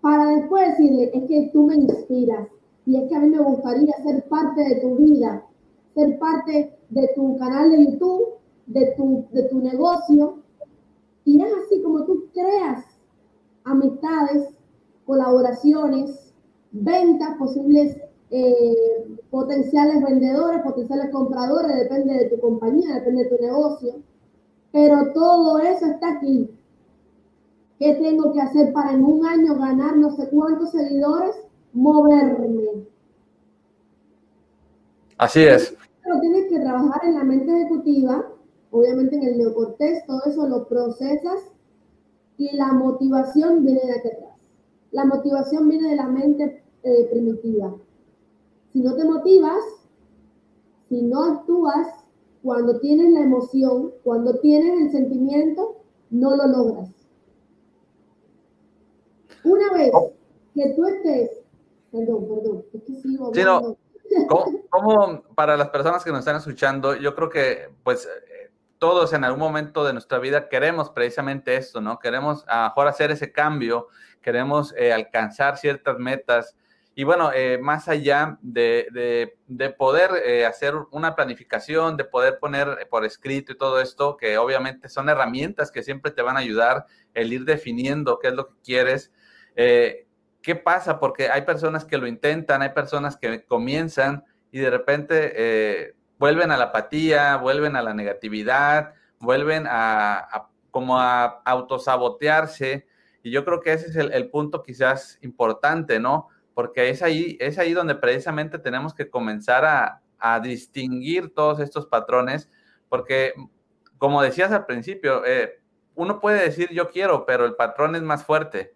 Para 0.00 0.26
después 0.36 0.68
decirle, 0.68 1.10
es 1.14 1.24
que 1.24 1.50
tú 1.52 1.66
me 1.66 1.76
inspiras, 1.76 2.48
y 2.86 2.96
es 2.96 3.08
que 3.08 3.16
a 3.16 3.20
mí 3.20 3.28
me 3.28 3.42
gustaría 3.42 3.92
ser 4.02 4.28
parte 4.28 4.62
de 4.62 4.76
tu 4.76 4.96
vida, 4.96 5.44
ser 5.94 6.18
parte 6.18 6.78
de 6.88 7.10
tu 7.16 7.36
canal 7.36 7.70
de 7.72 7.84
YouTube, 7.84 8.34
de 8.66 8.94
tu, 8.96 9.26
de 9.32 9.42
tu 9.48 9.58
negocio. 9.58 10.36
Y 11.24 11.42
es 11.42 11.52
así 11.64 11.82
como 11.82 12.04
tú 12.04 12.26
creas 12.32 12.84
amistades, 13.64 14.50
colaboraciones, 15.04 16.32
ventas, 16.70 17.36
posibles 17.38 17.96
eh, 18.30 19.18
potenciales 19.30 20.02
vendedores, 20.02 20.62
potenciales 20.62 21.10
compradores, 21.10 21.76
depende 21.76 22.14
de 22.14 22.30
tu 22.30 22.40
compañía, 22.40 22.94
depende 22.94 23.24
de 23.24 23.36
tu 23.36 23.42
negocio. 23.42 23.94
Pero 24.70 25.12
todo 25.12 25.58
eso 25.58 25.86
está 25.86 26.18
aquí. 26.18 26.50
¿Qué 27.80 27.94
tengo 27.94 28.32
que 28.32 28.40
hacer 28.40 28.72
para 28.72 28.92
en 28.92 29.04
un 29.04 29.26
año 29.26 29.56
ganar 29.56 29.96
no 29.96 30.10
sé 30.12 30.28
cuántos 30.28 30.70
seguidores? 30.70 31.45
Moverme. 31.76 32.86
Así 35.18 35.42
es. 35.42 35.76
Pero 36.02 36.20
tienes 36.20 36.48
que 36.48 36.58
trabajar 36.58 37.04
en 37.04 37.14
la 37.14 37.24
mente 37.24 37.54
ejecutiva, 37.54 38.26
obviamente 38.70 39.16
en 39.16 39.24
el 39.24 39.38
neocortés, 39.38 40.04
todo 40.06 40.20
eso 40.24 40.48
lo 40.48 40.66
procesas 40.68 41.52
y 42.38 42.54
la 42.56 42.72
motivación 42.72 43.64
viene 43.64 43.80
de 43.84 43.92
aquí 43.92 44.08
atrás. 44.08 44.34
La 44.92 45.04
motivación 45.04 45.68
viene 45.68 45.90
de 45.90 45.96
la 45.96 46.06
mente 46.06 46.62
eh, 46.82 47.08
primitiva. 47.10 47.74
Si 48.72 48.80
no 48.80 48.94
te 48.94 49.04
motivas, 49.04 49.62
si 50.88 51.02
no 51.02 51.24
actúas, 51.24 51.88
cuando 52.42 52.78
tienes 52.78 53.12
la 53.12 53.20
emoción, 53.20 53.92
cuando 54.04 54.38
tienes 54.38 54.80
el 54.80 54.90
sentimiento, 54.92 55.76
no 56.10 56.36
lo 56.36 56.46
logras. 56.46 56.90
Una 59.44 59.72
vez 59.72 59.90
oh. 59.92 60.12
que 60.54 60.72
tú 60.74 60.84
estés 60.86 61.45
Perdón, 61.96 62.28
perdón, 62.28 62.64
es 62.74 62.82
que 62.82 62.92
sigo 62.94 63.78
¿cómo, 64.70 65.22
para 65.34 65.56
las 65.56 65.70
personas 65.70 66.04
que 66.04 66.10
nos 66.10 66.20
están 66.20 66.36
escuchando, 66.36 66.94
yo 66.94 67.14
creo 67.14 67.28
que 67.30 67.70
pues 67.82 68.06
eh, 68.06 68.50
todos 68.78 69.12
en 69.12 69.24
algún 69.24 69.40
momento 69.40 69.84
de 69.84 69.92
nuestra 69.92 70.18
vida 70.18 70.48
queremos 70.48 70.90
precisamente 70.90 71.56
esto, 71.56 71.80
¿no? 71.80 71.98
Queremos 71.98 72.44
a 72.46 72.68
mejor 72.68 72.88
hacer 72.88 73.10
ese 73.10 73.32
cambio, 73.32 73.88
queremos 74.20 74.74
eh, 74.76 74.92
alcanzar 74.92 75.56
ciertas 75.56 75.98
metas. 75.98 76.56
Y 76.94 77.04
bueno, 77.04 77.30
eh, 77.34 77.58
más 77.60 77.88
allá 77.88 78.38
de, 78.40 79.32
de, 79.46 79.70
poder 79.70 80.46
hacer 80.46 80.74
una 80.92 81.14
planificación, 81.14 81.98
de 81.98 82.04
poder 82.04 82.38
poner 82.38 82.88
por 82.90 83.04
escrito 83.04 83.52
y 83.52 83.58
todo 83.58 83.82
esto, 83.82 84.16
que 84.16 84.38
obviamente 84.38 84.88
son 84.88 85.10
herramientas 85.10 85.70
que 85.70 85.82
siempre 85.82 86.10
te 86.10 86.22
van 86.22 86.36
a 86.38 86.40
ayudar 86.40 86.86
el 87.12 87.34
ir 87.34 87.44
definiendo 87.44 88.18
qué 88.18 88.28
es 88.28 88.34
lo 88.34 88.48
que 88.48 88.54
quieres. 88.64 89.12
¿Qué 90.46 90.54
pasa? 90.54 91.00
Porque 91.00 91.28
hay 91.28 91.42
personas 91.42 91.84
que 91.84 91.98
lo 91.98 92.06
intentan, 92.06 92.62
hay 92.62 92.68
personas 92.68 93.16
que 93.16 93.44
comienzan 93.46 94.22
y 94.52 94.60
de 94.60 94.70
repente 94.70 95.32
eh, 95.34 95.96
vuelven 96.20 96.52
a 96.52 96.56
la 96.56 96.66
apatía, 96.66 97.36
vuelven 97.36 97.74
a 97.74 97.82
la 97.82 97.92
negatividad, 97.94 98.94
vuelven 99.18 99.66
a, 99.68 100.46
como 100.70 101.00
a 101.00 101.42
autosabotearse. 101.44 102.86
Y 103.24 103.32
yo 103.32 103.44
creo 103.44 103.60
que 103.60 103.72
ese 103.72 103.88
es 103.88 103.96
el, 103.96 104.30
punto 104.30 104.62
quizás 104.62 105.18
importante, 105.20 105.98
¿no? 105.98 106.28
porque 106.54 106.90
es 106.90 107.02
ahí, 107.02 107.36
es 107.40 107.58
ahí 107.58 107.72
donde 107.72 107.96
precisamente 107.96 108.60
tenemos 108.60 108.94
que 108.94 109.10
comenzar 109.10 109.64
a, 109.64 110.00
distinguir 110.44 111.34
todos 111.34 111.58
estos 111.58 111.86
patrones, 111.86 112.48
porque 112.88 113.32
como 113.98 114.22
decías 114.22 114.52
al 114.52 114.64
principio, 114.64 115.24
eh, 115.26 115.60
uno 115.96 116.20
puede 116.20 116.40
decir 116.40 116.70
yo 116.70 116.88
quiero, 116.90 117.26
pero 117.26 117.46
el 117.46 117.56
patrón 117.56 117.96
es 117.96 118.02
más 118.02 118.24
fuerte. 118.24 118.74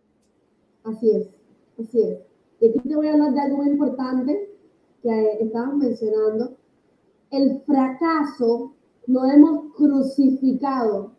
Así 0.84 1.10
es, 1.10 1.39
así 1.80 2.02
es. 2.02 2.18
Y 2.60 2.68
aquí 2.68 2.88
te 2.88 2.96
voy 2.96 3.08
a 3.08 3.12
hablar 3.12 3.32
de 3.32 3.40
algo 3.40 3.56
muy 3.58 3.70
importante 3.70 4.50
que 5.02 5.38
estabas 5.40 5.74
mencionando. 5.76 6.56
El 7.30 7.60
fracaso 7.62 8.74
lo 9.06 9.24
hemos 9.24 9.74
crucificado. 9.74 11.12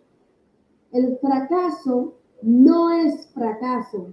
El 0.92 1.18
fracaso 1.18 2.16
no 2.42 2.92
es 2.92 3.28
fracaso. 3.34 4.08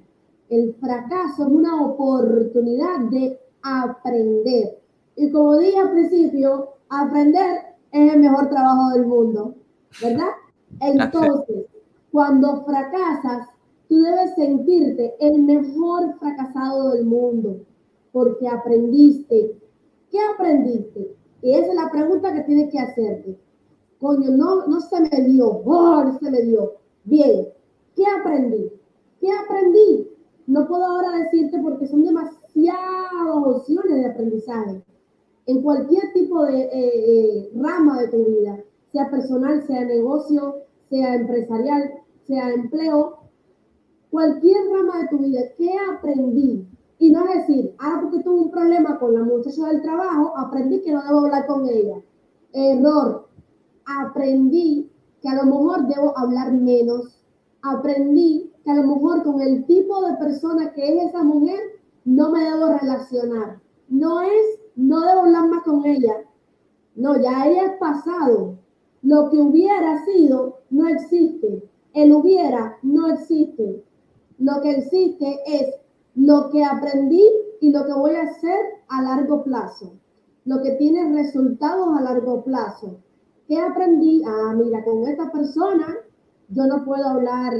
El 0.48 0.74
fracaso 0.74 1.46
es 1.46 1.52
una 1.52 1.84
oportunidad 1.84 3.00
de 3.10 3.38
aprender. 3.62 4.80
Y 5.16 5.30
como 5.30 5.58
dije 5.58 5.78
al 5.78 5.90
principio, 5.92 6.70
aprender 6.88 7.60
es 7.92 8.14
el 8.14 8.20
mejor 8.20 8.48
trabajo 8.48 8.90
del 8.92 9.06
mundo, 9.06 9.54
¿verdad? 10.00 10.30
Entonces, 10.80 11.66
cuando 12.12 12.64
fracasas, 12.64 13.48
tú 13.88 14.00
debes 14.00 14.34
sentirte 14.34 15.14
el 15.20 15.42
mejor 15.42 16.18
fracasado 16.18 16.92
del 16.92 17.04
mundo, 17.04 17.60
porque 18.12 18.46
aprendiste. 18.48 19.58
¿Qué 20.10 20.18
aprendiste? 20.34 21.14
Y 21.42 21.54
esa 21.54 21.68
es 21.68 21.74
la 21.74 21.90
pregunta 21.90 22.32
que 22.32 22.42
tienes 22.42 22.70
que 22.70 22.78
hacerte. 22.78 23.38
Coño, 24.00 24.30
no, 24.30 24.66
no 24.66 24.80
se 24.80 25.00
me 25.00 25.28
dio, 25.28 25.62
oh, 25.64 26.04
no 26.04 26.18
se 26.18 26.30
me 26.30 26.42
dio. 26.42 26.74
Bien, 27.04 27.48
¿qué 27.96 28.04
aprendí? 28.20 28.72
¿Qué 29.20 29.28
aprendí? 29.32 30.08
No 30.46 30.66
puedo 30.66 30.84
ahora 30.84 31.18
decirte 31.18 31.58
porque 31.58 31.86
son 31.86 32.04
demasiadas 32.04 32.76
opciones 33.44 33.94
de 33.94 34.06
aprendizaje 34.06 34.82
en 35.48 35.62
cualquier 35.62 36.12
tipo 36.12 36.44
de 36.44 36.60
eh, 36.60 36.70
eh, 36.72 37.50
rama 37.56 38.02
de 38.02 38.08
tu 38.08 38.24
vida, 38.24 38.62
sea 38.92 39.10
personal, 39.10 39.66
sea 39.66 39.84
negocio, 39.84 40.56
sea 40.90 41.14
empresarial, 41.14 41.94
sea 42.26 42.52
empleo, 42.52 43.17
cualquier 44.10 44.56
rama 44.70 44.98
de 45.02 45.08
tu 45.08 45.18
vida, 45.18 45.40
¿qué 45.56 45.70
aprendí? 45.92 46.66
Y 46.98 47.10
no 47.10 47.24
decir, 47.24 47.74
ah, 47.78 48.00
porque 48.02 48.22
tuve 48.22 48.40
un 48.40 48.50
problema 48.50 48.98
con 48.98 49.14
la 49.14 49.22
muchacha 49.22 49.66
del 49.68 49.82
trabajo, 49.82 50.36
aprendí 50.36 50.80
que 50.80 50.92
no 50.92 51.02
debo 51.02 51.20
hablar 51.20 51.46
con 51.46 51.66
ella. 51.68 51.96
Error. 52.52 53.28
Aprendí 53.84 54.90
que 55.22 55.28
a 55.28 55.34
lo 55.34 55.44
mejor 55.44 55.86
debo 55.86 56.16
hablar 56.18 56.52
menos. 56.52 57.22
Aprendí 57.62 58.52
que 58.64 58.70
a 58.70 58.74
lo 58.74 58.94
mejor 58.94 59.22
con 59.22 59.40
el 59.40 59.64
tipo 59.66 60.04
de 60.06 60.16
persona 60.16 60.72
que 60.72 60.88
es 60.88 61.08
esa 61.08 61.22
mujer, 61.22 61.60
no 62.04 62.30
me 62.30 62.42
debo 62.44 62.78
relacionar. 62.80 63.60
No 63.88 64.20
es, 64.20 64.60
no 64.74 65.00
debo 65.00 65.20
hablar 65.20 65.48
más 65.48 65.62
con 65.62 65.84
ella. 65.86 66.14
No, 66.96 67.16
ya 67.20 67.46
ella 67.46 67.64
es 67.66 67.78
pasado. 67.78 68.58
Lo 69.02 69.30
que 69.30 69.38
hubiera 69.38 70.04
sido 70.04 70.58
no 70.70 70.88
existe. 70.88 71.62
El 71.94 72.12
hubiera 72.12 72.76
no 72.82 73.08
existe. 73.08 73.84
Lo 74.38 74.60
que 74.62 74.70
existe 74.70 75.40
es 75.46 75.74
lo 76.14 76.50
que 76.50 76.64
aprendí 76.64 77.24
y 77.60 77.70
lo 77.70 77.84
que 77.84 77.92
voy 77.92 78.12
a 78.12 78.22
hacer 78.22 78.58
a 78.88 79.02
largo 79.02 79.42
plazo. 79.42 79.92
Lo 80.44 80.62
que 80.62 80.72
tiene 80.72 81.12
resultados 81.12 81.88
a 81.96 82.02
largo 82.02 82.42
plazo. 82.44 82.98
¿Qué 83.46 83.58
aprendí? 83.58 84.22
Ah, 84.26 84.54
mira, 84.54 84.84
con 84.84 85.06
esta 85.06 85.30
persona 85.30 85.96
yo 86.48 86.66
no 86.66 86.84
puedo 86.84 87.06
hablar 87.06 87.52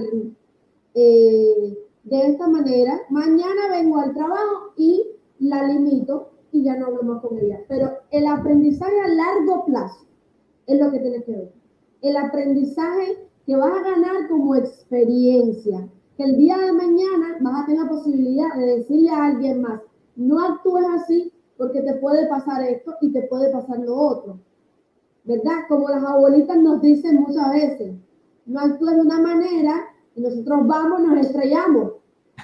eh, 0.95 1.79
de 2.05 2.27
esta 2.27 2.49
manera. 2.49 3.01
Mañana 3.11 3.69
vengo 3.71 3.99
al 3.99 4.15
trabajo 4.15 4.73
y 4.77 5.05
la 5.39 5.65
limito 5.65 6.31
y 6.53 6.63
ya 6.63 6.77
no 6.77 6.87
hablo 6.87 7.03
más 7.03 7.23
con 7.23 7.39
ella. 7.39 7.61
Pero 7.69 7.91
el 8.11 8.27
aprendizaje 8.27 9.01
a 9.01 9.09
largo 9.09 9.65
plazo 9.65 10.07
es 10.67 10.81
lo 10.81 10.91
que 10.91 11.01
tienes 11.01 11.25
que 11.25 11.33
ver. 11.33 11.53
El 12.03 12.17
aprendizaje 12.17 13.29
que 13.47 13.57
vas 13.57 13.73
a 13.73 13.83
ganar 13.83 14.29
como 14.29 14.55
experiencia, 14.55 15.89
que 16.19 16.25
el 16.25 16.37
día 16.37 16.59
de 16.59 16.73
mañana 16.73 17.39
vas 17.41 17.63
a 17.63 17.67
tener 17.67 17.83
la 17.85 17.89
posibilidad 17.89 18.53
de 18.57 18.79
decirle 18.79 19.09
a 19.09 19.27
alguien 19.27 19.63
más, 19.63 19.81
no 20.17 20.45
actúes 20.45 20.85
así 20.97 21.33
porque 21.57 21.81
te 21.81 21.95
puede 21.95 22.27
pasar 22.27 22.61
esto 22.65 22.97
y 23.01 23.13
te 23.13 23.23
puede 23.23 23.53
pasar 23.53 23.79
lo 23.79 23.95
otro. 23.97 24.41
¿Verdad? 25.23 25.69
Como 25.69 25.89
las 25.89 26.03
abuelitas 26.03 26.57
nos 26.57 26.83
dicen 26.83 27.21
muchas 27.21 27.53
veces, 27.53 27.95
no 28.47 28.59
actúes 28.59 28.97
de 28.97 29.03
una 29.03 29.21
manera 29.21 29.85
y 30.17 30.21
nosotros 30.21 30.67
vamos, 30.67 31.03
nos 31.03 31.21
estrellamos, 31.21 31.93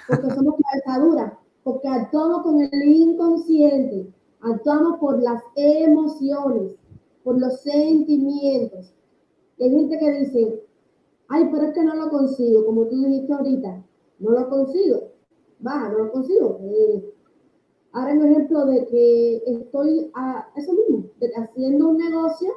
porque 0.07 0.31
somos 0.31 0.55
cabeza 0.85 1.37
porque 1.64 1.89
actuamos 1.89 2.43
con 2.43 2.61
el 2.61 2.83
inconsciente, 2.83 4.07
actuamos 4.41 4.99
por 5.01 5.20
las 5.20 5.43
emociones, 5.57 6.77
por 7.25 7.41
los 7.41 7.61
sentimientos. 7.62 8.95
Hay 9.59 9.70
gente 9.70 9.99
que 9.99 10.12
dice, 10.12 10.62
ay, 11.29 11.49
pero 11.51 11.66
es 11.66 11.75
que 11.75 11.83
no 11.83 11.95
lo 11.95 12.11
consigo, 12.11 12.64
como 12.64 12.87
tú 12.87 12.97
dijiste 12.97 13.33
ahorita, 13.33 13.85
no 14.18 14.31
lo 14.31 14.49
consigo, 14.49 15.12
baja, 15.59 15.91
no 15.91 15.99
lo 15.99 16.12
consigo. 16.12 16.61
Eh, 16.62 17.12
ahora 17.93 18.14
un 18.14 18.27
ejemplo 18.27 18.66
de 18.66 18.87
que 18.87 19.43
estoy, 19.47 20.11
a, 20.14 20.49
eso 20.57 20.72
mismo, 20.72 21.07
haciendo 21.37 21.89
un 21.89 21.97
negocio 21.99 22.53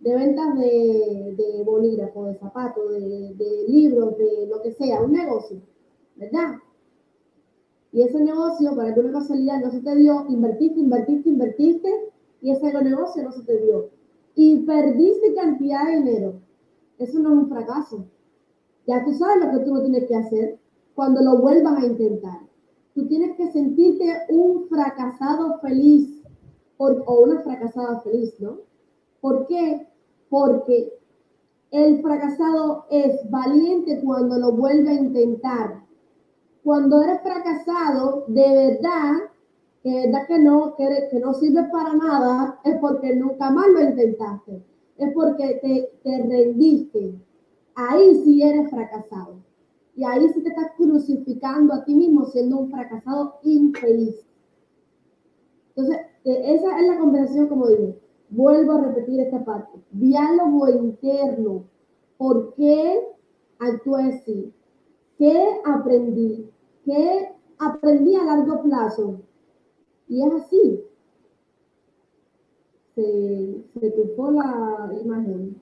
de 0.00 0.14
ventas 0.14 0.58
de, 0.58 1.34
de 1.36 1.64
de 1.64 2.38
zapatos, 2.38 2.90
de, 2.90 3.34
de 3.34 3.64
libros, 3.68 4.16
de 4.18 4.46
lo 4.48 4.60
que 4.62 4.72
sea, 4.72 5.02
un 5.02 5.12
negocio, 5.12 5.60
¿verdad? 6.16 6.56
Y 7.92 8.02
ese 8.02 8.20
negocio, 8.22 8.74
para 8.74 8.88
alguna 8.88 9.12
casualidad, 9.12 9.60
no 9.60 9.70
se 9.70 9.80
te 9.80 9.94
dio, 9.96 10.24
invertiste, 10.28 10.80
invertiste, 10.80 11.28
invertiste, 11.28 11.88
y 12.40 12.50
ese 12.50 12.72
negocio 12.72 13.22
no 13.22 13.32
se 13.32 13.44
te 13.44 13.58
dio. 13.60 13.90
Y 14.34 14.60
perdiste 14.60 15.34
cantidad 15.34 15.86
de 15.86 15.96
dinero 15.98 16.34
eso 17.04 17.18
no 17.18 17.32
es 17.32 17.38
un 17.38 17.48
fracaso. 17.48 18.06
Ya 18.86 19.04
tú 19.04 19.12
sabes 19.14 19.44
lo 19.44 19.50
que 19.52 19.64
tú 19.64 19.74
no 19.74 19.82
tienes 19.82 20.08
que 20.08 20.16
hacer 20.16 20.58
cuando 20.94 21.22
lo 21.22 21.38
vuelvas 21.38 21.82
a 21.82 21.86
intentar. 21.86 22.40
Tú 22.94 23.06
tienes 23.06 23.36
que 23.36 23.50
sentirte 23.52 24.04
un 24.28 24.68
fracasado 24.68 25.58
feliz 25.60 26.22
o 26.76 27.20
una 27.22 27.40
fracasada 27.42 28.00
feliz, 28.00 28.34
¿no? 28.40 28.58
¿Por 29.20 29.46
qué? 29.46 29.86
Porque 30.28 30.98
el 31.70 32.02
fracasado 32.02 32.86
es 32.90 33.30
valiente 33.30 34.00
cuando 34.04 34.36
lo 34.38 34.52
vuelve 34.52 34.90
a 34.90 34.94
intentar. 34.94 35.82
Cuando 36.64 37.02
eres 37.02 37.22
fracasado, 37.22 38.24
de 38.26 38.78
verdad, 38.80 39.12
verdad 39.84 40.26
que 40.26 40.38
no, 40.40 40.74
que 40.76 41.20
no 41.20 41.34
sirve 41.34 41.64
para 41.64 41.94
nada, 41.94 42.60
es 42.64 42.76
porque 42.80 43.14
nunca 43.14 43.50
más 43.50 43.68
lo 43.68 43.80
intentaste 43.80 44.71
es 45.04 45.14
porque 45.14 45.60
te, 45.62 45.90
te 46.02 46.22
rendiste. 46.22 47.14
Ahí 47.74 48.22
sí 48.24 48.42
eres 48.42 48.70
fracasado. 48.70 49.36
Y 49.94 50.04
ahí 50.04 50.28
sí 50.28 50.42
te 50.42 50.48
estás 50.48 50.72
crucificando 50.76 51.74
a 51.74 51.84
ti 51.84 51.94
mismo 51.94 52.24
siendo 52.26 52.58
un 52.58 52.70
fracasado 52.70 53.38
infeliz. 53.42 54.24
Entonces, 55.74 55.98
eh, 56.24 56.54
esa 56.54 56.80
es 56.80 56.86
la 56.86 56.98
conversación, 56.98 57.48
como 57.48 57.68
digo. 57.68 57.96
Vuelvo 58.30 58.72
a 58.72 58.80
repetir 58.82 59.20
esta 59.20 59.44
parte. 59.44 59.78
Diálogo 59.90 60.68
interno. 60.68 61.64
¿Por 62.16 62.54
qué 62.54 63.06
actué 63.58 64.04
así? 64.04 64.52
¿Qué 65.18 65.60
aprendí? 65.64 66.48
¿Qué 66.84 67.32
aprendí 67.58 68.16
a 68.16 68.24
largo 68.24 68.62
plazo? 68.62 69.20
Y 70.08 70.22
es 70.22 70.32
así 70.32 70.84
se, 72.94 73.64
se 73.80 73.92
la 74.16 74.90
imagen. 75.02 75.60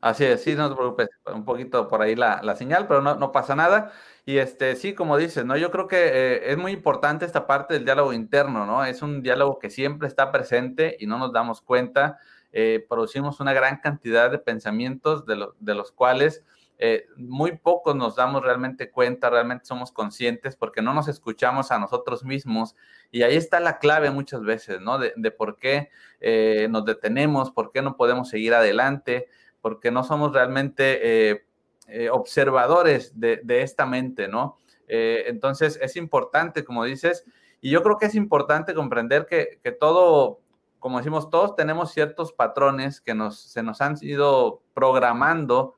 Así 0.00 0.24
es, 0.24 0.42
sí, 0.42 0.54
no 0.54 0.68
te 0.68 0.76
preocupes, 0.76 1.08
un 1.32 1.46
poquito 1.46 1.88
por 1.88 2.02
ahí 2.02 2.14
la, 2.14 2.42
la 2.42 2.56
señal, 2.56 2.86
pero 2.86 3.00
no, 3.00 3.14
no, 3.14 3.32
pasa 3.32 3.56
nada. 3.56 3.90
Y 4.26 4.36
este, 4.36 4.76
sí, 4.76 4.94
como 4.94 5.16
dices, 5.16 5.46
¿no? 5.46 5.56
Yo 5.56 5.70
creo 5.70 5.88
que 5.88 5.96
eh, 5.96 6.52
es 6.52 6.58
muy 6.58 6.72
importante 6.72 7.24
esta 7.24 7.46
parte 7.46 7.72
del 7.72 7.86
diálogo 7.86 8.12
interno, 8.12 8.66
¿no? 8.66 8.84
Es 8.84 9.00
un 9.00 9.22
diálogo 9.22 9.58
que 9.58 9.70
siempre 9.70 10.06
está 10.06 10.30
presente 10.30 10.98
y 11.00 11.06
no 11.06 11.18
nos 11.18 11.32
damos 11.32 11.62
cuenta. 11.62 12.18
Eh, 12.52 12.84
producimos 12.86 13.40
una 13.40 13.54
gran 13.54 13.78
cantidad 13.78 14.30
de 14.30 14.38
pensamientos 14.38 15.24
de, 15.24 15.48
de 15.58 15.74
los 15.74 15.90
cuales 15.90 16.44
eh, 16.78 17.06
muy 17.16 17.56
pocos 17.56 17.94
nos 17.94 18.16
damos 18.16 18.42
realmente 18.42 18.90
cuenta, 18.90 19.30
realmente 19.30 19.64
somos 19.64 19.92
conscientes 19.92 20.56
porque 20.56 20.82
no 20.82 20.92
nos 20.92 21.06
escuchamos 21.06 21.70
a 21.70 21.78
nosotros 21.78 22.24
mismos 22.24 22.74
y 23.12 23.22
ahí 23.22 23.36
está 23.36 23.60
la 23.60 23.78
clave 23.78 24.10
muchas 24.10 24.42
veces, 24.42 24.80
¿no? 24.80 24.98
De, 24.98 25.30
por 25.30 25.56
qué 25.56 25.90
eh, 26.20 26.66
nos 26.70 26.84
detenemos, 26.84 27.52
por 27.52 27.70
qué 27.70 27.80
no 27.80 27.96
podemos 27.96 28.28
seguir 28.28 28.54
adelante, 28.54 29.28
porque 29.60 29.92
no 29.92 30.02
somos 30.02 30.32
realmente 30.32 31.30
eh, 31.30 32.10
observadores 32.10 33.18
de, 33.18 33.40
esta 33.62 33.86
mente, 33.86 34.28
¿no? 34.28 34.58
entonces 34.86 35.78
es 35.80 35.96
importante, 35.96 36.62
como 36.62 36.84
dices, 36.84 37.24
y 37.62 37.70
yo 37.70 37.82
creo 37.82 37.96
que 37.96 38.06
es 38.06 38.14
importante 38.14 38.74
comprender 38.74 39.24
que, 39.26 39.58
que 39.62 39.72
todo 39.72 40.40
como 40.84 40.98
decimos, 40.98 41.30
todos 41.30 41.56
tenemos 41.56 41.92
ciertos 41.92 42.34
patrones 42.34 43.00
que 43.00 43.14
nos, 43.14 43.40
se 43.40 43.62
nos 43.62 43.80
han 43.80 43.96
ido 44.02 44.60
programando 44.74 45.76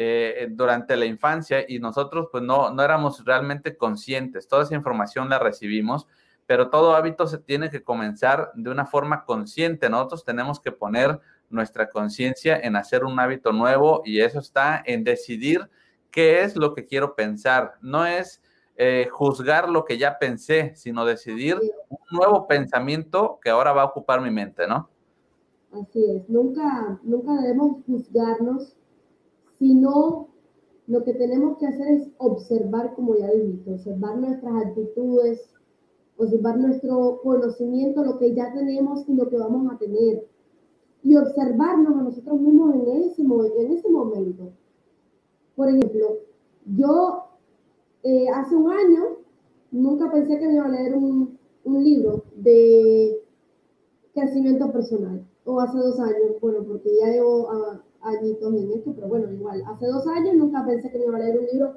eh, 0.00 0.46
durante 0.52 0.96
la 0.96 1.06
infancia 1.06 1.64
y 1.66 1.80
nosotros 1.80 2.28
pues 2.30 2.44
no, 2.44 2.70
no 2.70 2.84
éramos 2.84 3.24
realmente 3.24 3.76
conscientes. 3.76 4.46
Toda 4.46 4.62
esa 4.62 4.76
información 4.76 5.28
la 5.28 5.40
recibimos, 5.40 6.06
pero 6.46 6.70
todo 6.70 6.94
hábito 6.94 7.26
se 7.26 7.38
tiene 7.38 7.68
que 7.68 7.82
comenzar 7.82 8.52
de 8.54 8.70
una 8.70 8.86
forma 8.86 9.24
consciente. 9.24 9.90
Nosotros 9.90 10.24
tenemos 10.24 10.60
que 10.60 10.70
poner 10.70 11.18
nuestra 11.50 11.90
conciencia 11.90 12.60
en 12.60 12.76
hacer 12.76 13.02
un 13.02 13.18
hábito 13.18 13.50
nuevo 13.50 14.02
y 14.04 14.20
eso 14.20 14.38
está 14.38 14.80
en 14.86 15.02
decidir 15.02 15.68
qué 16.12 16.42
es 16.42 16.54
lo 16.54 16.74
que 16.74 16.84
quiero 16.84 17.16
pensar. 17.16 17.74
No 17.80 18.06
es 18.06 18.40
eh, 18.76 19.08
juzgar 19.10 19.68
lo 19.68 19.84
que 19.84 19.98
ya 19.98 20.16
pensé, 20.16 20.76
sino 20.76 21.04
decidir 21.04 21.58
un 21.88 21.98
nuevo 22.12 22.46
pensamiento 22.46 23.40
que 23.42 23.50
ahora 23.50 23.72
va 23.72 23.82
a 23.82 23.86
ocupar 23.86 24.20
mi 24.20 24.30
mente, 24.30 24.68
¿no? 24.68 24.88
Así 25.72 26.04
es, 26.04 26.28
nunca, 26.28 27.00
nunca 27.02 27.32
debemos 27.42 27.82
juzgarnos, 27.84 28.76
sino 29.58 30.28
lo 30.86 31.04
que 31.04 31.14
tenemos 31.14 31.58
que 31.58 31.66
hacer 31.66 31.88
es 31.88 32.08
observar, 32.18 32.94
como 32.94 33.16
ya 33.16 33.30
dije, 33.30 33.74
observar 33.74 34.18
nuestras 34.18 34.66
actitudes, 34.66 35.50
observar 36.16 36.58
nuestro 36.58 37.20
conocimiento, 37.22 38.04
lo 38.04 38.18
que 38.18 38.34
ya 38.34 38.52
tenemos 38.52 39.08
y 39.08 39.14
lo 39.14 39.28
que 39.28 39.36
vamos 39.36 39.72
a 39.72 39.78
tener. 39.78 40.26
Y 41.02 41.14
observarnos 41.14 41.94
a 41.94 42.02
nosotros 42.02 42.40
mismos 42.40 42.74
en 42.74 42.88
ese, 43.02 43.22
en 43.22 43.72
ese 43.72 43.88
momento. 43.88 44.52
Por 45.54 45.68
ejemplo, 45.68 46.18
yo 46.76 47.24
eh, 48.02 48.28
hace 48.30 48.56
un 48.56 48.70
año 48.70 49.18
nunca 49.70 50.10
pensé 50.10 50.38
que 50.38 50.46
me 50.46 50.54
iba 50.54 50.64
a 50.64 50.70
leer 50.70 50.94
un, 50.94 51.38
un 51.64 51.84
libro 51.84 52.24
de 52.36 53.22
crecimiento 54.14 54.72
personal. 54.72 55.24
O 55.44 55.60
hace 55.60 55.78
dos 55.78 55.98
años, 56.00 56.40
bueno, 56.40 56.62
porque 56.66 56.90
ya 57.00 57.10
llevo 57.10 57.48
uh, 57.48 57.78
añitos 58.02 58.54
en 58.54 58.72
esto, 58.72 58.92
pero 58.94 59.08
bueno, 59.08 59.32
igual. 59.32 59.62
Hace 59.66 59.86
dos 59.86 60.06
años 60.06 60.34
nunca 60.34 60.64
pensé 60.64 60.90
que 60.90 60.98
me 60.98 61.04
iba 61.04 61.16
a 61.16 61.20
leer 61.20 61.38
un 61.38 61.46
libro. 61.46 61.74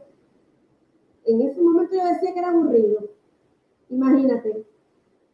En 1.26 1.41
ese 1.41 1.61
momento 1.61 1.95
yo 1.95 2.05
decía 2.05 2.34
que 2.34 2.39
era 2.39 2.49
aburrido. 2.49 3.09
Imagínate. 3.89 4.65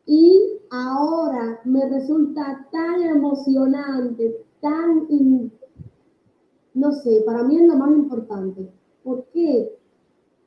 Y 0.05 0.59
ahora 0.69 1.59
me 1.65 1.87
resulta 1.89 2.67
tan 2.71 3.01
emocionante, 3.03 4.45
tan 4.61 5.07
no 6.77 6.91
sé, 6.91 7.23
para 7.25 7.43
mí 7.43 7.57
es 7.57 7.67
lo 7.67 7.75
más 7.75 7.89
importante. 7.89 8.71
¿Por 9.03 9.25
qué? 9.33 9.75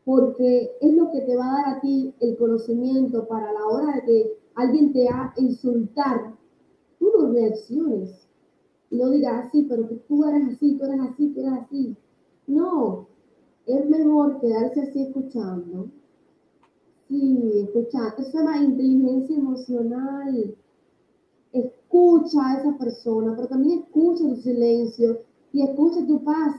Porque 0.05 0.76
es 0.80 0.95
lo 0.95 1.11
que 1.11 1.22
te 1.22 1.36
va 1.36 1.45
a 1.45 1.62
dar 1.62 1.76
a 1.76 1.80
ti 1.80 2.14
el 2.20 2.36
conocimiento 2.36 3.26
para 3.26 3.53
la 3.53 3.66
hora 3.66 3.97
de 3.97 4.05
que 4.05 4.38
alguien 4.55 4.93
te 4.93 5.09
ha 5.09 5.32
insultar, 5.36 6.34
tú 7.01 7.11
no 7.18 7.32
reacciones. 7.32 8.30
No 8.91 9.11
digas 9.11 9.47
así, 9.47 9.66
pero 9.68 9.88
tú 10.09 10.24
eres 10.24 10.49
así, 10.49 10.76
tú 10.76 10.84
eres 10.84 11.01
así, 11.01 11.28
tú 11.28 11.41
eres 11.41 11.53
así. 11.53 11.97
No, 12.47 13.07
es 13.66 13.88
mejor 13.88 14.41
quedarse 14.41 14.80
así 14.80 15.03
escuchando. 15.03 15.88
Sí, 17.09 17.66
escuchar. 17.66 18.14
Eso 18.18 18.30
se 18.30 18.38
llama 18.38 18.59
inteligencia 18.59 19.36
emocional. 19.36 20.55
Escucha 21.53 22.38
a 22.45 22.61
esa 22.61 22.78
persona, 22.78 23.34
pero 23.36 23.49
también 23.49 23.80
escucha 23.80 24.24
tu 24.24 24.36
silencio 24.36 25.20
y 25.53 25.62
escucha 25.62 26.07
tu 26.07 26.22
paz, 26.22 26.55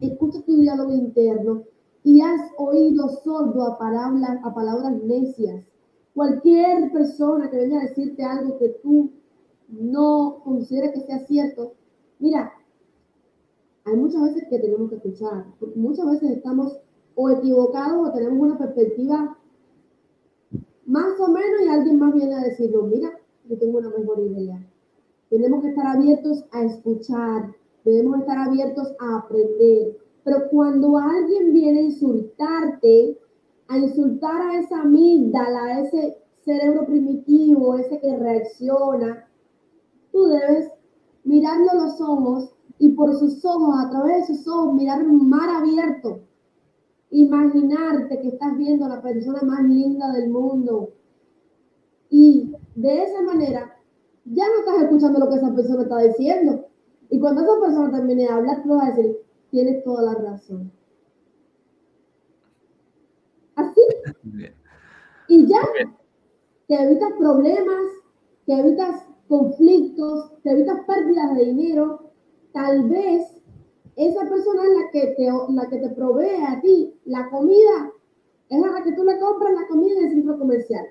escucha 0.00 0.40
tu 0.42 0.56
diálogo 0.56 0.92
interno 0.92 1.64
y 2.04 2.20
has 2.20 2.40
oído 2.56 3.08
sordo 3.22 3.62
a 3.64 3.78
palabras, 3.78 4.38
a 4.42 4.54
palabras 4.54 5.02
necias. 5.02 5.64
Cualquier 6.14 6.90
persona 6.90 7.50
que 7.50 7.58
venga 7.58 7.78
a 7.78 7.84
decirte 7.84 8.24
algo 8.24 8.58
que 8.58 8.70
tú 8.82 9.10
no 9.68 10.40
consideres 10.44 10.92
que 10.92 11.00
sea 11.02 11.18
cierto, 11.26 11.74
mira, 12.18 12.52
hay 13.84 13.96
muchas 13.96 14.22
veces 14.22 14.44
que 14.48 14.58
tenemos 14.58 14.90
que 14.90 14.96
escuchar, 14.96 15.46
muchas 15.74 16.06
veces 16.10 16.30
estamos 16.32 16.78
o 17.14 17.30
equivocados 17.30 18.08
o 18.08 18.12
tenemos 18.12 18.38
una 18.38 18.58
perspectiva 18.58 19.36
más 20.86 21.20
o 21.20 21.28
menos 21.28 21.60
y 21.62 21.68
alguien 21.68 21.98
más 21.98 22.14
viene 22.14 22.34
a 22.34 22.44
decirnos, 22.44 22.88
mira, 22.88 23.10
yo 23.48 23.58
tengo 23.58 23.78
una 23.78 23.90
mejor 23.90 24.20
idea. 24.20 24.64
Tenemos 25.28 25.62
que 25.62 25.68
estar 25.68 25.86
abiertos 25.86 26.44
a 26.52 26.64
escuchar, 26.64 27.54
Debemos 27.84 28.20
estar 28.20 28.38
abiertos 28.38 28.94
a 29.00 29.18
aprender. 29.18 29.96
Pero 30.24 30.48
cuando 30.50 30.98
alguien 30.98 31.54
viene 31.54 31.78
a 31.80 31.82
insultarte, 31.84 33.18
a 33.68 33.78
insultar 33.78 34.42
a 34.42 34.58
esa 34.60 34.82
amígdala, 34.82 35.64
a 35.64 35.80
ese 35.80 36.18
cerebro 36.44 36.86
primitivo, 36.86 37.76
ese 37.76 37.98
que 38.00 38.16
reacciona, 38.16 39.27
tú 40.12 40.26
debes 40.26 40.70
mirarlo 41.24 41.70
a 41.70 41.74
los 41.74 42.00
ojos 42.00 42.54
y 42.78 42.90
por 42.90 43.14
sus 43.14 43.44
ojos, 43.44 43.74
a 43.78 43.90
través 43.90 44.28
de 44.28 44.34
sus 44.34 44.48
ojos, 44.48 44.74
mirar 44.74 45.02
un 45.02 45.28
mar 45.28 45.48
abierto. 45.48 46.20
Imaginarte 47.10 48.20
que 48.20 48.28
estás 48.28 48.56
viendo 48.56 48.84
a 48.84 48.90
la 48.90 49.02
persona 49.02 49.40
más 49.42 49.62
linda 49.64 50.12
del 50.12 50.30
mundo. 50.30 50.90
Y 52.10 52.54
de 52.74 53.02
esa 53.02 53.22
manera, 53.22 53.76
ya 54.24 54.44
no 54.46 54.60
estás 54.60 54.82
escuchando 54.82 55.18
lo 55.18 55.28
que 55.28 55.36
esa 55.36 55.54
persona 55.54 55.82
está 55.82 55.98
diciendo, 55.98 56.66
y 57.10 57.18
cuando 57.18 57.42
esa 57.42 57.60
persona 57.60 57.90
termine 57.90 58.22
de 58.22 58.28
hablar, 58.28 58.62
tú 58.62 58.70
vas 58.70 58.84
a 58.84 58.94
decir, 58.94 59.16
tienes 59.50 59.82
toda 59.84 60.02
la 60.02 60.14
razón. 60.14 60.70
Así. 63.56 63.80
Y 65.28 65.46
ya 65.46 65.60
te 66.68 66.74
evitas 66.74 67.12
problemas, 67.18 67.84
te 68.46 68.52
evitas 68.52 69.06
conflictos, 69.28 70.32
te 70.42 70.50
evitas 70.50 70.80
pérdidas 70.86 71.36
de 71.36 71.44
dinero. 71.44 72.10
Tal 72.52 72.88
vez 72.88 73.22
esa 73.96 74.28
persona 74.28 74.62
es 74.64 74.70
la 74.70 74.90
que 74.90 75.06
te, 75.16 75.28
la 75.52 75.68
que 75.68 75.78
te 75.78 75.90
provee 75.90 76.42
a 76.46 76.60
ti 76.60 76.94
la 77.04 77.28
comida, 77.30 77.92
es 78.48 78.60
la 78.60 78.82
que 78.82 78.92
tú 78.92 79.04
le 79.04 79.18
compras 79.18 79.52
la 79.54 79.66
comida 79.68 79.98
en 79.98 80.04
el 80.04 80.10
centro 80.10 80.38
comercial. 80.38 80.86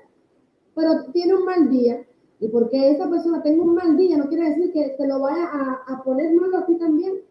Pero 0.75 1.05
tiene 1.11 1.35
un 1.35 1.45
mal 1.45 1.69
día 1.69 2.05
y 2.39 2.47
porque 2.49 2.91
esa 2.91 3.09
persona 3.09 3.41
tenga 3.41 3.63
un 3.63 3.75
mal 3.75 3.97
día, 3.97 4.17
no 4.17 4.27
quiere 4.27 4.49
decir 4.49 4.71
que 4.71 4.95
te 4.97 5.07
lo 5.07 5.21
vaya 5.21 5.49
a, 5.87 6.03
poner 6.03 6.33
malo 6.33 6.57
a 6.57 6.65
ti 6.65 6.75
también. 6.77 7.21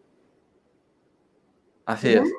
Así 1.85 2.09
es. 2.09 2.29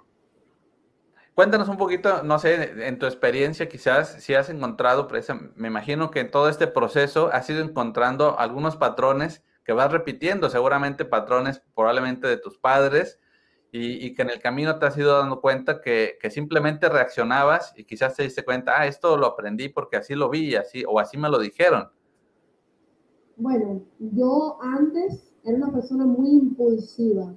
Cuéntanos 1.38 1.68
un 1.68 1.76
poquito, 1.76 2.24
no 2.24 2.40
sé, 2.40 2.84
en 2.84 2.98
tu 2.98 3.06
experiencia 3.06 3.68
quizás 3.68 4.24
si 4.24 4.34
has 4.34 4.50
encontrado, 4.50 5.06
me 5.54 5.68
imagino 5.68 6.10
que 6.10 6.18
en 6.18 6.32
todo 6.32 6.48
este 6.48 6.66
proceso 6.66 7.30
has 7.32 7.48
ido 7.48 7.60
encontrando 7.62 8.36
algunos 8.40 8.74
patrones 8.74 9.44
que 9.62 9.72
vas 9.72 9.92
repitiendo, 9.92 10.50
seguramente 10.50 11.04
patrones 11.04 11.62
probablemente 11.76 12.26
de 12.26 12.38
tus 12.38 12.58
padres, 12.58 13.20
y, 13.70 14.14
que 14.14 14.22
en 14.22 14.30
el 14.30 14.40
camino 14.40 14.80
te 14.80 14.86
has 14.86 14.98
ido 14.98 15.16
dando 15.16 15.40
cuenta 15.40 15.80
que, 15.80 16.18
que, 16.20 16.28
simplemente 16.28 16.88
reaccionabas 16.88 17.72
y 17.76 17.84
quizás 17.84 18.16
te 18.16 18.24
diste 18.24 18.44
cuenta, 18.44 18.72
ah, 18.76 18.88
esto 18.88 19.16
lo 19.16 19.26
aprendí 19.26 19.68
porque 19.68 19.96
así 19.96 20.16
lo 20.16 20.28
vi, 20.30 20.56
así, 20.56 20.82
o 20.88 20.98
así 20.98 21.16
me 21.18 21.28
lo 21.28 21.38
dijeron. 21.38 21.88
Bueno, 23.36 23.84
yo 24.00 24.58
antes 24.60 25.32
era 25.44 25.56
una 25.56 25.72
persona 25.72 26.04
muy 26.04 26.30
impulsiva, 26.30 27.32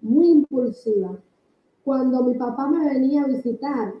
muy 0.00 0.30
impulsiva. 0.30 1.18
Cuando 1.84 2.22
mi 2.22 2.34
papá 2.34 2.66
me 2.68 2.88
venía 2.92 3.22
a 3.22 3.28
visitar, 3.28 3.94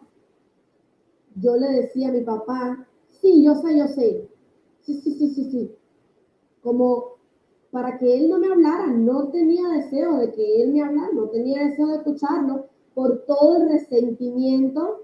yo 1.36 1.56
le 1.56 1.68
decía 1.68 2.08
a 2.08 2.12
mi 2.12 2.22
papá, 2.22 2.86
sí, 3.10 3.44
yo 3.44 3.54
sé, 3.56 3.78
yo 3.78 3.86
sé, 3.88 4.28
sí, 4.80 4.94
sí, 5.00 5.12
sí, 5.12 5.28
sí, 5.34 5.50
sí. 5.50 5.74
Como 6.62 7.16
para 7.70 7.98
que 7.98 8.16
él 8.16 8.30
no 8.30 8.38
me 8.38 8.48
hablara, 8.48 8.86
no 8.86 9.28
tenía 9.28 9.68
deseo 9.68 10.16
de 10.16 10.32
que 10.32 10.62
él 10.62 10.72
me 10.72 10.82
hablara, 10.82 11.12
no 11.12 11.28
tenía 11.28 11.64
deseo 11.64 11.88
de 11.88 11.96
escucharlo 11.96 12.66
por 12.94 13.24
todo 13.26 13.56
el 13.56 13.68
resentimiento 13.68 15.02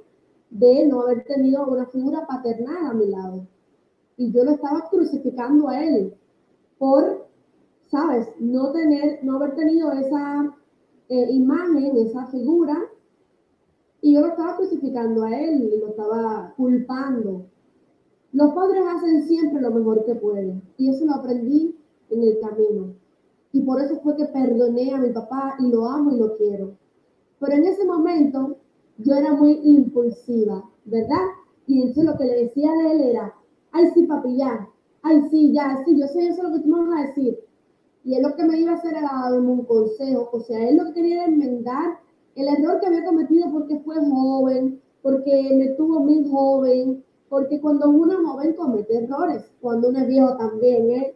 de 0.51 0.87
no 0.87 1.03
haber 1.03 1.25
tenido 1.25 1.67
una 1.67 1.87
figura 1.87 2.27
paternal 2.27 2.87
a 2.87 2.95
mi 2.95 3.07
lado 3.07 3.47
y 4.21 4.31
yo 4.33 4.45
lo 4.45 4.51
estaba 4.51 4.87
crucificando 4.91 5.69
a 5.69 5.83
él 5.83 6.15
por, 6.77 7.27
¿sabes? 7.91 8.29
No 8.39 8.71
tener, 8.71 9.21
no 9.23 9.37
haber 9.37 9.55
tenido 9.55 9.91
esa 9.93 10.55
eh, 11.11 11.27
imagen, 11.33 11.97
esa 11.97 12.27
figura, 12.29 12.79
y 14.01 14.15
yo 14.15 14.21
lo 14.21 14.29
estaba 14.29 14.57
crucificando 14.57 15.25
a 15.25 15.39
él 15.39 15.71
y 15.75 15.79
lo 15.79 15.89
estaba 15.89 16.55
culpando. 16.57 17.47
Los 18.33 18.55
padres 18.55 18.85
hacen 18.89 19.23
siempre 19.25 19.61
lo 19.61 19.73
mejor 19.73 20.05
que 20.05 20.15
pueden 20.15 20.63
y 20.79 20.89
eso 20.89 21.05
lo 21.05 21.15
aprendí 21.15 21.77
en 22.11 22.23
el 22.23 22.39
camino. 22.39 22.95
Y 23.53 23.63
por 23.63 23.81
eso 23.81 24.01
fue 24.01 24.17
que 24.17 24.27
perdoné 24.27 24.95
a 24.95 24.99
mi 24.99 25.11
papá 25.11 25.57
y 25.59 25.69
lo 25.69 25.85
amo 25.87 26.13
y 26.13 26.19
lo 26.19 26.37
quiero. 26.37 26.77
Pero 27.41 27.53
en 27.55 27.65
ese 27.65 27.85
momento 27.85 28.57
yo 28.99 29.17
era 29.17 29.35
muy 29.35 29.61
impulsiva, 29.65 30.65
¿verdad? 30.85 31.27
Y 31.67 31.83
entonces 31.83 32.05
lo 32.05 32.17
que 32.17 32.25
le 32.25 32.45
decía 32.45 32.71
a 32.71 32.93
él 32.93 33.01
era, 33.01 33.35
ay, 33.73 33.91
sí, 33.95 34.05
papi, 34.05 34.37
ya, 34.37 34.69
ay, 35.03 35.29
sí, 35.29 35.53
ya, 35.53 35.83
sí, 35.85 35.99
yo 35.99 36.07
sé 36.07 36.29
eso 36.29 36.45
lo 36.45 36.53
que 36.53 36.61
tú 36.61 36.69
me 36.69 36.87
vas 36.87 37.01
a 37.01 37.07
decir. 37.09 37.39
Y 38.05 38.15
él 38.15 38.23
lo 38.23 38.35
que 38.35 38.45
me 38.45 38.59
iba 38.59 38.73
a 38.73 38.77
hacer 38.77 38.95
era 38.95 39.11
darme 39.31 39.51
un 39.51 39.65
consejo, 39.65 40.31
o 40.33 40.41
sea, 40.41 40.69
él 40.69 40.77
lo 40.77 40.87
que 40.87 40.95
quería 40.95 41.17
era 41.17 41.25
enmendar 41.27 41.99
el 42.35 42.49
error 42.49 42.81
que 42.81 42.87
había 42.87 43.05
cometido 43.05 43.51
porque 43.53 43.79
fue 43.81 43.97
joven, 43.97 44.81
porque 45.03 45.51
me 45.55 45.69
tuvo 45.75 46.01
muy 46.01 46.29
joven, 46.31 47.05
porque 47.29 47.61
cuando 47.61 47.91
uno 47.91 48.13
es 48.13 48.27
joven 48.27 48.53
comete 48.55 49.05
errores, 49.05 49.51
cuando 49.61 49.89
uno 49.89 50.01
es 50.01 50.09
viejo 50.09 50.37
también, 50.37 50.91
¿eh? 50.91 51.15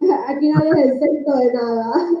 Aquí 0.28 0.50
nadie 0.50 0.70
es 0.70 0.92
exento 0.92 1.36
de 1.36 1.52
nada. 1.52 1.92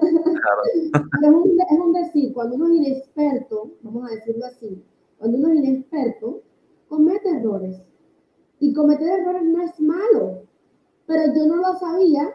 Pero 1.20 1.30
es 1.30 1.44
un, 1.44 1.60
es 1.60 1.80
un 1.80 1.92
decir, 1.92 2.32
cuando 2.32 2.56
uno 2.56 2.66
es 2.66 2.74
inexperto, 2.74 3.70
vamos 3.82 4.10
a 4.10 4.14
decirlo 4.14 4.46
así, 4.46 4.82
cuando 5.18 5.38
uno 5.38 5.48
es 5.48 5.56
inexperto, 5.56 6.42
comete 6.88 7.28
errores. 7.28 7.80
Y 8.60 8.72
cometer 8.72 9.20
errores 9.20 9.42
no 9.44 9.62
es 9.62 9.78
malo, 9.80 10.42
pero 11.06 11.34
yo 11.34 11.46
no 11.46 11.56
lo 11.56 11.74
sabía 11.78 12.32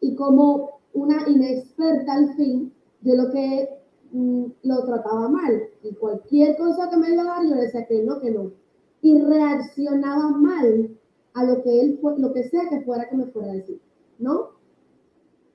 y 0.00 0.14
como 0.14 0.71
una 0.94 1.28
inexperta 1.28 2.12
al 2.12 2.34
fin, 2.34 2.72
yo 3.02 3.14
lo 3.14 3.30
que 3.30 3.68
mm, 4.12 4.44
lo 4.62 4.84
trataba 4.84 5.28
mal 5.28 5.62
y 5.82 5.94
cualquier 5.94 6.56
cosa 6.56 6.90
que 6.90 6.96
me 6.96 7.12
iba 7.12 7.22
a 7.22 7.26
dar 7.26 7.44
yo 7.44 7.54
le 7.54 7.62
decía 7.62 7.86
que 7.86 8.02
no, 8.02 8.20
que 8.20 8.30
no. 8.30 8.52
Y 9.00 9.20
reaccionaba 9.20 10.30
mal 10.30 10.96
a 11.34 11.44
lo 11.44 11.62
que 11.62 11.80
él, 11.80 12.00
lo 12.18 12.32
que 12.32 12.48
sea 12.48 12.68
que 12.68 12.82
fuera 12.82 13.08
que 13.08 13.16
me 13.16 13.26
fuera 13.26 13.50
a 13.50 13.54
decir, 13.54 13.80
¿no? 14.18 14.50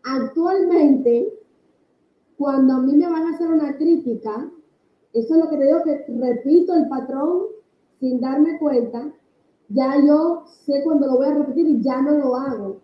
Actualmente, 0.03 1.33
cuando 2.37 2.75
a 2.75 2.81
mí 2.81 2.95
me 2.95 3.09
van 3.09 3.23
a 3.23 3.35
hacer 3.35 3.47
una 3.47 3.77
crítica, 3.77 4.51
eso 5.13 5.35
es 5.35 5.43
lo 5.43 5.49
que 5.49 5.57
te 5.57 5.65
digo 5.65 5.83
que 5.83 6.05
repito 6.19 6.73
el 6.73 6.87
patrón 6.87 7.43
sin 7.99 8.19
darme 8.19 8.59
cuenta, 8.59 9.11
ya 9.69 9.95
yo 10.05 10.43
sé 10.65 10.83
cuando 10.83 11.07
lo 11.07 11.17
voy 11.17 11.27
a 11.27 11.33
repetir 11.33 11.67
y 11.67 11.81
ya 11.81 12.01
no 12.01 12.11
lo 12.11 12.35
hago. 12.35 12.81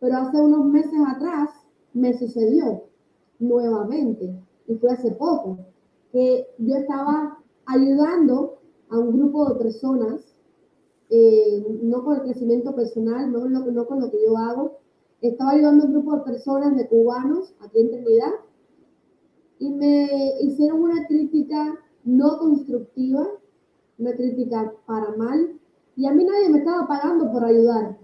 Pero 0.00 0.16
hace 0.16 0.40
unos 0.40 0.66
meses 0.66 0.98
atrás 1.06 1.50
me 1.96 2.12
sucedió 2.18 2.84
nuevamente, 3.38 4.34
y 4.68 4.74
fue 4.74 4.90
hace 4.90 5.12
poco, 5.12 5.58
que 6.12 6.46
yo 6.58 6.76
estaba 6.76 7.38
ayudando 7.64 8.58
a 8.90 8.98
un 8.98 9.18
grupo 9.18 9.48
de 9.48 9.54
personas, 9.56 10.20
eh, 11.08 11.64
no 11.82 12.04
con 12.04 12.16
el 12.16 12.22
crecimiento 12.22 12.74
personal, 12.74 13.32
no, 13.32 13.48
no 13.48 13.86
con 13.86 14.00
lo 14.00 14.10
que 14.10 14.18
yo 14.26 14.36
hago, 14.36 14.78
estaba 15.22 15.52
ayudando 15.52 15.84
a 15.84 15.86
un 15.86 15.92
grupo 15.94 16.16
de 16.16 16.22
personas, 16.22 16.76
de 16.76 16.86
cubanos, 16.86 17.54
aquí 17.60 17.80
en 17.80 17.90
Trinidad, 17.90 18.32
y 19.58 19.70
me 19.70 20.34
hicieron 20.42 20.82
una 20.82 21.06
crítica 21.06 21.78
no 22.04 22.38
constructiva, 22.38 23.26
una 23.98 24.12
crítica 24.12 24.72
para 24.84 25.16
mal, 25.16 25.58
y 25.96 26.06
a 26.06 26.12
mí 26.12 26.24
nadie 26.24 26.50
me 26.50 26.58
estaba 26.58 26.86
pagando 26.86 27.32
por 27.32 27.42
ayudar. 27.42 27.96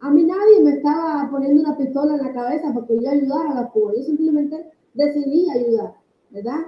A 0.00 0.10
mí 0.10 0.24
nadie 0.24 0.60
me 0.62 0.72
estaba 0.72 1.28
poniendo 1.30 1.62
una 1.62 1.76
pistola 1.76 2.16
en 2.16 2.26
la 2.26 2.32
cabeza 2.32 2.72
porque 2.74 2.98
yo 3.00 3.10
ayudara 3.10 3.50
a 3.50 3.62
la 3.62 3.70
Cuba. 3.70 3.92
Yo 3.96 4.02
simplemente 4.02 4.70
decidí 4.94 5.48
ayudar, 5.50 5.94
¿verdad? 6.30 6.66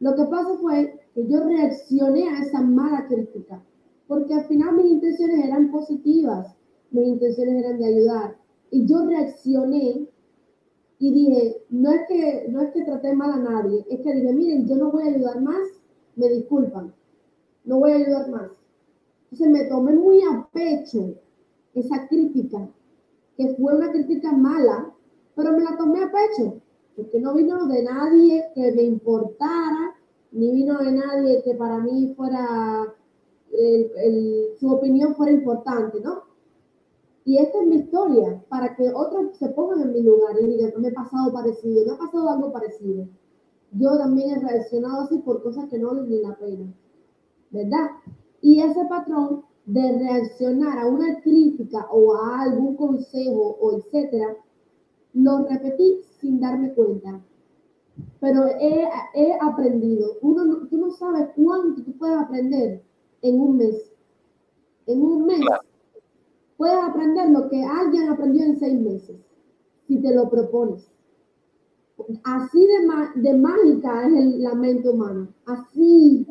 Lo 0.00 0.14
que 0.14 0.24
pasa 0.24 0.58
fue 0.60 1.00
que 1.14 1.26
yo 1.26 1.40
reaccioné 1.44 2.28
a 2.28 2.42
esa 2.42 2.60
mala 2.60 3.06
crítica, 3.06 3.62
porque 4.06 4.34
al 4.34 4.44
final 4.46 4.76
mis 4.76 4.92
intenciones 4.92 5.44
eran 5.44 5.70
positivas, 5.70 6.54
mis 6.90 7.06
intenciones 7.06 7.64
eran 7.64 7.78
de 7.78 7.86
ayudar. 7.86 8.36
Y 8.70 8.86
yo 8.86 9.06
reaccioné 9.06 10.06
y 10.98 11.12
dije, 11.12 11.62
no 11.70 11.92
es 11.92 12.00
que 12.08 12.46
no 12.50 12.60
es 12.60 12.72
que 12.72 12.82
traté 12.82 13.14
mal 13.14 13.32
a 13.32 13.38
nadie, 13.38 13.86
es 13.88 14.00
que 14.00 14.14
dije, 14.14 14.32
miren, 14.32 14.66
yo 14.66 14.76
no 14.76 14.90
voy 14.90 15.04
a 15.04 15.14
ayudar 15.14 15.40
más, 15.40 15.66
me 16.16 16.28
disculpan, 16.28 16.92
no 17.64 17.78
voy 17.78 17.92
a 17.92 17.96
ayudar 17.96 18.30
más. 18.30 18.50
Entonces 19.30 19.48
me 19.48 19.64
tomé 19.64 19.92
muy 19.92 20.20
a 20.22 20.48
pecho 20.52 21.14
esa 21.80 22.06
crítica, 22.08 22.68
que 23.36 23.54
fue 23.54 23.76
una 23.76 23.90
crítica 23.92 24.32
mala, 24.32 24.92
pero 25.34 25.52
me 25.52 25.64
la 25.64 25.76
tomé 25.76 26.02
a 26.02 26.10
pecho, 26.10 26.60
porque 26.96 27.20
no 27.20 27.34
vino 27.34 27.66
de 27.66 27.82
nadie 27.82 28.44
que 28.54 28.72
me 28.72 28.82
importara, 28.82 29.94
ni 30.32 30.52
vino 30.52 30.78
de 30.78 30.92
nadie 30.92 31.42
que 31.42 31.54
para 31.54 31.78
mí 31.78 32.14
fuera, 32.16 32.94
su 34.58 34.70
opinión 34.70 35.14
fuera 35.14 35.32
importante, 35.32 36.00
¿no? 36.00 36.24
Y 37.24 37.38
esta 37.38 37.60
es 37.60 37.66
mi 37.66 37.76
historia, 37.76 38.42
para 38.48 38.76
que 38.76 38.88
otros 38.94 39.36
se 39.36 39.48
pongan 39.48 39.82
en 39.82 39.92
mi 39.92 40.02
lugar 40.02 40.36
y 40.40 40.46
digan, 40.46 40.72
me 40.78 40.88
ha 40.88 40.94
pasado 40.94 41.32
parecido, 41.32 41.84
me 41.84 41.92
ha 41.92 41.98
pasado 41.98 42.30
algo 42.30 42.52
parecido. 42.52 43.08
Yo 43.72 43.98
también 43.98 44.30
he 44.30 44.40
reaccionado 44.40 45.02
así 45.02 45.18
por 45.18 45.42
cosas 45.42 45.68
que 45.68 45.78
no 45.78 45.88
valen 45.88 46.22
la 46.22 46.36
pena, 46.36 46.72
¿verdad? 47.50 47.90
Y 48.40 48.60
ese 48.60 48.84
patrón 48.84 49.42
de 49.66 49.98
reaccionar 49.98 50.78
a 50.78 50.86
una 50.86 51.20
crítica 51.20 51.88
o 51.90 52.14
a 52.14 52.42
algún 52.42 52.76
consejo 52.76 53.58
o 53.60 53.78
etcétera, 53.78 54.36
lo 55.12 55.46
repetí 55.48 56.00
sin 56.20 56.40
darme 56.40 56.72
cuenta. 56.72 57.20
Pero 58.20 58.46
he, 58.60 58.88
he 59.14 59.38
aprendido. 59.40 60.18
Uno 60.22 60.66
tú 60.68 60.76
no 60.76 60.90
sabes 60.92 61.30
cuánto 61.34 61.82
tú 61.82 61.92
puedes 61.98 62.16
aprender 62.16 62.82
en 63.22 63.40
un 63.40 63.56
mes. 63.56 63.92
En 64.86 65.02
un 65.02 65.26
mes 65.26 65.40
puedes 66.56 66.78
aprender 66.78 67.30
lo 67.30 67.48
que 67.48 67.62
alguien 67.62 68.08
aprendió 68.08 68.44
en 68.44 68.58
seis 68.58 68.80
meses, 68.80 69.16
si 69.88 70.00
te 70.00 70.14
lo 70.14 70.28
propones. 70.30 70.88
Así 72.22 72.60
de, 72.60 73.22
de 73.22 73.38
mágica 73.38 74.06
es 74.06 74.36
la 74.36 74.54
mente 74.54 74.88
humana, 74.88 75.28
así 75.46 76.26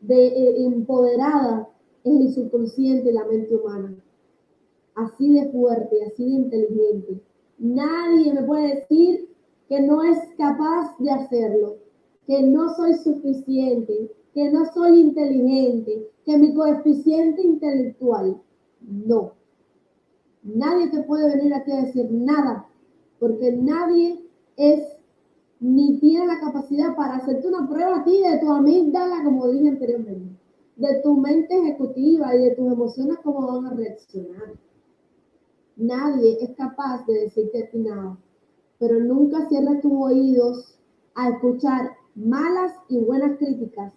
de 0.00 0.26
eh, 0.26 0.64
empoderada 0.64 1.68
es 2.04 2.20
el 2.20 2.32
subconsciente, 2.32 3.12
la 3.12 3.24
mente 3.26 3.54
humana. 3.54 3.94
Así 4.94 5.32
de 5.32 5.50
fuerte, 5.50 6.04
así 6.04 6.24
de 6.24 6.30
inteligente. 6.30 7.20
Nadie 7.58 8.32
me 8.32 8.42
puede 8.42 8.76
decir 8.76 9.28
que 9.68 9.80
no 9.80 10.02
es 10.02 10.18
capaz 10.36 10.96
de 10.98 11.10
hacerlo, 11.10 11.76
que 12.26 12.42
no 12.42 12.74
soy 12.74 12.94
suficiente, 12.94 14.10
que 14.34 14.50
no 14.50 14.64
soy 14.72 15.00
inteligente, 15.00 16.08
que 16.24 16.38
mi 16.38 16.54
coeficiente 16.54 17.42
intelectual. 17.42 18.40
No. 18.80 19.32
Nadie 20.42 20.88
te 20.88 21.02
puede 21.02 21.36
venir 21.36 21.54
aquí 21.54 21.70
a 21.70 21.82
decir 21.82 22.10
nada, 22.10 22.66
porque 23.18 23.52
nadie 23.52 24.24
es 24.56 24.96
ni 25.60 25.98
tiene 25.98 26.26
la 26.26 26.40
capacidad 26.40 26.96
para 26.96 27.16
hacerte 27.16 27.46
una 27.46 27.68
prueba 27.68 28.00
a 28.00 28.04
ti 28.04 28.22
de 28.22 28.38
tu 28.38 28.50
amígdala, 28.50 29.22
como 29.22 29.48
dije 29.48 29.68
anteriormente, 29.68 30.39
de 30.80 31.00
tu 31.02 31.16
mente 31.16 31.54
ejecutiva 31.54 32.34
y 32.34 32.44
de 32.44 32.56
tus 32.56 32.72
emociones, 32.72 33.18
cómo 33.22 33.46
van 33.46 33.66
a 33.66 33.74
reaccionar. 33.74 34.54
Nadie 35.76 36.38
es 36.40 36.56
capaz 36.56 37.06
de 37.06 37.20
decirte 37.20 37.70
a 37.72 37.76
nada, 37.76 38.18
pero 38.78 38.98
nunca 38.98 39.46
cierres 39.48 39.80
tus 39.82 39.92
oídos 39.92 40.78
a 41.14 41.28
escuchar 41.28 41.92
malas 42.14 42.72
y 42.88 42.98
buenas 42.98 43.38
críticas, 43.38 43.92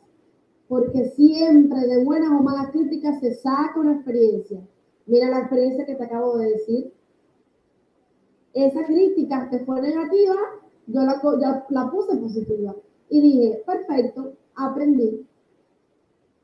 porque 0.68 1.06
siempre 1.16 1.88
de 1.88 2.04
buenas 2.04 2.32
o 2.32 2.44
malas 2.44 2.72
críticas 2.72 3.20
se 3.22 3.34
saca 3.34 3.80
una 3.80 3.94
experiencia 3.94 4.62
Mira 5.06 5.30
la 5.30 5.40
experiencia 5.40 5.86
que 5.86 5.96
te 5.96 6.04
acabo 6.04 6.38
de 6.38 6.52
decir. 6.52 6.94
Esa 8.54 8.86
crítica 8.86 9.50
que 9.50 9.60
fue 9.60 9.82
negativa, 9.82 10.36
yo 10.88 11.02
la, 11.02 11.66
la 11.70 11.92
puse 11.92 12.16
positiva. 12.18 12.76
Y 13.10 13.22
dije, 13.22 13.64
perfecto, 13.66 14.34
aprendí. 14.56 15.26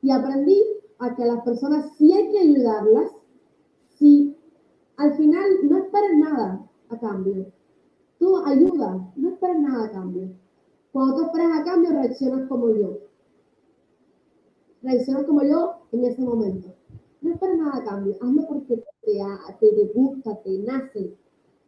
Y 0.02 0.10
aprendí 0.10 0.62
a 0.98 1.14
que 1.14 1.22
a 1.22 1.26
las 1.26 1.44
personas 1.44 1.92
sí 1.96 2.12
hay 2.12 2.30
que 2.30 2.38
ayudarlas, 2.38 3.10
si 3.88 4.36
al 4.96 5.16
final 5.16 5.44
no 5.62 5.78
esperes 5.78 6.18
nada 6.18 6.66
a 6.88 6.98
cambio. 6.98 7.46
Tú 8.18 8.36
ayuda, 8.44 9.12
no 9.16 9.28
esperes 9.30 9.60
nada 9.60 9.86
a 9.86 9.90
cambio. 9.90 10.30
Cuando 10.92 11.16
tú 11.16 11.22
esperas 11.26 11.60
a 11.60 11.64
cambio, 11.64 11.90
reaccionas 11.90 12.48
como 12.48 12.74
yo. 12.74 12.98
Reaccionas 14.82 15.24
como 15.24 15.42
yo 15.42 15.86
en 15.92 16.04
ese 16.04 16.22
momento. 16.22 16.74
No 17.22 17.32
esperes 17.32 17.58
nada 17.58 17.78
a 17.78 17.84
cambio, 17.84 18.16
hazlo 18.20 18.46
porque 18.46 18.82
te, 19.02 19.72
te, 19.72 19.92
gusta, 19.94 20.40
te 20.42 20.58
nace. 20.60 21.16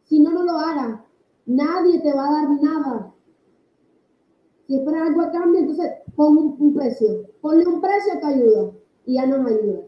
Si 0.03 0.19
no, 0.19 0.31
no 0.31 0.43
lo 0.43 0.51
hagas. 0.53 0.99
Nadie 1.45 1.99
te 2.01 2.13
va 2.13 2.27
a 2.27 2.31
dar 2.31 2.61
nada. 2.61 3.12
Si 4.67 4.75
esperas 4.75 5.07
algo 5.07 5.21
a 5.21 5.31
cambio, 5.31 5.59
entonces 5.59 5.91
pon 6.15 6.55
un, 6.59 6.73
precio. 6.73 7.07
Ponle 7.41 7.65
un 7.65 7.81
precio 7.81 8.13
a 8.13 8.19
tu 8.19 8.27
ayuda 8.27 8.71
y 9.05 9.15
ya 9.15 9.25
nos 9.25 9.45
ayuda. 9.45 9.79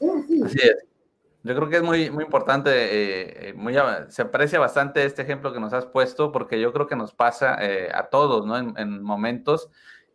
Es 0.00 0.10
así. 0.10 0.42
Así 0.42 0.58
es. 0.58 0.84
Yo 1.42 1.56
creo 1.56 1.68
que 1.70 1.76
es 1.76 1.82
muy, 1.82 2.10
muy 2.10 2.24
importante, 2.24 2.70
eh, 2.70 3.48
eh, 3.48 3.54
muy, 3.54 3.74
se 4.08 4.22
aprecia 4.22 4.60
bastante 4.60 5.04
este 5.04 5.22
ejemplo 5.22 5.54
que 5.54 5.60
nos 5.60 5.72
has 5.72 5.86
puesto 5.86 6.32
porque 6.32 6.60
yo 6.60 6.70
creo 6.72 6.86
que 6.86 6.96
nos 6.96 7.14
pasa 7.14 7.56
eh, 7.60 7.88
a 7.94 8.10
todos, 8.10 8.46
¿no? 8.46 8.58
En, 8.58 8.74
en 8.76 9.02
momentos 9.02 9.70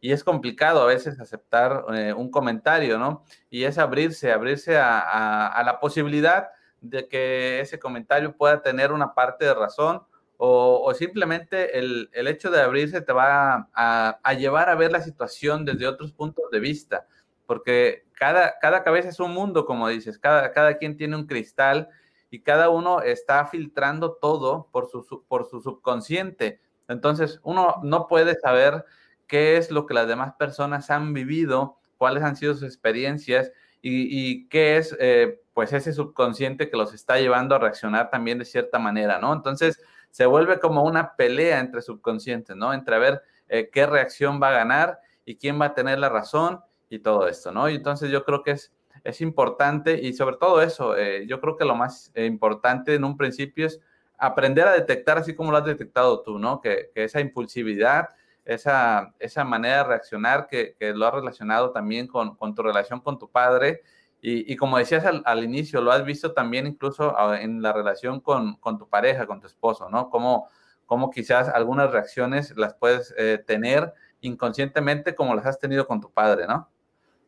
y 0.06 0.12
es 0.12 0.24
complicado 0.24 0.84
a 0.84 0.86
veces 0.86 1.20
aceptar 1.20 1.84
eh, 1.96 2.14
un 2.14 2.30
comentario, 2.30 3.00
¿no? 3.00 3.24
Y 3.50 3.64
es 3.64 3.80
abrirse, 3.80 4.32
abrirse 4.32 4.78
a, 4.78 5.60
la 5.66 5.80
posibilidad 5.80 6.50
de 6.80 7.08
que 7.08 7.60
ese 7.60 7.80
comentario 7.80 8.38
pueda 8.38 8.62
tener 8.62 8.92
una 8.92 9.16
parte 9.16 9.46
de 9.46 9.56
razón 9.56 10.04
o, 10.38 10.94
simplemente 10.94 11.78
el, 11.80 12.10
hecho 12.14 12.52
de 12.52 12.62
abrirse 12.62 13.02
te 13.02 13.14
va 13.14 13.70
a, 13.74 14.34
llevar 14.34 14.70
a 14.70 14.76
ver 14.76 14.92
la 14.92 15.02
situación 15.02 15.66
desde 15.66 15.88
otros 15.88 16.12
puntos 16.12 16.46
de 16.52 16.60
vista, 16.60 17.08
porque 17.46 18.06
cada, 18.14 18.58
cada 18.60 18.84
cabeza 18.84 19.10
es 19.10 19.20
un 19.20 19.34
mundo, 19.34 19.66
como 19.66 19.88
dices, 19.88 20.18
cada, 20.18 20.52
cada 20.52 20.78
quien 20.78 20.98
tiene 20.98 21.16
un 21.16 21.28
cristal 21.28 21.90
y 22.30 22.42
cada 22.42 22.70
uno 22.70 23.02
está 23.02 23.46
filtrando 23.46 24.14
todo 24.14 24.68
por 24.72 24.90
su, 24.90 25.24
por 25.28 25.48
su 25.50 25.62
subconsciente. 25.62 26.60
Entonces, 26.88 27.40
uno 27.44 27.76
no 27.84 28.08
puede 28.08 28.36
saber 28.36 28.86
qué 29.28 29.58
es 29.58 29.72
lo 29.72 29.86
que 29.86 29.94
las 29.94 30.08
demás 30.08 30.34
personas 30.38 30.90
han 30.90 31.14
vivido, 31.14 31.78
cuáles 31.98 32.24
han 32.24 32.36
sido 32.36 32.54
sus 32.54 32.64
experiencias 32.64 33.52
y, 33.82 34.48
qué 34.50 34.78
es 34.78 34.96
eh, 35.00 35.42
pues 35.54 35.72
ese 35.72 35.94
subconsciente 35.94 36.70
que 36.70 36.78
los 36.78 36.94
está 36.94 37.20
llevando 37.20 37.56
a 37.56 37.60
reaccionar 37.60 38.10
también 38.10 38.40
de 38.40 38.46
cierta 38.46 38.80
manera, 38.80 39.20
¿no? 39.20 39.32
Entonces 39.32 39.80
se 40.16 40.26
vuelve 40.26 40.62
como 40.62 40.84
una 40.86 41.18
pelea 41.18 41.60
entre 41.60 41.82
subconscientes, 41.82 42.56
¿no? 42.56 42.74
Entre 42.74 42.98
ver 43.00 43.22
eh, 43.50 43.70
qué 43.70 43.86
reacción 43.86 44.42
va 44.42 44.48
a 44.48 44.54
ganar 44.54 45.00
y 45.26 45.36
quién 45.36 45.60
va 45.60 45.66
a 45.66 45.74
tener 45.74 46.00
la 46.00 46.08
razón 46.08 46.62
y 46.90 47.00
todo 47.00 47.28
esto, 47.28 47.52
¿no? 47.52 47.68
Y 47.68 47.76
entonces 47.76 48.10
yo 48.10 48.24
creo 48.24 48.42
que 48.42 48.52
es, 48.52 48.72
es 49.04 49.20
importante 49.20 50.00
y 50.02 50.14
sobre 50.14 50.38
todo 50.38 50.62
eso, 50.62 50.96
eh, 50.96 51.28
yo 51.28 51.42
creo 51.42 51.58
que 51.58 51.66
lo 51.66 51.76
más 51.76 52.14
importante 52.16 52.96
en 52.96 53.04
un 53.04 53.18
principio 53.18 53.68
es 53.68 53.82
aprender 54.18 54.66
a 54.66 54.72
detectar 54.72 55.18
así 55.18 55.36
como 55.36 55.52
lo 55.52 55.58
has 55.58 55.66
detectado 55.66 56.22
tú, 56.22 56.40
¿no? 56.40 56.62
Que, 56.62 56.92
esa 56.96 57.20
impulsividad, 57.20 58.08
esa, 58.46 59.14
esa 59.20 59.44
manera 59.44 59.80
de 59.80 59.84
reaccionar 59.84 60.48
que, 60.48 60.78
lo 60.80 61.08
has 61.08 61.14
relacionado 61.14 61.72
también 61.72 62.08
con, 62.08 62.38
tu 62.56 62.64
relación 62.64 63.02
con 63.02 63.20
tu 63.20 63.30
padre. 63.30 63.82
Y, 64.28 64.56
como 64.56 64.80
decías 64.80 65.06
al, 65.06 65.44
inicio, 65.44 65.82
lo 65.82 65.92
has 65.92 66.04
visto 66.04 66.34
también 66.34 66.66
incluso 66.66 67.16
ah, 67.16 67.40
en 67.40 67.62
la 67.62 67.72
relación 67.72 68.22
con, 68.22 68.58
tu 68.80 68.88
pareja, 68.90 69.28
con 69.28 69.40
tu 69.40 69.46
esposo, 69.46 69.88
¿no? 69.88 70.10
Como, 70.10 70.48
como 70.88 71.12
quizás 71.12 71.48
algunas 71.48 71.92
reacciones 71.92 72.58
las 72.58 72.74
puedes 72.74 73.14
eh, 73.20 73.38
tener 73.46 73.94
inconscientemente 74.22 75.14
como 75.14 75.36
las 75.36 75.46
has 75.46 75.60
tenido 75.60 75.86
con 75.86 76.02
tu 76.02 76.10
padre, 76.10 76.48
¿no? 76.48 76.68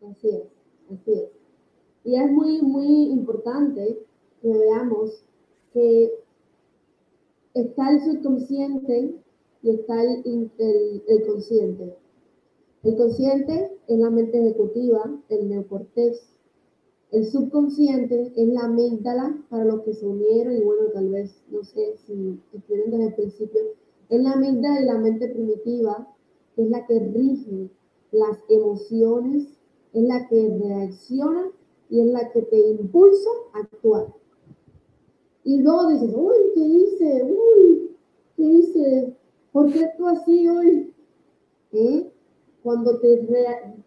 Así 0.09 0.27
es, 0.27 0.43
así 0.91 1.13
es. 1.13 1.29
Y 2.03 2.15
es 2.15 2.31
muy, 2.31 2.63
muy 2.63 3.11
importante 3.11 3.99
que 4.41 4.47
veamos 4.47 5.23
que 5.73 6.11
está 7.53 7.91
el 7.91 8.01
subconsciente 8.01 9.13
y 9.61 9.69
está 9.69 10.01
el, 10.01 10.51
el, 10.57 11.27
consciente. 11.27 11.95
El 12.81 12.97
consciente 12.97 13.71
es 13.87 13.99
la 13.99 14.09
mente 14.09 14.39
ejecutiva, 14.39 15.11
el 15.29 15.47
neocortex. 15.47 16.36
El 17.11 17.25
subconsciente 17.25 18.33
es 18.35 18.47
la 18.49 18.65
amígdala 18.65 19.37
para 19.49 19.63
los 19.63 19.81
que 19.83 19.93
se 19.93 20.05
unieron 20.05 20.57
y 20.57 20.61
bueno, 20.61 20.89
tal 20.93 21.09
vez, 21.09 21.41
no 21.49 21.63
sé 21.63 21.95
si 22.05 22.37
estuvieron 22.53 22.91
desde 22.91 23.07
el 23.07 23.13
principio, 23.13 23.61
es 24.09 24.21
la 24.21 24.33
amígdala 24.33 24.81
y 24.81 24.85
la 24.85 24.97
mente 24.97 25.29
primitiva, 25.29 26.13
que 26.55 26.63
es 26.63 26.69
la 26.69 26.85
que 26.85 26.99
rige 26.99 27.69
las 28.11 28.37
emociones, 28.49 29.57
es 29.93 30.03
la 30.03 30.27
que 30.27 30.59
reacciona 30.61 31.49
y 31.89 32.01
es 32.01 32.07
la 32.07 32.29
que 32.31 32.41
te 32.41 32.59
impulsa 32.71 33.29
a 33.53 33.59
actuar. 33.59 34.13
Y 35.45 35.61
luego 35.61 35.87
dices, 35.87 36.13
uy, 36.13 36.35
¿qué 36.53 36.59
hice? 36.59 37.23
Uy, 37.23 37.95
¿qué 38.35 38.43
hice? 38.43 39.15
¿Por 39.53 39.71
qué 39.71 39.91
tú 39.97 40.07
así 40.07 40.45
hoy? 40.49 40.93
¿Eh? 41.71 42.11
Cuando 42.63 42.99
te, 42.99 43.25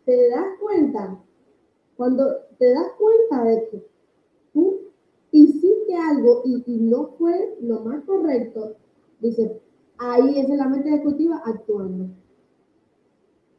te 0.07 0.29
das 0.31 0.47
cuenta, 0.59 1.23
cuando 2.01 2.25
te 2.59 2.73
das 2.73 2.93
cuenta 2.99 3.45
de 3.45 3.69
que 3.69 3.87
tú 4.55 4.79
hiciste 5.33 5.95
algo 5.95 6.41
y, 6.47 6.79
no 6.79 7.09
fue 7.19 7.59
lo 7.61 7.81
más 7.81 8.03
correcto, 8.05 8.77
dices, 9.21 9.53
ahí 9.99 10.41
es 10.41 10.49
la 10.49 10.67
mente 10.67 10.89
ejecutiva 10.89 11.43
actuando. 11.45 12.07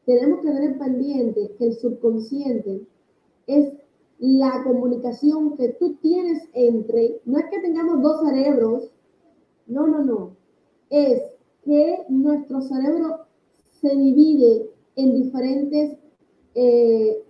Tenemos 0.08 0.39
que 0.39 0.48
tener 0.48 0.80
pendiente 0.80 1.54
que 1.56 1.68
el 1.68 1.74
subconsciente 1.76 2.82
es 3.46 3.74
la 4.18 4.64
comunicación 4.64 5.56
que 5.56 5.74
tú 5.74 5.98
tienes 6.02 6.42
entre, 6.54 7.22
no 7.26 7.38
es 7.38 7.46
que 7.46 7.60
tengamos 7.60 8.02
dos 8.02 8.28
cerebros, 8.28 8.92
no, 9.68 9.86
no, 9.86 10.04
no, 10.04 10.36
es 10.89 11.22
que 11.64 12.06
nuestro 12.10 12.64
cerebro 12.64 13.20
se 13.82 13.96
divide 13.96 14.68
en 14.96 15.14
diferentes 15.14 16.00
eh, 16.56 17.24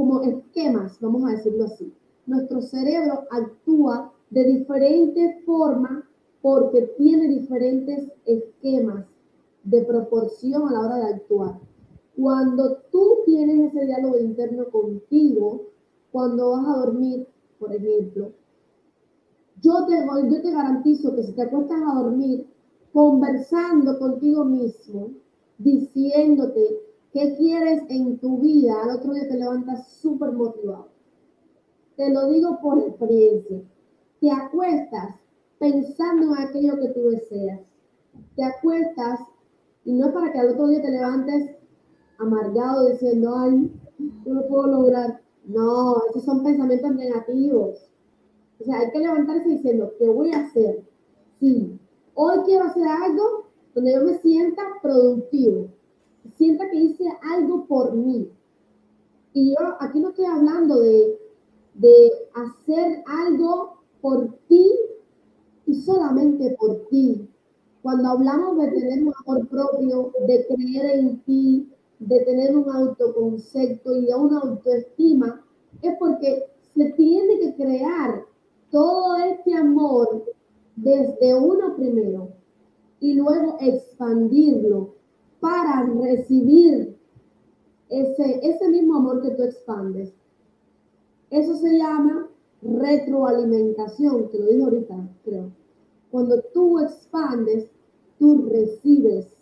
como 0.00 0.22
esquemas, 0.22 0.98
vamos 0.98 1.26
a 1.26 1.32
decirlo 1.32 1.64
así. 1.64 1.92
Nuestro 2.24 2.62
cerebro 2.62 3.24
actúa 3.30 4.10
de 4.30 4.44
diferente 4.44 5.42
forma 5.44 6.08
porque 6.40 6.94
tiene 6.96 7.28
diferentes 7.28 8.10
esquemas 8.24 9.04
de 9.62 9.82
proporción 9.82 10.66
a 10.66 10.72
la 10.72 10.80
hora 10.80 10.96
de 10.96 11.14
actuar. 11.16 11.60
Cuando 12.16 12.78
tú 12.90 13.18
tienes 13.26 13.74
ese 13.74 13.84
diálogo 13.84 14.18
interno 14.18 14.70
contigo, 14.70 15.66
cuando 16.12 16.52
vas 16.52 16.66
a 16.66 16.78
dormir, 16.86 17.28
por 17.58 17.70
ejemplo, 17.74 18.32
yo 19.60 19.84
te, 19.86 19.96
yo 20.30 20.40
te 20.40 20.50
garantizo 20.50 21.14
que 21.14 21.24
si 21.24 21.32
te 21.32 21.42
acuestas 21.42 21.78
a 21.78 22.00
dormir 22.00 22.46
conversando 22.94 23.98
contigo 23.98 24.46
mismo, 24.46 25.10
diciéndote 25.58 26.89
qué 27.12 27.34
quieres 27.36 27.82
en 27.88 28.18
tu 28.18 28.38
vida, 28.38 28.82
al 28.82 28.96
otro 28.96 29.12
día 29.12 29.28
te 29.28 29.38
levantas 29.38 29.88
súper 29.88 30.32
motivado. 30.32 30.88
Te 31.96 32.10
lo 32.10 32.28
digo 32.28 32.58
por 32.60 32.78
experiencia. 32.78 33.60
Te 34.20 34.30
acuestas 34.30 35.16
pensando 35.58 36.34
en 36.34 36.42
aquello 36.42 36.80
que 36.80 36.88
tú 36.88 37.10
deseas. 37.10 37.60
Te 38.36 38.44
acuestas 38.44 39.20
y 39.84 39.92
no 39.92 40.12
para 40.12 40.32
que 40.32 40.38
al 40.38 40.50
otro 40.50 40.68
día 40.68 40.82
te 40.82 40.90
levantes 40.90 41.56
amargado 42.18 42.88
diciendo, 42.88 43.34
ay, 43.36 43.70
no 43.98 44.34
lo 44.34 44.48
puedo 44.48 44.66
lograr. 44.66 45.20
No, 45.46 45.96
esos 46.10 46.24
son 46.24 46.44
pensamientos 46.44 46.94
negativos. 46.94 47.90
O 48.60 48.64
sea, 48.64 48.78
hay 48.78 48.90
que 48.90 48.98
levantarse 48.98 49.48
diciendo, 49.48 49.92
¿qué 49.98 50.08
voy 50.08 50.32
a 50.32 50.40
hacer? 50.40 50.84
Sí, 51.38 51.78
hoy 52.14 52.38
quiero 52.44 52.64
hacer 52.66 52.86
algo 52.86 53.46
donde 53.74 53.94
yo 53.94 54.04
me 54.04 54.18
sienta 54.18 54.62
productivo, 54.82 55.68
sienta 56.36 56.68
que 56.70 56.76
hice 56.76 57.04
algo 57.22 57.66
por 57.66 57.94
mí. 57.94 58.30
Y 59.32 59.50
yo 59.50 59.76
aquí 59.80 60.00
no 60.00 60.10
estoy 60.10 60.24
hablando 60.24 60.80
de, 60.80 61.18
de 61.74 62.10
hacer 62.34 63.02
algo 63.06 63.78
por 64.00 64.32
ti 64.48 64.70
y 65.66 65.74
solamente 65.82 66.56
por 66.58 66.88
ti. 66.88 67.28
Cuando 67.82 68.08
hablamos 68.08 68.58
de 68.58 68.68
tener 68.68 69.04
un 69.04 69.12
amor 69.24 69.48
propio, 69.48 70.12
de 70.26 70.46
creer 70.46 70.98
en 70.98 71.20
ti, 71.20 71.72
de 71.98 72.20
tener 72.20 72.56
un 72.56 72.68
autoconcepto 72.70 73.96
y 73.96 74.12
una 74.12 74.40
autoestima, 74.40 75.44
es 75.82 75.96
porque 75.98 76.46
se 76.74 76.92
tiene 76.92 77.38
que 77.38 77.54
crear 77.54 78.24
todo 78.70 79.16
este 79.16 79.54
amor 79.54 80.24
desde 80.76 81.34
uno 81.34 81.76
primero 81.76 82.28
y 83.00 83.14
luego 83.14 83.56
expandirlo 83.60 84.94
para 85.40 85.84
recibir 85.84 86.96
ese, 87.88 88.40
ese 88.42 88.68
mismo 88.68 88.96
amor 88.96 89.22
que 89.22 89.30
tú 89.30 89.42
expandes. 89.42 90.12
Eso 91.30 91.56
se 91.56 91.76
llama 91.78 92.28
retroalimentación, 92.62 94.30
te 94.30 94.38
lo 94.38 94.46
digo 94.46 94.64
ahorita, 94.66 95.08
creo. 95.24 95.50
Cuando 96.10 96.42
tú 96.52 96.78
expandes, 96.80 97.68
tú 98.18 98.48
recibes 98.48 99.40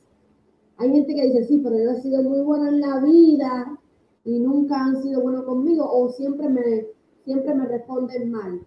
hay 0.78 0.92
gente 0.92 1.12
que 1.12 1.26
dice, 1.26 1.44
sí, 1.44 1.60
pero 1.62 1.76
yo 1.76 1.90
he 1.90 2.00
sido 2.00 2.22
muy 2.22 2.40
buena 2.40 2.68
en 2.68 2.80
la 2.80 3.00
vida 3.00 3.78
y 4.24 4.38
nunca 4.38 4.80
han 4.80 5.02
sido 5.02 5.20
buenos 5.20 5.44
conmigo 5.44 5.84
o 5.90 6.08
siempre 6.10 6.48
me, 6.48 6.86
siempre 7.24 7.52
me 7.52 7.66
responden 7.66 8.30
mal. 8.30 8.60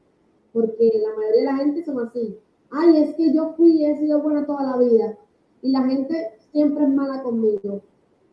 Porque 0.51 0.91
la 1.01 1.15
mayoría 1.15 1.39
de 1.39 1.45
la 1.45 1.55
gente 1.55 1.85
son 1.85 2.05
así. 2.05 2.37
Ay, 2.69 2.97
es 2.97 3.15
que 3.15 3.33
yo 3.33 3.53
fui 3.53 3.77
y 3.77 3.85
he 3.85 3.97
sido 3.97 4.21
buena 4.21 4.45
toda 4.45 4.63
la 4.63 4.77
vida. 4.77 5.17
Y 5.61 5.71
la 5.71 5.83
gente 5.83 6.33
siempre 6.51 6.83
es 6.83 6.89
mala 6.89 7.23
conmigo. 7.23 7.81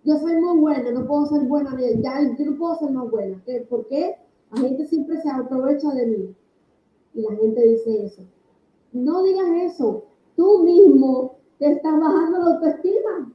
Yo 0.05 0.17
soy 0.19 0.37
muy 0.37 0.59
buena, 0.59 0.91
no 0.91 1.07
puedo 1.07 1.27
ser 1.27 1.43
buena. 1.43 1.77
Ya, 2.01 2.21
yo 2.39 2.45
no 2.45 2.59
puedo 2.59 2.77
ser 2.77 2.91
más 2.91 3.11
buena. 3.11 3.43
¿Por 3.69 3.87
qué? 3.89 4.17
La 4.53 4.61
gente 4.61 4.87
siempre 4.87 5.21
se 5.21 5.31
aprovecha 5.31 5.91
de 5.93 6.07
mí. 6.07 6.35
Y 7.15 7.23
la 7.23 7.35
gente 7.37 7.63
dice 7.63 8.05
eso. 8.05 8.23
No 8.93 9.23
digas 9.23 9.49
eso. 9.73 10.05
Tú 10.37 10.63
mismo 10.63 11.37
te 11.59 11.73
estás 11.73 11.99
bajando 11.99 12.39
la 12.39 12.55
autoestima. 12.55 13.33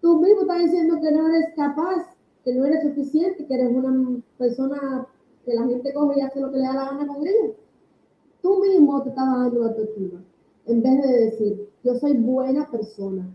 Tú 0.00 0.20
mismo 0.20 0.42
estás 0.42 0.58
diciendo 0.58 0.98
que 1.00 1.12
no 1.12 1.28
eres 1.28 1.54
capaz, 1.54 2.16
que 2.44 2.54
no 2.54 2.64
eres 2.66 2.82
suficiente, 2.82 3.46
que 3.46 3.54
eres 3.54 3.72
una 3.72 4.20
persona 4.36 5.06
que 5.44 5.54
la 5.54 5.64
gente 5.66 5.94
coge 5.94 6.18
y 6.18 6.22
hace 6.22 6.40
lo 6.40 6.50
que 6.50 6.58
le 6.58 6.64
da 6.64 6.74
la 6.74 6.84
gana 6.86 7.06
con 7.06 7.26
ella. 7.26 7.54
Tú 8.42 8.60
mismo 8.60 9.02
te 9.02 9.10
estás 9.10 9.26
bajando 9.26 9.60
la 9.60 9.66
autoestima. 9.68 10.24
En 10.66 10.82
vez 10.82 11.02
de 11.02 11.12
decir, 11.24 11.68
yo 11.84 11.94
soy 11.94 12.14
buena 12.14 12.68
persona, 12.70 13.26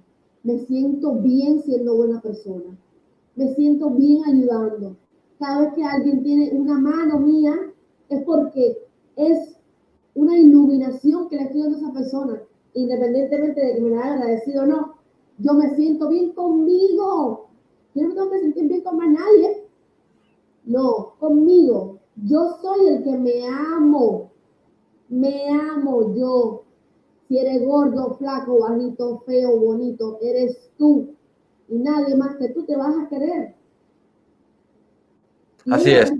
me 0.47 0.59
siento 0.59 1.15
bien 1.15 1.61
siendo 1.61 1.97
buena 1.97 2.21
persona, 2.21 2.77
me 3.35 3.53
siento 3.53 3.89
bien 3.89 4.23
ayudando. 4.23 4.95
Cada 5.39 5.59
vez 5.59 5.73
que 5.73 5.83
alguien 5.83 6.23
tiene 6.23 6.51
una 6.53 6.79
mano 6.79 7.19
mía, 7.19 7.53
es 8.07 8.23
porque 8.23 8.77
es 9.17 9.57
una 10.15 10.37
iluminación 10.37 11.27
que 11.27 11.35
le 11.35 11.43
estoy 11.43 11.63
dando 11.63 11.75
a 11.75 11.79
esa 11.81 11.91
persona, 11.91 12.41
independientemente 12.73 13.59
de 13.59 13.75
que 13.75 13.81
me 13.81 13.97
haya 13.97 14.13
agradecido 14.13 14.63
o 14.63 14.67
no. 14.67 14.93
Yo 15.39 15.53
me 15.53 15.75
siento 15.75 16.07
bien 16.07 16.31
conmigo. 16.31 17.49
Yo 17.93 18.07
no 18.07 18.13
tengo 18.13 18.29
que 18.29 18.39
sentir 18.39 18.69
bien 18.69 18.81
con 18.83 18.95
más 18.95 19.09
nadie. 19.09 19.67
No, 20.63 21.15
conmigo. 21.19 21.99
Yo 22.23 22.57
soy 22.61 22.87
el 22.87 23.03
que 23.03 23.17
me 23.17 23.45
amo. 23.47 24.31
Me 25.09 25.49
amo 25.49 26.15
yo. 26.15 26.63
Si 27.27 27.37
eres 27.37 27.65
gordo, 27.65 28.15
flaco, 28.17 28.59
bajito, 28.59 29.23
feo, 29.25 29.59
bonito, 29.59 30.17
eres 30.21 30.71
tú. 30.77 31.15
Y 31.67 31.77
nadie 31.79 32.15
más 32.15 32.37
que 32.37 32.49
tú 32.49 32.65
te 32.65 32.75
vas 32.75 32.95
a 32.97 33.09
querer. 33.09 33.53
Así 35.69 35.91
es. 35.91 36.13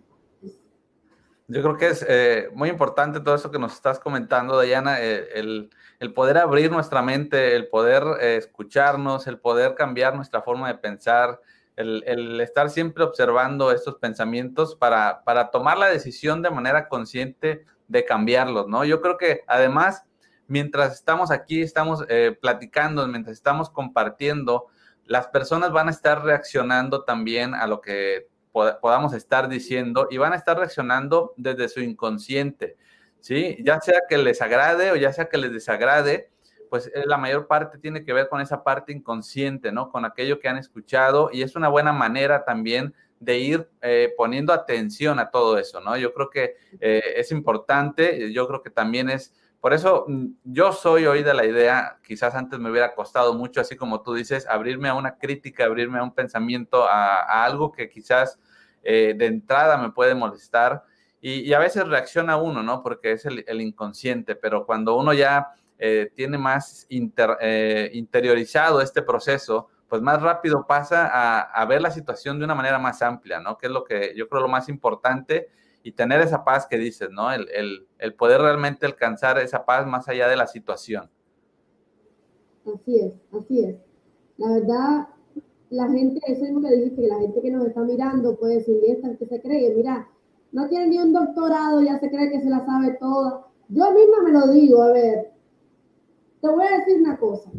Yo 1.50 1.62
creo 1.62 1.78
que 1.78 1.88
es 1.88 2.06
eh, 2.10 2.50
muy 2.54 2.68
importante 2.68 3.22
todo 3.22 3.36
eso 3.36 3.52
que 3.52 3.60
nos 3.60 3.74
estás 3.74 4.00
comentando, 4.00 4.58
Dayana, 4.58 5.00
eh, 5.00 5.30
el, 5.36 5.70
el, 6.00 6.14
poder 6.14 6.38
abrir 6.38 6.70
nuestra 6.70 7.02
mente, 7.02 7.56
el 7.56 7.70
poder 7.70 8.04
eh, 8.20 8.36
escucharnos, 8.36 9.28
el 9.28 9.40
poder 9.40 9.74
cambiar 9.76 10.14
nuestra 10.14 10.42
forma 10.42 10.68
de 10.68 10.78
pensar, 10.78 11.40
el, 11.78 12.42
estar 12.42 12.70
siempre 12.70 13.04
observando 13.04 13.72
estos 13.72 13.96
pensamientos 13.96 14.76
para, 14.76 15.24
para 15.24 15.50
tomar 15.50 15.78
la 15.78 15.88
decisión 15.88 16.42
de 16.42 16.50
manera 16.50 16.90
consciente 16.90 17.66
de 17.88 18.04
cambiarlos, 18.04 18.68
¿no? 18.68 18.84
Yo 18.84 19.00
creo 19.00 19.18
que 19.18 19.44
además, 19.48 20.04
mientras 20.48 20.94
estamos 20.94 21.32
aquí, 21.32 21.62
estamos 21.62 22.04
eh, 22.10 22.38
platicando, 22.40 23.08
mientras 23.08 23.36
estamos 23.36 23.70
compartiendo, 23.70 24.68
las 25.06 25.28
personas 25.28 25.72
van 25.72 25.88
a 25.88 25.92
estar 25.92 26.24
reaccionando 26.24 27.04
también 27.04 27.54
a 27.54 27.68
lo 27.68 27.82
que 27.82 28.28
podamos 28.52 29.14
estar 29.14 29.48
diciendo 29.50 30.08
y 30.10 30.18
van 30.18 30.34
a 30.34 30.36
estar 30.36 30.58
reaccionando 30.58 31.34
desde 31.38 31.70
su 31.70 31.82
inconsciente, 31.82 32.76
¿sí? 33.20 33.58
Ya 33.64 33.80
sea 33.82 34.02
que 34.10 34.18
les 34.18 34.42
agrade 34.42 34.92
o 34.92 34.96
ya 34.96 35.14
sea 35.14 35.30
que 35.30 35.38
les 35.38 35.54
desagrade, 35.54 36.32
pues 36.70 36.88
eh, 36.88 37.04
la 37.06 37.18
mayor 37.18 37.48
parte 37.48 37.78
tiene 37.78 38.04
que 38.04 38.14
ver 38.14 38.30
con 38.30 38.42
esa 38.42 38.64
parte 38.64 38.92
inconsciente, 38.92 39.72
¿no? 39.72 39.90
Con 39.90 40.06
aquello 40.06 40.40
que 40.40 40.48
han 40.48 40.58
escuchado 40.58 41.30
y 41.32 41.42
es 41.42 41.56
una 41.56 41.70
buena 41.70 41.94
manera 41.94 42.44
también 42.46 42.94
de 43.20 43.40
ir 43.40 43.70
eh, 43.82 44.14
poniendo 44.16 44.54
atención 44.54 45.20
a 45.20 45.30
todo 45.32 45.58
eso, 45.58 45.82
¿no? 45.82 45.98
Yo 45.98 46.14
creo 46.14 46.30
que 46.30 46.56
eh, 46.80 47.02
es 47.16 47.32
importante, 47.32 48.32
yo 48.32 48.48
creo 48.48 48.62
que 48.62 48.70
también 48.70 49.10
es, 49.10 49.34
por 49.60 49.74
eso 49.74 50.06
mm, 50.08 50.26
yo 50.44 50.72
soy 50.72 51.06
hoy 51.06 51.24
de 51.24 51.34
la 51.34 51.46
idea, 51.46 52.00
quizás 52.06 52.36
antes 52.36 52.60
me 52.60 52.72
hubiera 52.72 52.96
costado 52.96 53.34
mucho, 53.34 53.62
así 53.62 53.76
como 53.76 54.02
tú 54.02 54.14
dices, 54.14 54.48
abrirme 54.48 54.90
a 54.90 54.94
una 54.94 55.18
crítica, 55.18 55.66
abrirme 55.66 56.00
a 56.00 56.04
un 56.04 56.14
pensamiento, 56.14 56.86
a, 56.88 57.46
algo 57.46 57.72
que 57.72 57.90
quizás 57.90 58.40
de 58.84 59.26
entrada 59.26 59.78
me 59.78 59.92
puede 59.92 60.16
molestar 60.16 60.84
y, 61.20 61.52
a 61.52 61.60
veces 61.60 61.86
reacciona 61.86 62.38
uno, 62.38 62.64
¿no? 62.64 62.82
Porque 62.82 63.12
es 63.12 63.26
el 63.26 63.62
inconsciente, 63.62 64.36
pero 64.36 64.66
cuando 64.66 64.96
uno 64.96 65.12
ya 65.12 65.50
eh, 65.80 66.12
tiene 66.16 66.40
más 66.40 66.88
eh, 66.90 67.92
interiorizado 67.94 68.82
este 68.82 69.04
proceso, 69.04 69.70
pues 69.88 70.02
más 70.02 70.22
rápido 70.22 70.66
pasa 70.66 71.08
a, 71.54 71.66
ver 71.66 71.82
la 71.82 71.92
situación 71.92 72.40
de 72.40 72.46
una 72.46 72.56
manera 72.56 72.80
más 72.80 73.02
amplia, 73.02 73.40
¿no? 73.40 73.58
Que 73.58 73.68
es 73.68 73.72
lo 73.72 73.84
que 73.84 74.14
yo 74.16 74.28
creo 74.28 74.42
lo 74.42 74.48
más 74.48 74.70
importante 74.70 75.50
y 75.88 75.94
tener 75.94 76.20
esa 76.20 76.44
paz 76.44 76.68
que 76.68 76.78
dices, 76.78 77.08
¿no? 77.12 77.32
El, 77.32 77.88
poder 78.18 78.42
realmente 78.42 78.86
alcanzar 78.86 79.38
esa 79.38 79.64
paz 79.64 79.88
más 79.88 80.06
allá 80.10 80.28
de 80.28 80.36
la 80.36 80.46
situación. 80.46 81.10
Así 82.66 83.00
es, 83.00 83.14
así 83.32 83.64
es. 83.64 83.78
La 84.36 84.52
verdad, 84.52 85.08
la 85.70 85.88
gente, 85.88 86.20
eso 86.28 86.44
mismo 86.44 86.60
que 86.60 86.76
dijiste, 86.76 87.04
que 87.04 87.08
la 87.08 87.20
gente 87.20 87.42
que 87.42 87.52
nos 87.52 87.68
está 87.68 87.84
mirando 87.84 88.36
puede 88.36 88.56
decir, 88.56 88.82
esta 88.86 89.16
que 89.16 89.28
se 89.28 89.42
cree, 89.42 89.74
mira, 89.76 90.10
no 90.52 90.68
tiene 90.68 90.88
ni 90.88 90.98
un 90.98 91.14
doctorado, 91.14 91.82
ya 91.82 91.98
se 92.00 92.10
cree 92.10 92.32
que 92.32 92.42
se 92.42 92.50
la 92.50 92.66
sabe 92.66 92.98
toda. 93.00 93.48
Yo 93.70 93.86
misma 93.94 94.24
me 94.26 94.32
lo 94.32 94.48
digo, 94.52 94.82
a 94.82 94.92
ver, 94.92 95.32
te 96.42 96.50
voy 96.50 96.66
a 96.66 96.80
decir 96.80 97.00
una 97.00 97.18
cosa. 97.18 97.50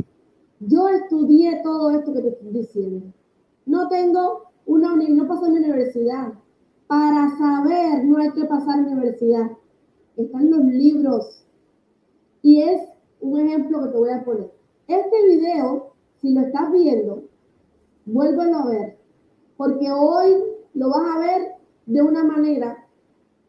Yo 0.60 0.86
estudié 0.90 1.62
todo 1.62 1.92
esto 1.92 2.12
que 2.12 2.20
te 2.20 2.28
estoy 2.28 2.50
diciendo. 2.50 3.06
No 3.64 3.88
tengo 3.88 4.50
una, 4.66 4.94
no 4.96 5.26
pasé 5.26 5.46
en 5.46 5.54
la 5.54 5.60
universidad. 5.60 6.34
Para 6.88 7.30
saber 7.38 8.04
no 8.04 8.18
hay 8.18 8.32
que 8.32 8.44
pasar 8.46 8.78
en 8.78 8.86
la 8.86 8.92
universidad. 8.92 9.50
Están 10.16 10.50
los 10.50 10.64
libros. 10.64 11.46
Y 12.42 12.62
es 12.62 12.80
un 13.20 13.38
ejemplo 13.38 13.84
que 13.84 13.90
te 13.90 13.98
voy 13.98 14.10
a 14.10 14.24
poner. 14.24 14.50
Este 14.88 15.28
video, 15.28 15.92
si 16.16 16.32
lo 16.34 16.40
estás 16.40 16.72
viendo, 16.72 17.24
vuélvelo 18.06 18.56
a 18.56 18.66
ver. 18.66 18.98
Porque 19.56 19.92
hoy 19.92 20.42
lo 20.74 20.88
vas 20.88 21.16
a 21.16 21.18
ver 21.20 21.52
de 21.86 22.02
una 22.02 22.24
manera 22.24 22.86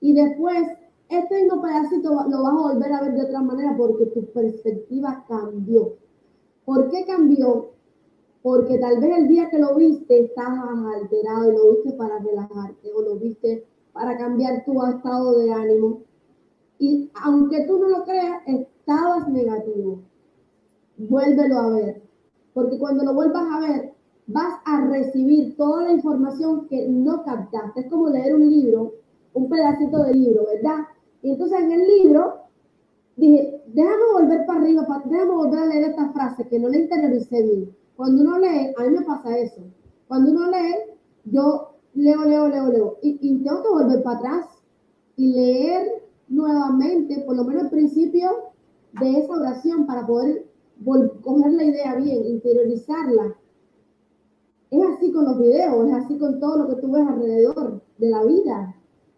y 0.01 0.13
después 0.13 0.63
este 1.09 1.43
mismo 1.43 1.61
pedacito 1.61 2.09
lo 2.09 2.43
vas 2.43 2.53
a 2.53 2.73
volver 2.73 2.93
a 2.93 3.01
ver 3.01 3.13
de 3.13 3.23
otra 3.23 3.41
manera 3.41 3.75
porque 3.77 4.05
tu 4.07 4.25
perspectiva 4.31 5.25
cambió. 5.27 5.95
¿Por 6.65 6.89
qué 6.89 7.05
cambió? 7.05 7.71
Porque 8.41 8.77
tal 8.77 8.99
vez 9.01 9.17
el 9.17 9.27
día 9.27 9.49
que 9.49 9.59
lo 9.59 9.75
viste 9.75 10.25
estabas 10.25 10.69
alterado 10.95 11.51
y 11.51 11.55
lo 11.55 11.73
viste 11.73 11.91
para 11.93 12.19
relajarte 12.19 12.91
o 12.93 13.01
lo 13.01 13.15
viste 13.17 13.65
para 13.91 14.17
cambiar 14.17 14.63
tu 14.63 14.81
estado 14.85 15.39
de 15.39 15.51
ánimo. 15.51 16.01
Y 16.79 17.11
aunque 17.21 17.65
tú 17.65 17.79
no 17.79 17.89
lo 17.89 18.05
creas, 18.05 18.41
estabas 18.47 19.27
negativo. 19.27 19.99
Vuélvelo 20.97 21.57
a 21.57 21.69
ver. 21.71 22.01
Porque 22.53 22.79
cuando 22.79 23.03
lo 23.03 23.13
vuelvas 23.13 23.43
a 23.51 23.59
ver, 23.59 23.93
vas 24.27 24.61
a 24.65 24.85
recibir 24.85 25.57
toda 25.57 25.83
la 25.83 25.91
información 25.91 26.67
que 26.67 26.87
no 26.87 27.23
captaste. 27.23 27.81
Es 27.81 27.89
como 27.89 28.09
leer 28.09 28.35
un 28.35 28.49
libro, 28.49 28.93
un 29.33 29.49
pedacito 29.49 30.03
de 30.03 30.13
libro, 30.13 30.45
¿verdad? 30.45 30.85
Y 31.21 31.31
entonces 31.31 31.59
en 31.59 31.71
el 31.71 31.87
libro 31.87 32.35
dije, 33.17 33.61
déjame 33.67 34.03
volver 34.13 34.45
para 34.45 34.61
arriba, 34.61 35.01
déjame 35.05 35.31
volver 35.31 35.59
a 35.59 35.65
leer 35.65 35.83
esta 35.89 36.09
frase 36.13 36.47
que 36.47 36.59
no 36.59 36.69
la 36.69 36.77
interioricé 36.77 37.43
bien. 37.43 37.75
Cuando 37.99 38.21
uno 38.21 38.39
lee, 38.39 38.73
a 38.77 38.83
mí 38.83 38.91
me 38.91 39.01
pasa 39.01 39.37
eso. 39.37 39.61
Cuando 40.07 40.31
uno 40.31 40.49
lee, 40.49 40.95
yo 41.25 41.71
leo, 41.95 42.23
leo, 42.23 42.47
leo, 42.47 42.67
leo. 42.69 42.97
Y, 43.01 43.43
tengo 43.43 43.61
que 43.61 43.67
volver 43.67 44.03
para 44.03 44.19
atrás 44.19 44.45
y 45.17 45.33
leer 45.33 46.05
nuevamente, 46.29 47.19
por 47.25 47.35
lo 47.35 47.43
menos 47.43 47.63
el 47.63 47.69
principio 47.71 48.29
de 49.01 49.19
esa 49.19 49.33
oración 49.33 49.85
para 49.85 50.07
poder 50.07 50.45
coger 50.85 51.51
la 51.51 51.65
idea 51.65 51.95
bien, 51.95 52.25
interiorizarla. 52.25 53.35
Es 54.71 54.81
así 54.95 55.11
con 55.11 55.25
los 55.25 55.37
videos, 55.37 55.89
es 55.89 55.93
así 55.93 56.17
con 56.17 56.39
todo 56.39 56.55
lo 56.55 56.69
que 56.69 56.81
tú 56.81 56.93
ves 56.93 57.05
alrededor 57.05 57.81
de 57.97 58.09
la 58.11 58.23
vida 58.23 58.75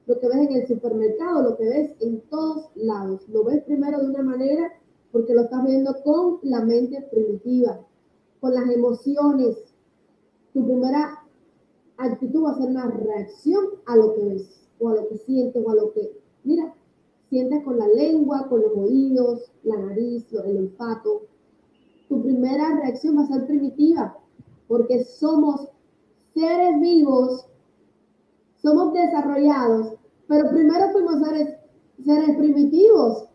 lo 0.08 0.20
que 0.20 0.28
ves 0.28 0.50
en 0.50 0.54
el 0.54 0.68
supermercado, 0.68 1.44
lo 1.44 1.56
que 1.56 1.70
ves 1.70 1.92
en 2.00 2.20
todos 2.32 2.72
lados. 2.74 3.30
Lo 3.30 3.44
ves 3.44 3.64
primero 3.64 4.00
de 4.00 4.10
una 4.10 4.24
manera 4.24 4.74
porque 5.12 5.36
lo 5.36 5.42
estás 5.42 5.64
viendo 5.66 5.96
con 6.04 6.40
la 6.42 6.66
mente 6.66 7.08
primitiva, 7.12 7.80
con 8.42 8.54
las 8.54 8.70
emociones. 8.70 9.74
Tu 10.54 10.66
primera 10.66 11.24
actitud 11.96 12.44
va 12.44 12.52
a 12.52 12.58
ser 12.58 12.70
una 12.70 12.88
reacción 12.88 13.66
a 13.86 13.96
lo 13.96 14.14
que 14.16 14.26
ves, 14.26 14.68
o 14.80 14.90
a 14.90 14.96
lo 14.96 15.08
que 15.08 15.18
sientes, 15.20 15.64
o 15.66 15.70
a 15.70 15.76
lo 15.76 15.94
que, 15.94 16.20
mira, 16.44 16.76
sientes 17.30 17.64
con 17.64 17.80
la 17.80 17.88
lengua, 17.88 18.50
con 18.50 18.62
los 18.62 18.76
oídos, 18.76 19.50
la 19.64 19.78
nariz, 19.78 20.26
el 20.34 20.58
olfato. 20.58 21.22
Tu 22.10 22.22
primera 22.22 22.76
reacción 22.82 23.18
va 23.18 23.24
a 23.24 23.28
ser 23.28 23.48
primitiva, 23.48 24.18
porque 24.68 25.06
somos 25.06 25.70
seres 26.34 26.82
vivos 26.82 27.46
somos 28.62 28.94
desarrollados, 28.94 29.96
pero 30.28 30.50
primero 30.50 30.92
fuimos 30.92 31.20
seres, 31.28 31.58
seres 32.06 32.38
primitivos 32.38 33.28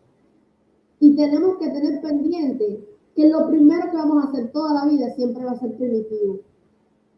y 0.99 1.15
tenemos 1.15 1.57
que 1.57 1.69
tener 1.69 2.01
pendiente 2.01 2.96
que 3.17 3.27
lo 3.27 3.47
primero 3.47 3.89
que 3.89 3.97
vamos 3.97 4.23
a 4.23 4.27
hacer 4.27 4.51
toda 4.51 4.75
la 4.75 4.85
vida 4.85 5.09
siempre 5.15 5.43
va 5.43 5.53
a 5.53 5.59
ser 5.59 5.75
primitivo. 5.75 6.41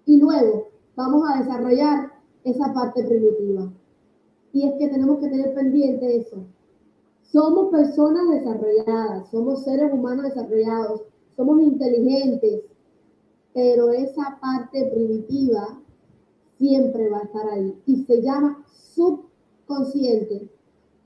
Y 0.05 0.17
luego 0.17 0.69
vamos 0.95 1.29
a 1.29 1.39
desarrollar 1.39 2.13
esa 2.45 2.73
parte 2.73 3.03
primitiva. 3.03 3.69
Y 4.53 4.65
es 4.65 4.75
que 4.75 4.87
tenemos 4.87 5.19
que 5.19 5.27
tener 5.27 5.53
pendiente 5.53 6.15
eso. 6.15 6.37
Somos 7.21 7.69
personas 7.69 8.29
desarrolladas, 8.29 9.29
somos 9.29 9.65
seres 9.65 9.91
humanos 9.91 10.23
desarrollados, 10.23 11.01
somos 11.35 11.59
inteligentes, 11.61 12.61
pero 13.53 13.91
esa 13.91 14.39
parte 14.39 14.89
primitiva 14.93 15.81
siempre 16.57 17.09
va 17.09 17.17
a 17.17 17.23
estar 17.23 17.49
ahí 17.49 17.77
y 17.85 18.05
se 18.05 18.21
llama 18.21 18.63
subconsciente. 18.95 20.49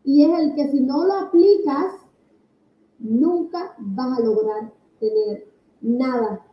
Y 0.04 0.24
es 0.24 0.40
el 0.40 0.54
que 0.54 0.70
si 0.70 0.82
no 0.82 1.04
lo 1.04 1.14
aplicas, 1.14 1.96
nunca 3.00 3.76
vas 3.80 4.20
a 4.20 4.22
lograr 4.22 4.83
tener 5.10 5.48
nada. 5.82 6.46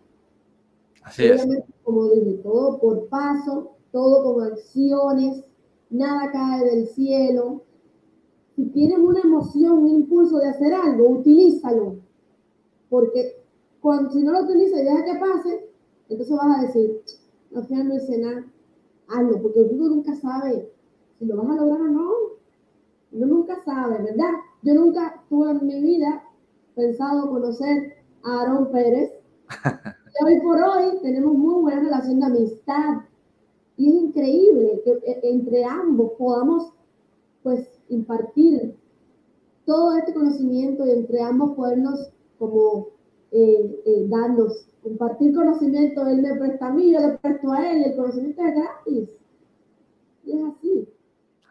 Así 1.03 1.25
es. 1.25 1.47
Como 1.83 2.09
dije, 2.09 2.41
todo 2.43 2.79
por 2.79 3.09
paso, 3.09 3.73
todo 3.93 4.35
con 4.35 4.45
acciones, 4.45 5.45
nada 5.89 6.31
cae 6.31 6.65
del 6.65 6.89
cielo. 6.89 7.63
Si 8.57 8.67
tienes 8.67 8.99
una 8.99 9.21
emoción, 9.21 9.79
un 9.79 9.89
impulso 9.89 10.39
de 10.39 10.49
hacer 10.49 10.75
algo, 10.75 11.09
utilízalo. 11.09 11.97
Porque 12.89 13.43
cuando, 13.81 14.11
si 14.11 14.23
no 14.23 14.33
lo 14.33 14.43
utilizas 14.43 14.81
y 14.81 14.85
deja 14.85 15.05
que 15.05 15.19
pase, 15.19 15.71
entonces 16.09 16.37
vas 16.37 16.59
a 16.59 16.63
decir, 16.63 17.03
al 17.55 17.67
final 17.67 17.89
no 17.89 17.95
hice 17.97 18.19
nada 18.19 18.47
hazlo, 19.11 19.43
porque 19.43 19.61
uno 19.61 19.89
nunca 19.89 20.15
sabe 20.15 20.71
si 21.19 21.27
lo 21.27 21.37
vas 21.37 21.51
a 21.51 21.57
lograr 21.57 21.81
o 21.81 21.89
no. 21.89 22.11
Uno 23.13 23.27
nunca 23.27 23.61
sabe, 23.65 24.03
¿verdad? 24.03 24.31
Yo 24.63 24.75
nunca 24.75 25.23
tuve 25.29 25.51
en 25.51 25.67
mi 25.67 25.81
vida 25.81 26.23
pensado 26.75 27.29
conocer 27.29 27.97
Aaron 28.25 28.71
Pérez. 28.71 29.13
y 30.21 30.25
hoy 30.25 30.41
por 30.41 30.63
hoy 30.63 30.99
tenemos 31.03 31.35
muy 31.35 31.63
buena 31.63 31.81
relación 31.81 32.21
de 32.21 32.27
amistad. 32.27 33.03
Y 33.77 33.89
es 33.89 34.03
increíble 34.05 34.83
que 34.85 34.91
eh, 34.91 35.21
entre 35.23 35.65
ambos 35.65 36.13
podamos, 36.19 36.73
pues, 37.43 37.81
impartir 37.89 38.77
todo 39.65 39.97
este 39.97 40.13
conocimiento 40.13 40.87
y 40.87 40.91
entre 40.91 41.23
ambos 41.23 41.57
podernos 41.57 42.13
como 42.39 42.89
eh, 43.33 43.83
eh, 43.87 44.07
darnos 44.09 44.67
compartir 44.83 45.35
conocimiento, 45.35 46.07
él 46.07 46.23
me 46.23 46.35
presta 46.37 46.69
a 46.69 46.73
mí, 46.73 46.93
yo 46.93 47.01
le 47.01 47.19
presto 47.19 47.53
a 47.53 47.71
él, 47.71 47.85
el 47.85 47.97
conocimiento 47.97 48.43
es 48.43 48.55
gratis. 48.55 49.11
Y 50.25 50.33
es 50.33 50.45
así. 50.45 50.89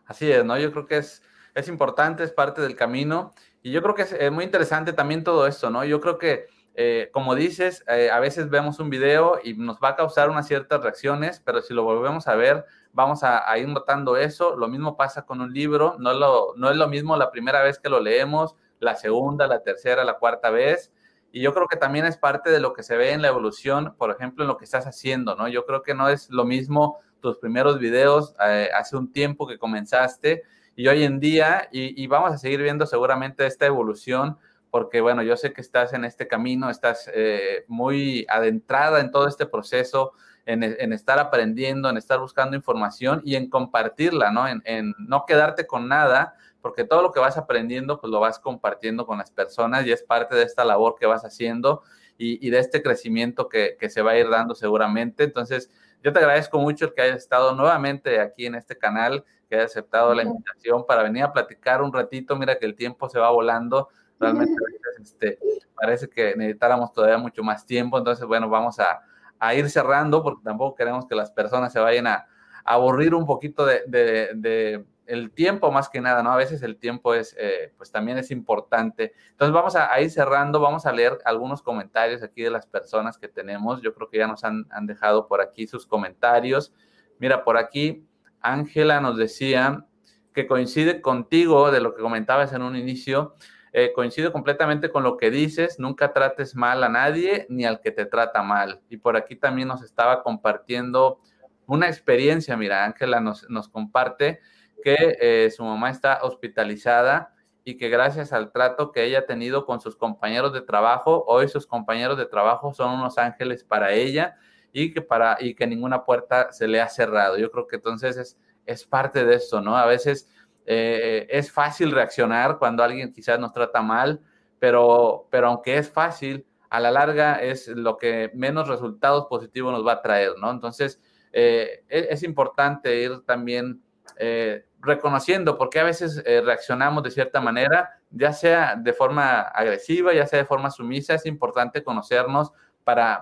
Así 0.06 0.32
es, 0.32 0.44
¿no? 0.44 0.58
Yo 0.58 0.72
creo 0.72 0.86
que 0.86 0.98
es, 0.98 1.22
es 1.54 1.68
importante, 1.68 2.24
es 2.24 2.32
parte 2.32 2.62
del 2.62 2.76
camino. 2.76 3.32
Y 3.62 3.72
yo 3.72 3.82
creo 3.82 3.96
que 3.96 4.04
es, 4.04 4.32
muy 4.32 4.44
interesante 4.44 4.94
también 4.94 5.24
todo 5.24 5.46
esto, 5.48 5.70
¿no? 5.70 5.84
Yo 5.86 6.00
creo 6.02 6.18
que 6.18 6.48
eh, 6.82 7.10
como 7.12 7.36
dices, 7.36 7.84
eh, 7.90 8.10
a 8.10 8.22
veces 8.22 8.50
vemos 8.50 8.80
un 8.80 8.90
video 8.90 9.42
y 9.44 9.54
nos 9.54 9.80
va 9.82 9.90
a 9.90 9.96
causar 9.98 10.30
unas 10.30 10.48
ciertas 10.48 10.82
reacciones, 10.82 11.42
pero 11.44 11.62
si 11.62 11.74
lo 11.74 11.84
volvemos 11.84 12.30
a 12.30 12.36
ver, 12.36 12.64
vamos 12.94 13.22
a, 13.24 13.58
ir 13.58 13.68
notando 13.68 14.16
eso. 14.16 14.56
Lo 14.56 14.70
mismo 14.70 14.96
pasa 14.96 15.26
con 15.26 15.42
un 15.42 15.54
libro, 15.54 15.98
no, 16.00 16.14
lo, 16.14 16.54
no 16.56 16.72
es 16.72 16.78
lo 16.78 16.88
mismo 16.88 17.18
la 17.18 17.32
primera 17.32 17.62
vez 17.64 17.80
que 17.80 17.90
lo 17.90 18.00
leemos, 18.00 18.56
la 18.80 18.96
segunda, 18.96 19.46
la 19.46 19.62
tercera, 19.62 20.06
la 20.06 20.20
cuarta 20.20 20.52
vez. 20.52 20.94
Y 21.34 21.42
yo 21.42 21.54
creo 21.54 21.68
que 21.68 21.76
también 21.76 22.06
es 22.06 22.16
parte 22.16 22.50
de 22.50 22.62
lo 22.62 22.72
que 22.72 22.82
se 22.82 22.96
ve 22.96 23.12
en 23.12 23.22
la 23.22 23.28
evolución, 23.28 23.94
por 23.98 24.10
ejemplo, 24.10 24.46
en 24.46 24.48
lo 24.48 24.56
que 24.56 24.64
estás 24.64 24.88
haciendo, 24.88 25.36
¿no? 25.36 25.50
Yo 25.50 25.66
creo 25.66 25.84
que 25.84 25.94
no 25.94 26.08
es 26.08 26.30
lo 26.30 26.46
mismo 26.46 27.00
tus 27.20 27.40
primeros 27.40 27.78
videos 27.80 28.36
eh, 28.48 28.70
hace 28.74 28.96
un 28.96 29.12
tiempo 29.12 29.48
que 29.48 29.60
comenzaste 29.60 30.44
y 30.80 30.88
hoy 30.88 31.04
en 31.04 31.20
día, 31.20 31.68
y, 31.74 32.08
vamos 32.08 32.32
a 32.32 32.38
seguir 32.38 32.62
viendo 32.62 32.86
seguramente 32.86 33.46
esta 33.46 33.66
evolución, 33.66 34.38
porque 34.72 35.02
bueno, 35.02 35.24
yo 35.24 35.36
sé 35.38 35.54
que 35.54 35.62
estás 35.62 35.94
en 35.94 36.06
este 36.06 36.28
camino, 36.28 36.70
estás 36.70 37.10
eh, 37.14 37.66
muy 37.68 38.26
adentrada 38.30 39.00
en 39.00 39.12
todo 39.12 39.28
este 39.28 39.46
proceso, 39.46 40.14
en, 40.46 40.94
estar 40.94 41.20
aprendiendo, 41.20 41.90
en 41.92 41.98
estar 41.98 42.20
buscando 42.20 42.56
información 42.56 43.22
y 43.24 43.36
en 43.36 43.52
compartirla, 43.52 44.32
¿no? 44.32 44.48
En, 44.48 44.96
no 44.98 45.26
quedarte 45.28 45.68
con 45.68 45.88
nada, 45.88 46.34
porque 46.60 46.84
todo 46.84 47.04
lo 47.04 47.12
que 47.12 47.20
vas 47.20 47.38
aprendiendo, 47.38 48.02
pues 48.02 48.10
lo 48.10 48.20
vas 48.20 48.40
compartiendo 48.40 49.06
con 49.06 49.20
las 49.20 49.30
personas 49.30 49.86
y 49.86 49.92
es 49.92 50.02
parte 50.02 50.36
de 50.36 50.44
esta 50.44 50.66
labor 50.66 50.96
que 51.00 51.06
vas 51.06 51.24
haciendo 51.24 51.84
y, 52.18 52.50
de 52.50 52.58
este 52.58 52.82
crecimiento 52.82 53.48
que, 53.48 53.78
que, 53.80 53.90
se 53.90 54.02
va 54.02 54.12
a 54.12 54.18
ir 54.18 54.28
dando 54.28 54.56
seguramente. 54.56 55.24
Entonces, 55.24 55.70
yo 56.04 56.12
te 56.12 56.20
agradezco 56.20 56.58
mucho 56.58 56.86
el 56.86 56.94
que 56.94 57.04
hayas 57.04 57.18
estado 57.18 57.54
nuevamente 57.54 58.20
aquí 58.20 58.48
en 58.48 58.56
este 58.56 58.76
canal 58.76 59.24
que 59.50 59.56
haya 59.56 59.66
aceptado 59.66 60.14
la 60.14 60.24
invitación 60.24 60.86
para 60.86 61.04
venir 61.04 61.24
a 61.24 61.34
platicar 61.34 61.82
un 61.82 61.92
ratito. 61.92 62.36
Mira 62.36 62.58
que 62.58 62.66
el 62.66 62.76
tiempo 62.76 63.10
se 63.10 63.20
va 63.20 63.32
volando. 63.32 63.90
Realmente 64.20 64.54
este, 65.02 65.40
parece 65.76 66.10
que 66.10 66.36
necesitáramos 66.36 66.92
todavía 66.92 67.18
mucho 67.18 67.44
más 67.44 67.66
tiempo. 67.66 67.98
Entonces, 67.98 68.26
bueno, 68.26 68.50
vamos 68.50 68.80
a, 68.80 69.02
a 69.40 69.56
ir 69.56 69.70
cerrando 69.70 70.22
porque 70.22 70.44
tampoco 70.44 70.76
queremos 70.76 71.06
que 71.08 71.16
las 71.16 71.32
personas 71.32 71.72
se 71.72 71.80
vayan 71.80 72.08
a, 72.08 72.28
aburrir 72.70 73.16
un 73.16 73.26
poquito 73.26 73.66
de, 73.66 73.82
de, 73.88 74.86
el 75.08 75.32
tiempo 75.32 75.72
más 75.72 75.90
que 75.90 76.02
nada, 76.02 76.22
¿no? 76.22 76.32
A 76.32 76.36
veces 76.36 76.62
el 76.62 76.78
tiempo 76.78 77.16
es, 77.16 77.36
eh, 77.40 77.74
pues 77.78 77.92
también 77.92 78.20
es 78.20 78.30
importante. 78.30 79.14
Entonces 79.32 79.54
vamos 79.54 79.76
a, 79.76 79.92
a, 79.92 80.00
ir 80.02 80.12
cerrando, 80.12 80.60
vamos 80.60 80.86
a 80.86 80.92
leer 80.92 81.18
algunos 81.26 81.64
comentarios 81.64 82.22
aquí 82.22 82.44
de 82.44 82.52
las 82.52 82.68
personas 82.68 83.18
que 83.18 83.28
tenemos. 83.28 83.82
Yo 83.82 83.96
creo 83.96 84.08
que 84.08 84.20
ya 84.20 84.28
nos 84.28 84.44
han, 84.44 84.68
han 84.70 84.86
dejado 84.86 85.28
por 85.28 85.42
aquí 85.42 85.66
sus 85.66 85.88
comentarios. 85.88 86.72
Mira, 87.18 87.44
por 87.44 87.58
aquí 87.58 88.06
Ángela 88.40 89.02
nos 89.02 89.18
decía 89.18 89.88
que 90.32 90.46
coincide 90.46 91.02
contigo 91.02 91.72
de 91.72 91.82
lo 91.82 91.96
que 91.96 92.04
comentabas 92.04 92.54
en 92.54 92.62
un 92.62 92.76
inicio, 92.76 93.36
eh, 93.72 93.92
coincide 93.94 94.32
completamente 94.32 94.90
con 94.90 95.04
lo 95.04 95.18
que 95.18 95.30
dices, 95.30 95.80
nunca 95.80 96.14
trates 96.14 96.56
mal 96.56 96.84
a 96.84 96.90
nadie 96.90 97.46
ni 97.50 97.66
al 97.66 97.82
que 97.82 97.92
te 97.92 98.06
trata 98.06 98.42
mal. 98.42 98.82
Y 98.90 98.98
por 98.98 99.16
aquí 99.16 99.36
también 99.36 99.68
nos 99.68 99.84
estaba 99.84 100.24
compartiendo 100.24 101.20
una 101.68 101.88
experiencia, 101.88 102.58
mira, 102.58 102.84
Ángela 102.84 103.20
nos, 103.20 103.70
comparte 103.70 104.40
que 104.84 105.18
eh, 105.22 105.52
su 105.52 105.64
mamá 105.64 105.92
está 105.92 106.20
hospitalizada 106.24 107.36
y 107.64 107.78
que 107.78 107.90
gracias 107.90 108.34
al 108.34 108.52
trato 108.52 108.92
que 108.92 109.04
ella 109.04 109.20
ha 109.20 109.26
tenido 109.28 109.66
con 109.66 109.80
sus 109.80 109.96
compañeros 109.96 110.52
de 110.54 110.62
trabajo, 110.62 111.24
hoy 111.28 111.48
sus 111.48 111.68
compañeros 111.68 112.18
de 112.18 112.26
trabajo 112.26 112.74
son 112.74 112.96
unos 112.96 113.20
ángeles 113.20 113.64
para 113.64 113.92
ella 113.94 114.36
y 114.72 114.92
que, 114.92 115.04
para, 115.04 115.38
y 115.40 115.54
que 115.54 115.68
ninguna 115.68 116.06
puerta 116.06 116.52
se 116.52 116.68
le 116.68 116.82
ha 116.82 116.90
cerrado. 116.90 117.38
Yo 117.38 117.52
creo 117.52 117.68
que 117.68 117.76
entonces 117.76 118.18
es, 118.18 118.40
es 118.66 118.86
parte 118.86 119.24
de 119.24 119.36
eso, 119.36 119.62
¿no? 119.62 119.78
A 119.78 119.86
veces 119.86 120.28
eh, 120.72 121.26
es 121.30 121.52
fácil 121.52 121.92
reaccionar 121.92 122.60
cuando 122.60 122.84
alguien 122.84 123.12
quizás 123.12 123.40
nos 123.40 123.52
trata 123.52 123.82
mal, 123.82 124.22
pero, 124.60 125.28
pero 125.32 125.48
aunque 125.48 125.78
es 125.78 125.90
fácil, 125.90 126.46
a 126.70 126.80
la 126.80 126.92
larga 126.92 127.42
es 127.42 127.68
lo 127.70 127.98
que 127.98 128.30
menos 128.36 128.68
resultados 128.68 129.26
positivos 129.26 129.74
nos 129.74 129.86
va 129.86 129.94
a 129.94 130.02
traer, 130.04 130.34
¿no? 130.38 130.52
Entonces, 130.52 131.02
eh, 131.34 131.84
e, 131.90 132.08
es, 132.12 132.22
importante 132.22 133.02
ir 133.02 133.22
también 133.26 133.82
eh, 134.18 134.66
reconociendo 134.80 135.58
porque 135.58 135.80
a 135.80 135.84
veces 135.84 136.24
reaccionamos 136.24 137.02
de 137.04 137.12
cierta 137.12 137.42
manera, 137.42 138.00
ya 138.12 138.32
sea 138.34 138.76
de 138.76 138.94
forma 138.94 139.42
agresiva, 139.42 140.14
ya 140.14 140.28
sea 140.28 140.38
de 140.38 140.46
forma 140.46 140.70
sumisa, 140.70 141.16
es 141.16 141.26
importante 141.26 141.84
conocernos, 141.84 142.52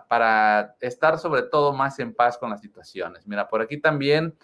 para, 0.07 0.75
estar 0.79 1.17
sobre 1.17 1.43
todo 1.43 1.73
más 1.73 1.99
en 1.99 2.13
paz 2.13 2.37
con 2.37 2.49
las 2.49 2.61
situaciones. 2.61 3.27
Mira, 3.27 3.47
por 3.47 3.61
aquí 3.61 3.77
también, 3.77 4.35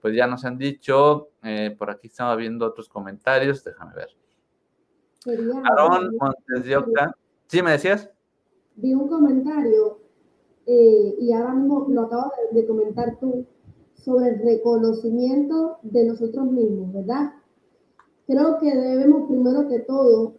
pues 0.00 0.14
ya 0.16 0.26
nos 0.26 0.44
han 0.44 0.58
dicho, 0.58 1.30
eh, 1.42 1.74
por 1.78 1.90
aquí 1.90 2.08
estamos 2.08 2.36
viendo 2.36 2.66
otros 2.66 2.88
comentarios, 2.88 3.62
déjame 3.64 3.94
ver. 3.94 4.08
Aarón 5.64 6.16
Montes 6.16 6.64
de 6.64 6.76
Oca. 6.76 7.14
¿Sí 7.46 7.62
me 7.62 7.72
decías? 7.72 8.10
Vi 8.76 8.94
un 8.94 9.08
comentario 9.08 10.00
eh, 10.66 11.16
y 11.20 11.32
ahora 11.32 11.54
mismo 11.54 11.86
lo 11.90 12.02
acabas 12.02 12.30
de, 12.52 12.60
de 12.60 12.66
comentar 12.66 13.18
tú 13.18 13.46
sobre 13.94 14.30
el 14.30 14.42
reconocimiento 14.42 15.78
de 15.82 16.04
nosotros 16.04 16.46
mismos, 16.46 16.92
¿verdad? 16.92 17.34
Creo 18.26 18.58
que 18.58 18.74
debemos 18.74 19.28
primero 19.28 19.68
que 19.68 19.80
todo 19.80 20.36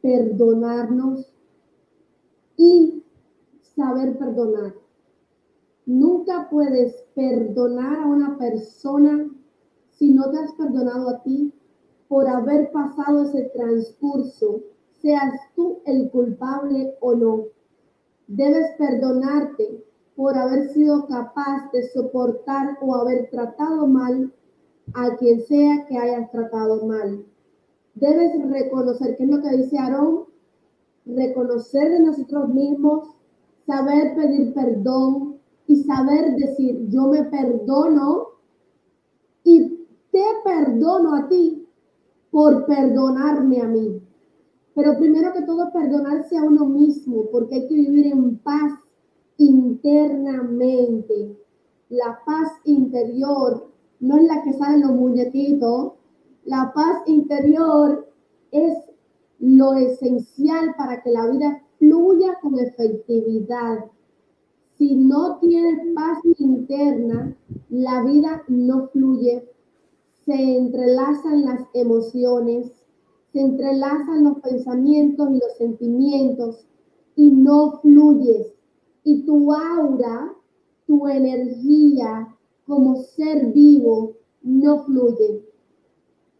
perdonarnos 0.00 1.32
y 2.56 3.04
saber 3.76 4.16
perdonar. 4.18 4.74
Nunca 5.86 6.48
puedes 6.50 6.94
perdonar 7.14 8.00
a 8.00 8.06
una 8.06 8.38
persona 8.38 9.28
si 9.90 10.10
no 10.10 10.30
te 10.30 10.38
has 10.38 10.52
perdonado 10.52 11.08
a 11.10 11.22
ti 11.22 11.52
por 12.08 12.28
haber 12.28 12.70
pasado 12.72 13.24
ese 13.24 13.50
transcurso, 13.54 14.60
seas 15.00 15.32
tú 15.56 15.80
el 15.86 16.10
culpable 16.10 16.94
o 17.00 17.14
no. 17.14 17.44
Debes 18.28 18.66
perdonarte 18.78 19.84
por 20.14 20.36
haber 20.36 20.68
sido 20.68 21.06
capaz 21.06 21.70
de 21.72 21.82
soportar 21.88 22.78
o 22.80 22.94
haber 22.94 23.30
tratado 23.30 23.86
mal 23.86 24.32
a 24.94 25.16
quien 25.16 25.40
sea 25.40 25.86
que 25.86 25.96
hayas 25.98 26.30
tratado 26.30 26.86
mal. 26.86 27.24
Debes 27.94 28.32
reconocer, 28.50 29.16
que 29.16 29.24
es 29.24 29.30
lo 29.30 29.42
que 29.42 29.56
dice 29.56 29.78
Aarón, 29.78 30.24
reconocer 31.06 31.90
de 31.90 32.00
nosotros 32.00 32.48
mismos 32.48 33.08
saber 33.66 34.14
pedir 34.14 34.54
perdón 34.54 35.31
y 35.72 35.84
saber 35.84 36.36
decir, 36.36 36.86
yo 36.90 37.06
me 37.06 37.24
perdono 37.24 38.28
y 39.42 39.86
te 40.10 40.24
perdono 40.44 41.14
a 41.14 41.28
ti 41.28 41.66
por 42.30 42.66
perdonarme 42.66 43.60
a 43.62 43.68
mí. 43.68 44.02
Pero 44.74 44.98
primero 44.98 45.32
que 45.32 45.42
todo, 45.42 45.72
perdonarse 45.72 46.36
a 46.36 46.44
uno 46.44 46.66
mismo, 46.66 47.24
porque 47.32 47.54
hay 47.54 47.68
que 47.68 47.74
vivir 47.74 48.06
en 48.06 48.36
paz 48.38 48.72
internamente. 49.38 51.36
La 51.88 52.20
paz 52.26 52.52
interior 52.64 53.70
no 54.00 54.16
es 54.18 54.24
la 54.24 54.42
que 54.42 54.52
sale 54.52 54.76
en 54.76 54.82
los 54.82 54.92
muñequitos. 54.92 55.92
La 56.44 56.72
paz 56.74 57.02
interior 57.06 58.08
es 58.50 58.74
lo 59.38 59.74
esencial 59.74 60.74
para 60.76 61.02
que 61.02 61.10
la 61.10 61.28
vida 61.28 61.62
fluya 61.78 62.38
con 62.42 62.58
efectividad. 62.58 63.86
Si 64.82 64.96
no 64.96 65.38
tienes 65.38 65.94
paz 65.94 66.18
interna, 66.38 67.36
la 67.70 68.02
vida 68.02 68.42
no 68.48 68.88
fluye. 68.88 69.48
Se 70.26 70.34
entrelazan 70.34 71.44
las 71.44 71.60
emociones, 71.72 72.72
se 73.32 73.42
entrelazan 73.42 74.24
los 74.24 74.40
pensamientos 74.40 75.30
y 75.30 75.34
los 75.34 75.56
sentimientos 75.56 76.66
y 77.14 77.30
no 77.30 77.78
fluyes. 77.80 78.54
Y 79.04 79.22
tu 79.22 79.52
aura, 79.52 80.34
tu 80.88 81.06
energía 81.06 82.36
como 82.66 82.96
ser 82.96 83.52
vivo 83.52 84.14
no 84.42 84.82
fluye. 84.82 85.44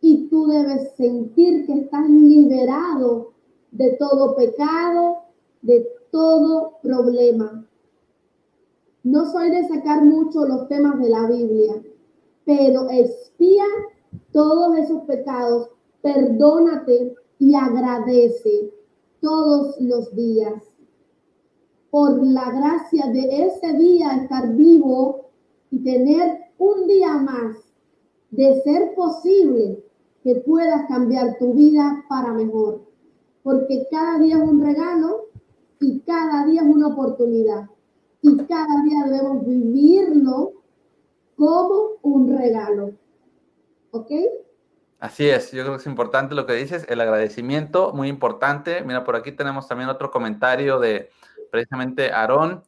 Y 0.01 0.27
tú 0.27 0.49
debes 0.49 0.91
sentir 0.97 1.65
que 1.65 1.75
estás 1.75 2.11
liberado 2.11 3.35
de 3.71 3.93
todo 4.01 4.35
pecado, 4.35 5.19
de 5.63 5.87
todo 6.11 6.73
problema. 6.83 7.69
No 9.05 9.31
soy 9.31 9.51
de 9.51 9.67
sacar 9.67 10.05
mucho 10.05 10.47
los 10.47 10.69
temas 10.69 10.99
de 11.01 11.09
la 11.09 11.27
Biblia, 11.27 11.83
pero 12.45 12.89
expía 12.91 13.65
todos 14.31 14.79
esos 14.79 15.03
pecados, 15.03 15.71
perdónate 16.03 17.15
y 17.39 17.55
agradece 17.55 18.73
todos 19.21 19.81
los 19.81 20.15
días. 20.15 20.63
Por 21.91 22.25
la 22.25 22.51
gracia 22.51 23.07
de 23.09 23.47
ese 23.47 23.73
día 23.75 24.23
estar 24.23 24.55
vivo 24.55 25.27
y 25.71 25.83
tener 25.83 26.39
un 26.59 26.87
día 26.87 27.17
más 27.19 27.57
de 28.31 28.63
ser 28.63 28.95
posible 28.95 29.83
que 30.23 30.37
puedas 30.37 30.87
cambiar 30.87 31.39
tu 31.39 31.55
vida 31.55 32.05
para 32.09 32.33
mejor. 32.33 32.83
Porque 33.43 33.89
cada 33.91 34.19
día 34.21 34.37
es 34.37 34.49
un 34.49 34.63
regalo 34.63 35.27
y 35.81 36.01
cada 36.01 36.47
día 36.47 36.63
es 36.63 36.69
una 36.69 36.89
oportunidad. 36.89 37.69
Y 38.23 38.37
cada 38.47 38.83
día 38.85 39.05
debemos 39.05 39.45
vivirlo 39.47 40.53
como 41.37 41.99
un 42.03 42.37
regalo. 42.39 42.93
¿Ok? 43.91 44.11
Así 45.01 45.29
es, 45.29 45.51
yo 45.51 45.63
creo 45.65 45.75
que 45.75 45.81
es 45.81 45.87
importante 45.87 46.35
lo 46.35 46.47
que 46.47 46.55
dices, 46.55 46.87
el 46.89 47.01
agradecimiento, 47.01 47.93
muy 47.93 48.09
importante. 48.09 48.83
Mira, 48.83 49.03
por 49.03 49.17
aquí 49.17 49.33
tenemos 49.33 49.67
también 49.67 49.91
otro 49.91 50.11
comentario 50.13 50.79
de 50.79 51.11
precisamente 51.51 52.13
Aarón 52.13 52.63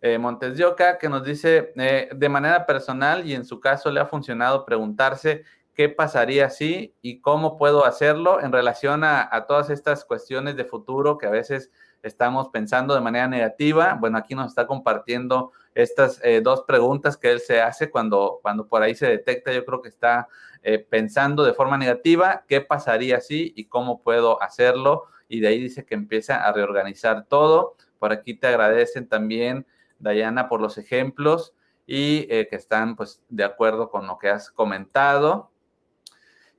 eh, 0.00 0.16
Montes 0.16 0.56
de 0.56 0.64
que 0.98 1.08
nos 1.08 1.24
dice 1.24 1.72
de 1.74 2.28
manera 2.28 2.64
personal 2.64 3.26
y 3.26 3.34
en 3.34 3.44
su 3.44 3.60
caso 3.60 3.90
le 3.90 4.00
ha 4.00 4.06
funcionado 4.06 4.64
preguntarse 4.64 5.44
qué 5.74 5.88
pasaría 5.88 6.48
si 6.48 6.94
y 7.02 7.20
cómo 7.20 7.56
puedo 7.56 7.84
hacerlo 7.84 8.40
en 8.40 8.52
relación 8.52 9.04
a, 9.04 9.44
todas 9.46 9.68
estas 9.68 10.04
cuestiones 10.04 10.56
de 10.56 10.64
futuro 10.64 11.18
que 11.18 11.26
a 11.26 11.30
veces 11.30 11.70
estamos 12.02 12.48
pensando 12.48 12.94
de 12.94 13.00
manera 13.00 13.28
negativa. 13.28 13.96
Bueno, 13.98 14.18
aquí 14.18 14.34
nos 14.34 14.48
está 14.48 14.66
compartiendo 14.66 15.52
estas 15.74 16.20
eh, 16.24 16.40
dos 16.42 16.62
preguntas 16.62 17.16
que 17.16 17.30
él 17.30 17.40
se 17.40 17.60
hace 17.60 17.90
cuando, 17.90 18.40
cuando 18.42 18.66
por 18.66 18.82
ahí 18.82 18.94
se 18.94 19.06
detecta, 19.06 19.52
yo 19.52 19.64
creo 19.64 19.82
que 19.82 19.88
está 19.88 20.28
eh, 20.62 20.78
pensando 20.78 21.44
de 21.44 21.54
forma 21.54 21.78
negativa, 21.78 22.44
qué 22.48 22.60
pasaría 22.60 23.20
si 23.20 23.52
y 23.56 23.66
cómo 23.66 24.02
puedo 24.02 24.42
hacerlo. 24.42 25.04
Y 25.28 25.40
de 25.40 25.48
ahí 25.48 25.60
dice 25.60 25.84
que 25.84 25.94
empieza 25.94 26.44
a 26.44 26.52
reorganizar 26.52 27.26
todo. 27.26 27.76
Por 27.98 28.12
aquí 28.12 28.34
te 28.34 28.48
agradecen 28.48 29.08
también, 29.08 29.66
Dayana, 29.98 30.48
por 30.48 30.60
los 30.60 30.78
ejemplos 30.78 31.54
y 31.86 32.26
eh, 32.30 32.46
que 32.48 32.54
están 32.54 32.94
pues 32.94 33.20
de 33.28 33.42
acuerdo 33.42 33.90
con 33.90 34.06
lo 34.06 34.16
que 34.18 34.28
has 34.28 34.50
comentado. 34.50 35.49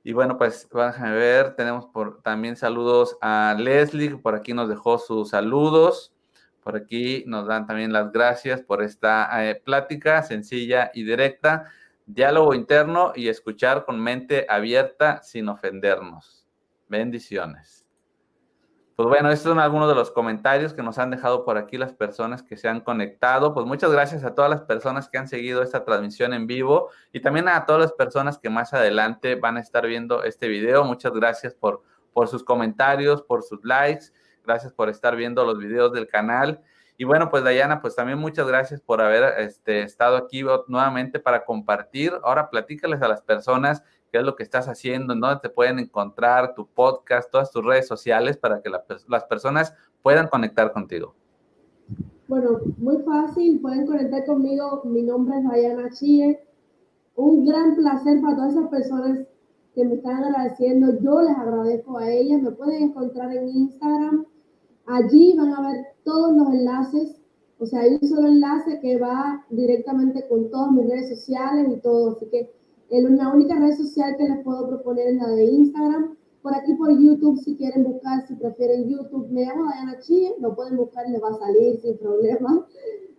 Y 0.04 0.12
bueno, 0.12 0.36
pues 0.36 0.68
a 0.74 1.10
ver, 1.10 1.54
tenemos 1.54 1.86
por, 1.86 2.22
también 2.22 2.56
saludos 2.56 3.16
a 3.20 3.54
Leslie, 3.58 4.16
por 4.16 4.34
aquí 4.34 4.52
nos 4.52 4.68
dejó 4.68 4.98
sus 4.98 5.30
saludos. 5.30 6.12
Por 6.62 6.76
aquí 6.76 7.24
nos 7.26 7.46
dan 7.46 7.66
también 7.66 7.92
las 7.92 8.12
gracias 8.12 8.62
por 8.62 8.82
esta 8.82 9.28
eh, 9.44 9.56
plática 9.56 10.22
sencilla 10.22 10.92
y 10.94 11.02
directa, 11.02 11.66
diálogo 12.06 12.54
interno 12.54 13.12
y 13.16 13.28
escuchar 13.28 13.84
con 13.84 14.00
mente 14.00 14.46
abierta 14.48 15.22
sin 15.22 15.48
ofendernos. 15.48 16.46
Bendiciones. 16.88 17.81
Pues 18.94 19.08
bueno, 19.08 19.30
estos 19.30 19.50
son 19.50 19.58
algunos 19.58 19.88
de 19.88 19.94
los 19.94 20.10
comentarios 20.10 20.74
que 20.74 20.82
nos 20.82 20.98
han 20.98 21.10
dejado 21.10 21.46
por 21.46 21.56
aquí 21.56 21.78
las 21.78 21.94
personas 21.94 22.42
que 22.42 22.58
se 22.58 22.68
han 22.68 22.80
conectado. 22.80 23.54
Pues 23.54 23.64
muchas 23.64 23.90
gracias 23.90 24.22
a 24.22 24.34
todas 24.34 24.50
las 24.50 24.62
personas 24.62 25.08
que 25.08 25.16
han 25.16 25.28
seguido 25.28 25.62
esta 25.62 25.84
transmisión 25.84 26.34
en 26.34 26.46
vivo 26.46 26.90
y 27.10 27.20
también 27.20 27.48
a 27.48 27.64
todas 27.64 27.80
las 27.80 27.92
personas 27.92 28.38
que 28.38 28.50
más 28.50 28.74
adelante 28.74 29.34
van 29.34 29.56
a 29.56 29.60
estar 29.60 29.86
viendo 29.86 30.24
este 30.24 30.46
video. 30.48 30.84
Muchas 30.84 31.12
gracias 31.12 31.54
por, 31.54 31.82
por 32.12 32.28
sus 32.28 32.44
comentarios, 32.44 33.22
por 33.22 33.42
sus 33.42 33.64
likes. 33.64 34.06
Gracias 34.44 34.74
por 34.74 34.90
estar 34.90 35.16
viendo 35.16 35.44
los 35.46 35.58
videos 35.58 35.92
del 35.94 36.06
canal. 36.06 36.60
Y 36.98 37.04
bueno, 37.04 37.30
pues 37.30 37.42
Dayana, 37.42 37.80
pues 37.80 37.96
también 37.96 38.18
muchas 38.18 38.46
gracias 38.46 38.82
por 38.82 39.00
haber 39.00 39.40
este, 39.40 39.82
estado 39.82 40.16
aquí 40.18 40.44
nuevamente 40.68 41.18
para 41.18 41.44
compartir. 41.44 42.12
Ahora 42.22 42.50
platícales 42.50 43.00
a 43.00 43.08
las 43.08 43.22
personas 43.22 43.82
qué 44.12 44.18
es 44.18 44.24
lo 44.24 44.36
que 44.36 44.42
estás 44.42 44.68
haciendo, 44.68 45.14
en 45.14 45.20
dónde 45.20 45.40
te 45.40 45.48
pueden 45.48 45.78
encontrar, 45.78 46.54
tu 46.54 46.66
podcast, 46.66 47.30
todas 47.30 47.50
tus 47.50 47.64
redes 47.64 47.88
sociales 47.88 48.36
para 48.36 48.60
que 48.60 48.68
las 48.70 49.24
personas 49.24 49.74
puedan 50.02 50.28
conectar 50.28 50.70
contigo. 50.70 51.14
Bueno, 52.28 52.60
muy 52.76 52.98
fácil, 52.98 53.58
pueden 53.60 53.86
conectar 53.86 54.24
conmigo. 54.26 54.82
Mi 54.84 55.02
nombre 55.02 55.38
es 55.38 55.44
Dayana 55.44 55.90
Chie. 55.90 56.40
Un 57.16 57.46
gran 57.46 57.74
placer 57.74 58.20
para 58.20 58.36
todas 58.36 58.52
esas 58.52 58.68
personas 58.68 59.18
que 59.74 59.84
me 59.84 59.94
están 59.94 60.22
agradeciendo. 60.22 60.98
Yo 61.00 61.22
les 61.22 61.36
agradezco 61.36 61.98
a 61.98 62.10
ellas. 62.10 62.42
Me 62.42 62.50
pueden 62.52 62.82
encontrar 62.84 63.34
en 63.34 63.48
Instagram. 63.48 64.26
Allí 64.86 65.34
van 65.36 65.54
a 65.54 65.68
ver 65.68 65.86
todos 66.04 66.36
los 66.36 66.48
enlaces. 66.48 67.20
O 67.58 67.66
sea, 67.66 67.80
hay 67.80 67.98
un 68.00 68.08
solo 68.08 68.28
enlace 68.28 68.78
que 68.80 68.98
va 68.98 69.44
directamente 69.50 70.26
con 70.28 70.50
todas 70.50 70.70
mis 70.72 70.86
redes 70.86 71.18
sociales 71.18 71.66
y 71.70 71.80
todo. 71.80 72.12
Así 72.12 72.26
que 72.26 72.50
la 73.00 73.32
única 73.32 73.58
red 73.58 73.74
social 73.74 74.16
que 74.18 74.28
les 74.28 74.44
puedo 74.44 74.68
proponer 74.68 75.08
es 75.08 75.16
la 75.16 75.28
de 75.28 75.44
Instagram. 75.44 76.16
Por 76.42 76.54
aquí 76.54 76.74
por 76.74 76.90
YouTube, 76.98 77.38
si 77.38 77.56
quieren 77.56 77.84
buscar, 77.84 78.26
si 78.26 78.34
prefieren 78.34 78.88
YouTube, 78.88 79.28
me 79.30 79.44
llamo 79.46 79.70
Diana 79.72 79.98
Chie, 80.00 80.34
lo 80.40 80.54
pueden 80.54 80.76
buscar 80.76 81.08
y 81.08 81.12
les 81.12 81.22
va 81.22 81.30
a 81.30 81.38
salir 81.38 81.80
sin 81.80 81.96
problema. 81.98 82.66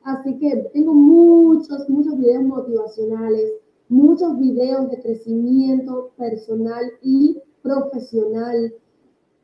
Así 0.04 0.38
que 0.38 0.70
tengo 0.74 0.94
muchos, 0.94 1.90
muchos 1.90 2.18
videos 2.18 2.44
motivacionales, 2.44 3.54
muchos 3.88 4.38
videos 4.38 4.92
de 4.92 5.02
crecimiento 5.02 6.12
personal 6.18 6.84
y 7.02 7.40
profesional 7.62 8.74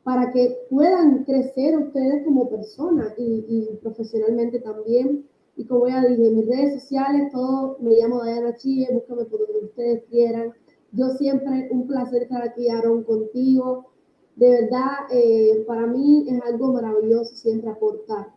para 0.04 0.30
que 0.30 0.58
puedan 0.68 1.24
crecer 1.24 1.76
ustedes 1.78 2.24
como 2.24 2.50
personas 2.50 3.14
y, 3.18 3.44
y 3.48 3.78
profesionalmente 3.82 4.60
también. 4.60 5.24
Y 5.56 5.64
como 5.64 5.88
ya 5.88 6.04
dije, 6.04 6.30
mis 6.30 6.46
redes 6.46 6.82
sociales, 6.82 7.30
todo 7.32 7.76
me 7.80 7.96
llamo 7.96 8.22
Diana 8.22 8.56
Chie, 8.56 8.88
búscame 8.92 9.24
por 9.24 9.40
donde 9.40 9.66
ustedes 9.66 10.04
quieran. 10.10 10.52
Yo 10.92 11.10
siempre, 11.10 11.68
un 11.70 11.86
placer 11.86 12.22
estar 12.22 12.42
aquí, 12.42 12.68
Aaron, 12.68 13.04
contigo. 13.04 13.86
De 14.36 14.48
verdad, 14.50 14.90
eh, 15.12 15.64
para 15.66 15.86
mí 15.86 16.26
es 16.28 16.40
algo 16.42 16.72
maravilloso 16.72 17.34
siempre 17.36 17.70
aportar 17.70 18.28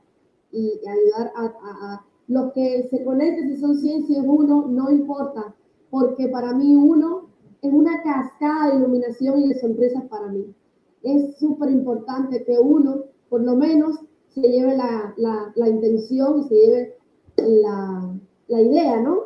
y, 0.51 0.79
ayudar 0.87 1.31
a, 1.35 2.05
los 2.27 2.53
que 2.53 2.87
se 2.89 3.03
conecten, 3.03 3.49
si 3.49 3.59
son 3.59 3.75
100, 3.75 4.07
si 4.07 4.15
es 4.15 4.23
uno, 4.25 4.67
no 4.69 4.89
importa, 4.89 5.53
porque 5.89 6.27
para 6.29 6.53
mí 6.53 6.75
uno 6.75 7.27
es 7.61 7.71
una 7.71 8.01
cascada 8.01 8.69
de 8.69 8.77
iluminación 8.77 9.39
y 9.39 9.49
de 9.49 9.59
sorpresas 9.59 10.03
para 10.05 10.27
mí. 10.27 10.53
Es 11.01 11.37
súper 11.37 11.69
importante 11.69 12.43
que 12.43 12.57
uno, 12.59 13.03
por 13.29 13.41
lo 13.41 13.55
menos, 13.55 13.99
se 14.29 14.41
lleve 14.41 14.75
la, 14.75 15.13
la, 15.17 15.51
la 15.55 15.69
intención 15.69 16.39
y 16.39 16.43
se 16.43 16.55
lleve 16.55 16.95
la, 17.37 18.13
la 18.47 18.61
idea, 18.61 18.97
¿no? 18.97 19.19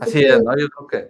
Así, 0.00 0.24
es, 0.24 0.42
¿no? 0.42 0.56
Yo 0.56 0.68
creo 0.68 0.86
que 0.86 1.08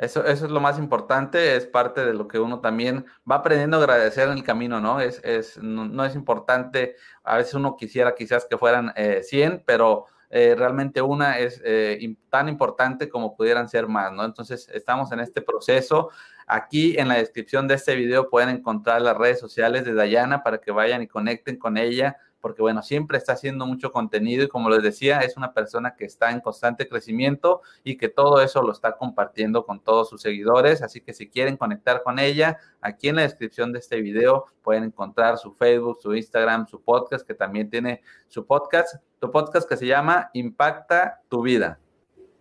eso, 0.00 0.24
eso 0.24 0.46
es 0.46 0.50
lo 0.50 0.60
más 0.60 0.78
importante, 0.78 1.56
es 1.56 1.66
parte 1.66 2.04
de 2.04 2.14
lo 2.14 2.26
que 2.26 2.38
uno 2.38 2.60
también 2.60 3.04
va 3.30 3.36
aprendiendo 3.36 3.76
a 3.76 3.80
agradecer 3.80 4.28
en 4.28 4.38
el 4.38 4.44
camino, 4.44 4.80
¿no? 4.80 4.98
Es, 4.98 5.20
es, 5.22 5.58
no, 5.58 6.04
es 6.06 6.14
importante, 6.14 6.96
a 7.22 7.36
veces 7.36 7.52
uno 7.52 7.76
quisiera 7.76 8.14
quizás 8.14 8.46
que 8.48 8.56
fueran 8.56 8.94
100, 9.22 9.52
eh, 9.52 9.62
pero 9.66 10.06
eh, 10.30 10.54
realmente 10.56 11.02
una 11.02 11.38
es 11.38 11.60
eh, 11.66 12.16
tan 12.30 12.48
importante 12.48 13.10
como 13.10 13.36
pudieran 13.36 13.68
ser 13.68 13.88
más, 13.88 14.10
¿no? 14.10 14.24
Entonces, 14.24 14.70
estamos 14.72 15.12
en 15.12 15.20
este 15.20 15.42
proceso. 15.42 16.08
Aquí 16.46 16.96
en 16.98 17.08
la 17.08 17.16
descripción 17.16 17.68
de 17.68 17.74
este 17.74 17.94
video 17.94 18.30
pueden 18.30 18.48
encontrar 18.48 19.02
las 19.02 19.18
redes 19.18 19.38
sociales 19.38 19.84
de 19.84 19.92
Dayana 19.92 20.42
para 20.42 20.62
que 20.62 20.70
vayan 20.70 21.02
y 21.02 21.08
conecten 21.08 21.58
con 21.58 21.76
ella, 21.76 22.16
porque 22.40 22.62
bueno, 22.62 22.82
siempre 22.82 23.18
está 23.18 23.32
haciendo 23.32 23.66
mucho 23.66 23.92
contenido 23.92 24.44
y 24.44 24.48
como 24.48 24.70
les 24.70 24.82
decía, 24.82 25.20
es 25.20 25.36
una 25.36 25.52
persona 25.52 25.94
que 25.96 26.04
está 26.04 26.30
en 26.30 26.40
constante 26.40 26.88
crecimiento 26.88 27.60
y 27.84 27.96
que 27.96 28.08
todo 28.08 28.40
eso 28.40 28.62
lo 28.62 28.72
está 28.72 28.96
compartiendo 28.96 29.64
con 29.64 29.80
todos 29.80 30.08
sus 30.08 30.22
seguidores, 30.22 30.82
así 30.82 31.00
que 31.00 31.12
si 31.12 31.28
quieren 31.28 31.56
conectar 31.56 32.02
con 32.02 32.18
ella, 32.18 32.58
aquí 32.80 33.08
en 33.08 33.16
la 33.16 33.22
descripción 33.22 33.72
de 33.72 33.78
este 33.78 34.00
video 34.00 34.46
pueden 34.62 34.84
encontrar 34.84 35.38
su 35.38 35.52
Facebook, 35.52 35.98
su 36.00 36.14
Instagram, 36.14 36.66
su 36.66 36.80
podcast, 36.80 37.26
que 37.26 37.34
también 37.34 37.68
tiene 37.68 38.02
su 38.28 38.46
podcast, 38.46 38.96
tu 39.18 39.30
podcast 39.30 39.68
que 39.68 39.76
se 39.76 39.86
llama 39.86 40.30
Impacta 40.32 41.20
tu 41.28 41.42
vida. 41.42 41.78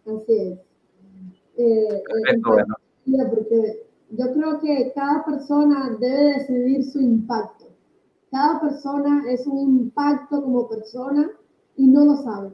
Así 0.05 0.37
es. 0.37 0.59
Eh, 1.57 2.03
Perfecto, 2.07 2.51
bueno. 2.51 2.75
Porque 3.29 3.85
yo 4.11 4.33
creo 4.33 4.59
que 4.59 4.91
cada 4.95 5.25
persona 5.25 5.97
debe 5.99 6.37
decidir 6.37 6.83
su 6.83 6.99
impacto 6.99 7.68
cada 8.31 8.61
persona 8.61 9.23
es 9.29 9.45
un 9.47 9.57
impacto 9.57 10.41
como 10.43 10.69
persona 10.69 11.29
y 11.75 11.87
no 11.87 12.05
lo 12.05 12.15
sabe. 12.17 12.51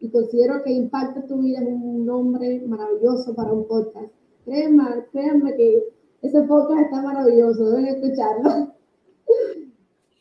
Y 0.00 0.10
considero 0.10 0.62
que 0.62 0.70
Impacta 0.70 1.26
tu 1.26 1.38
vida 1.42 1.60
es 1.60 1.68
un 1.68 2.06
nombre 2.06 2.62
maravilloso 2.66 3.34
para 3.34 3.52
un 3.52 3.66
podcast. 3.66 4.12
Créanme, 4.44 5.06
créanme 5.12 5.56
que 5.56 5.82
ese 6.22 6.42
podcast 6.42 6.80
está 6.80 7.02
maravilloso, 7.02 7.70
deben 7.70 7.86
escucharlo. 7.86 8.74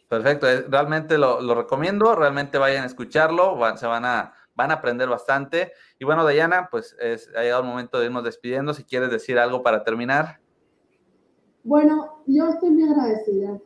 Perfecto, 0.09 0.47
realmente 0.69 1.17
lo, 1.17 1.39
lo, 1.39 1.53
recomiendo, 1.53 2.15
realmente 2.15 2.57
vayan 2.57 2.83
a 2.83 2.87
escucharlo, 2.87 3.57
se 3.77 3.85
van 3.85 4.05
a, 4.05 4.33
van 4.55 4.71
a 4.71 4.75
aprender 4.75 5.07
bastante. 5.07 5.71
Y 5.99 6.05
bueno, 6.05 6.25
Dayana, 6.25 6.67
pues 6.71 6.95
es, 6.99 7.29
ha 7.37 7.43
llegado 7.43 7.61
el 7.61 7.69
momento 7.69 7.99
de 7.99 8.07
irnos 8.07 8.23
despidiendo. 8.23 8.73
Si 8.73 8.83
quieres 8.83 9.11
decir 9.11 9.37
algo 9.37 9.61
para 9.61 9.83
terminar. 9.83 10.39
Bueno, 11.63 12.23
yo 12.25 12.49
estoy 12.49 12.71
muy 12.71 12.89
agradecida 12.89 13.59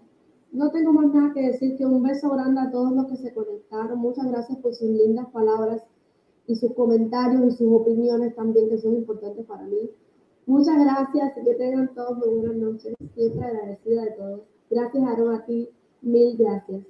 no 0.54 0.70
tengo 0.70 0.94
más 0.94 1.12
nada 1.12 1.34
que 1.34 1.42
decir 1.42 1.76
que 1.78 1.86
un 1.86 2.04
beso 2.04 2.30
grande 2.30 2.62
a 2.62 2.72
todos 2.72 2.94
los 2.94 3.08
que 3.08 3.18
se 3.18 3.34
conectaron. 3.34 3.98
Muchas 3.98 4.28
gracias 4.28 4.60
por 4.60 4.74
sus 4.76 4.88
lindas 4.88 5.28
palabras 5.34 5.82
y 6.46 6.56
sus 6.56 6.74
comentarios 6.76 7.42
y 7.44 7.52
sus 7.58 7.74
opiniones 7.74 8.36
también 8.36 8.70
que 8.70 8.78
son 8.78 8.94
importantes 8.94 9.46
para 9.48 9.64
mí. 9.64 9.90
Muchas 10.46 10.78
gracias 10.78 11.38
y 11.38 11.44
que 11.44 11.56
tengan 11.56 11.94
todos 11.96 12.18
muy 12.18 12.30
buenas 12.36 12.56
noches. 12.56 12.94
Siempre 13.16 13.46
agradecida 13.46 14.04
de 14.04 14.12
todos. 14.12 14.42
Gracias, 14.70 15.04
Aaron, 15.04 15.34
a 15.34 15.46
ti. 15.46 15.70
Mil 16.02 16.38
gracias. 16.38 16.84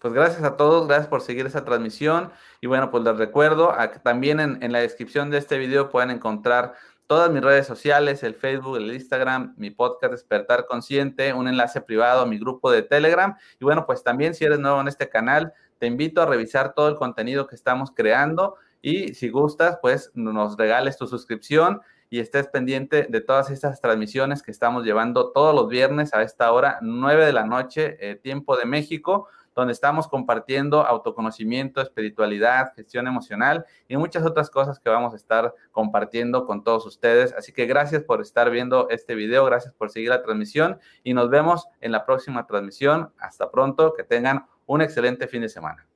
Pues 0.00 0.14
gracias 0.14 0.42
a 0.42 0.56
todos, 0.56 0.86
gracias 0.86 1.08
por 1.08 1.22
seguir 1.22 1.46
esa 1.46 1.64
transmisión. 1.64 2.30
Y 2.60 2.66
bueno, 2.66 2.90
pues 2.90 3.04
les 3.04 3.16
recuerdo, 3.16 3.70
también 4.02 4.40
en, 4.40 4.62
en 4.62 4.72
la 4.72 4.80
descripción 4.80 5.30
de 5.30 5.38
este 5.38 5.58
video 5.58 5.90
pueden 5.90 6.10
encontrar 6.10 6.74
todas 7.10 7.28
mis 7.28 7.42
redes 7.42 7.66
sociales, 7.66 8.22
el 8.22 8.36
Facebook, 8.36 8.76
el 8.76 8.94
Instagram, 8.94 9.52
mi 9.56 9.72
podcast 9.72 10.12
Despertar 10.12 10.66
Consciente, 10.66 11.32
un 11.32 11.48
enlace 11.48 11.80
privado 11.80 12.20
a 12.20 12.26
mi 12.26 12.38
grupo 12.38 12.70
de 12.70 12.82
Telegram. 12.82 13.36
Y 13.58 13.64
bueno, 13.64 13.84
pues 13.84 14.04
también 14.04 14.32
si 14.32 14.44
eres 14.44 14.60
nuevo 14.60 14.80
en 14.80 14.86
este 14.86 15.08
canal, 15.08 15.52
te 15.80 15.88
invito 15.88 16.22
a 16.22 16.26
revisar 16.26 16.72
todo 16.72 16.88
el 16.88 16.94
contenido 16.94 17.48
que 17.48 17.56
estamos 17.56 17.90
creando 17.90 18.54
y 18.80 19.14
si 19.14 19.28
gustas, 19.28 19.80
pues 19.82 20.12
nos 20.14 20.56
regales 20.56 20.98
tu 20.98 21.08
suscripción 21.08 21.80
y 22.10 22.20
estés 22.20 22.46
pendiente 22.46 23.08
de 23.10 23.20
todas 23.20 23.50
estas 23.50 23.80
transmisiones 23.80 24.44
que 24.44 24.52
estamos 24.52 24.84
llevando 24.84 25.32
todos 25.32 25.52
los 25.52 25.68
viernes 25.68 26.14
a 26.14 26.22
esta 26.22 26.52
hora, 26.52 26.78
9 26.80 27.26
de 27.26 27.32
la 27.32 27.44
noche, 27.44 27.96
eh, 27.98 28.14
tiempo 28.14 28.56
de 28.56 28.66
México 28.66 29.26
donde 29.60 29.72
estamos 29.72 30.08
compartiendo 30.08 30.86
autoconocimiento, 30.86 31.80
espiritualidad, 31.80 32.72
gestión 32.74 33.06
emocional 33.06 33.66
y 33.88 33.96
muchas 33.96 34.24
otras 34.24 34.50
cosas 34.50 34.80
que 34.80 34.88
vamos 34.88 35.12
a 35.12 35.16
estar 35.16 35.54
compartiendo 35.70 36.46
con 36.46 36.64
todos 36.64 36.86
ustedes. 36.86 37.34
Así 37.34 37.52
que 37.52 37.66
gracias 37.66 38.02
por 38.02 38.20
estar 38.20 38.50
viendo 38.50 38.88
este 38.88 39.14
video, 39.14 39.44
gracias 39.44 39.74
por 39.74 39.90
seguir 39.90 40.08
la 40.08 40.22
transmisión 40.22 40.78
y 41.04 41.14
nos 41.14 41.30
vemos 41.30 41.66
en 41.80 41.92
la 41.92 42.06
próxima 42.06 42.46
transmisión. 42.46 43.12
Hasta 43.18 43.50
pronto, 43.50 43.92
que 43.94 44.02
tengan 44.02 44.46
un 44.66 44.80
excelente 44.80 45.28
fin 45.28 45.42
de 45.42 45.48
semana. 45.48 45.89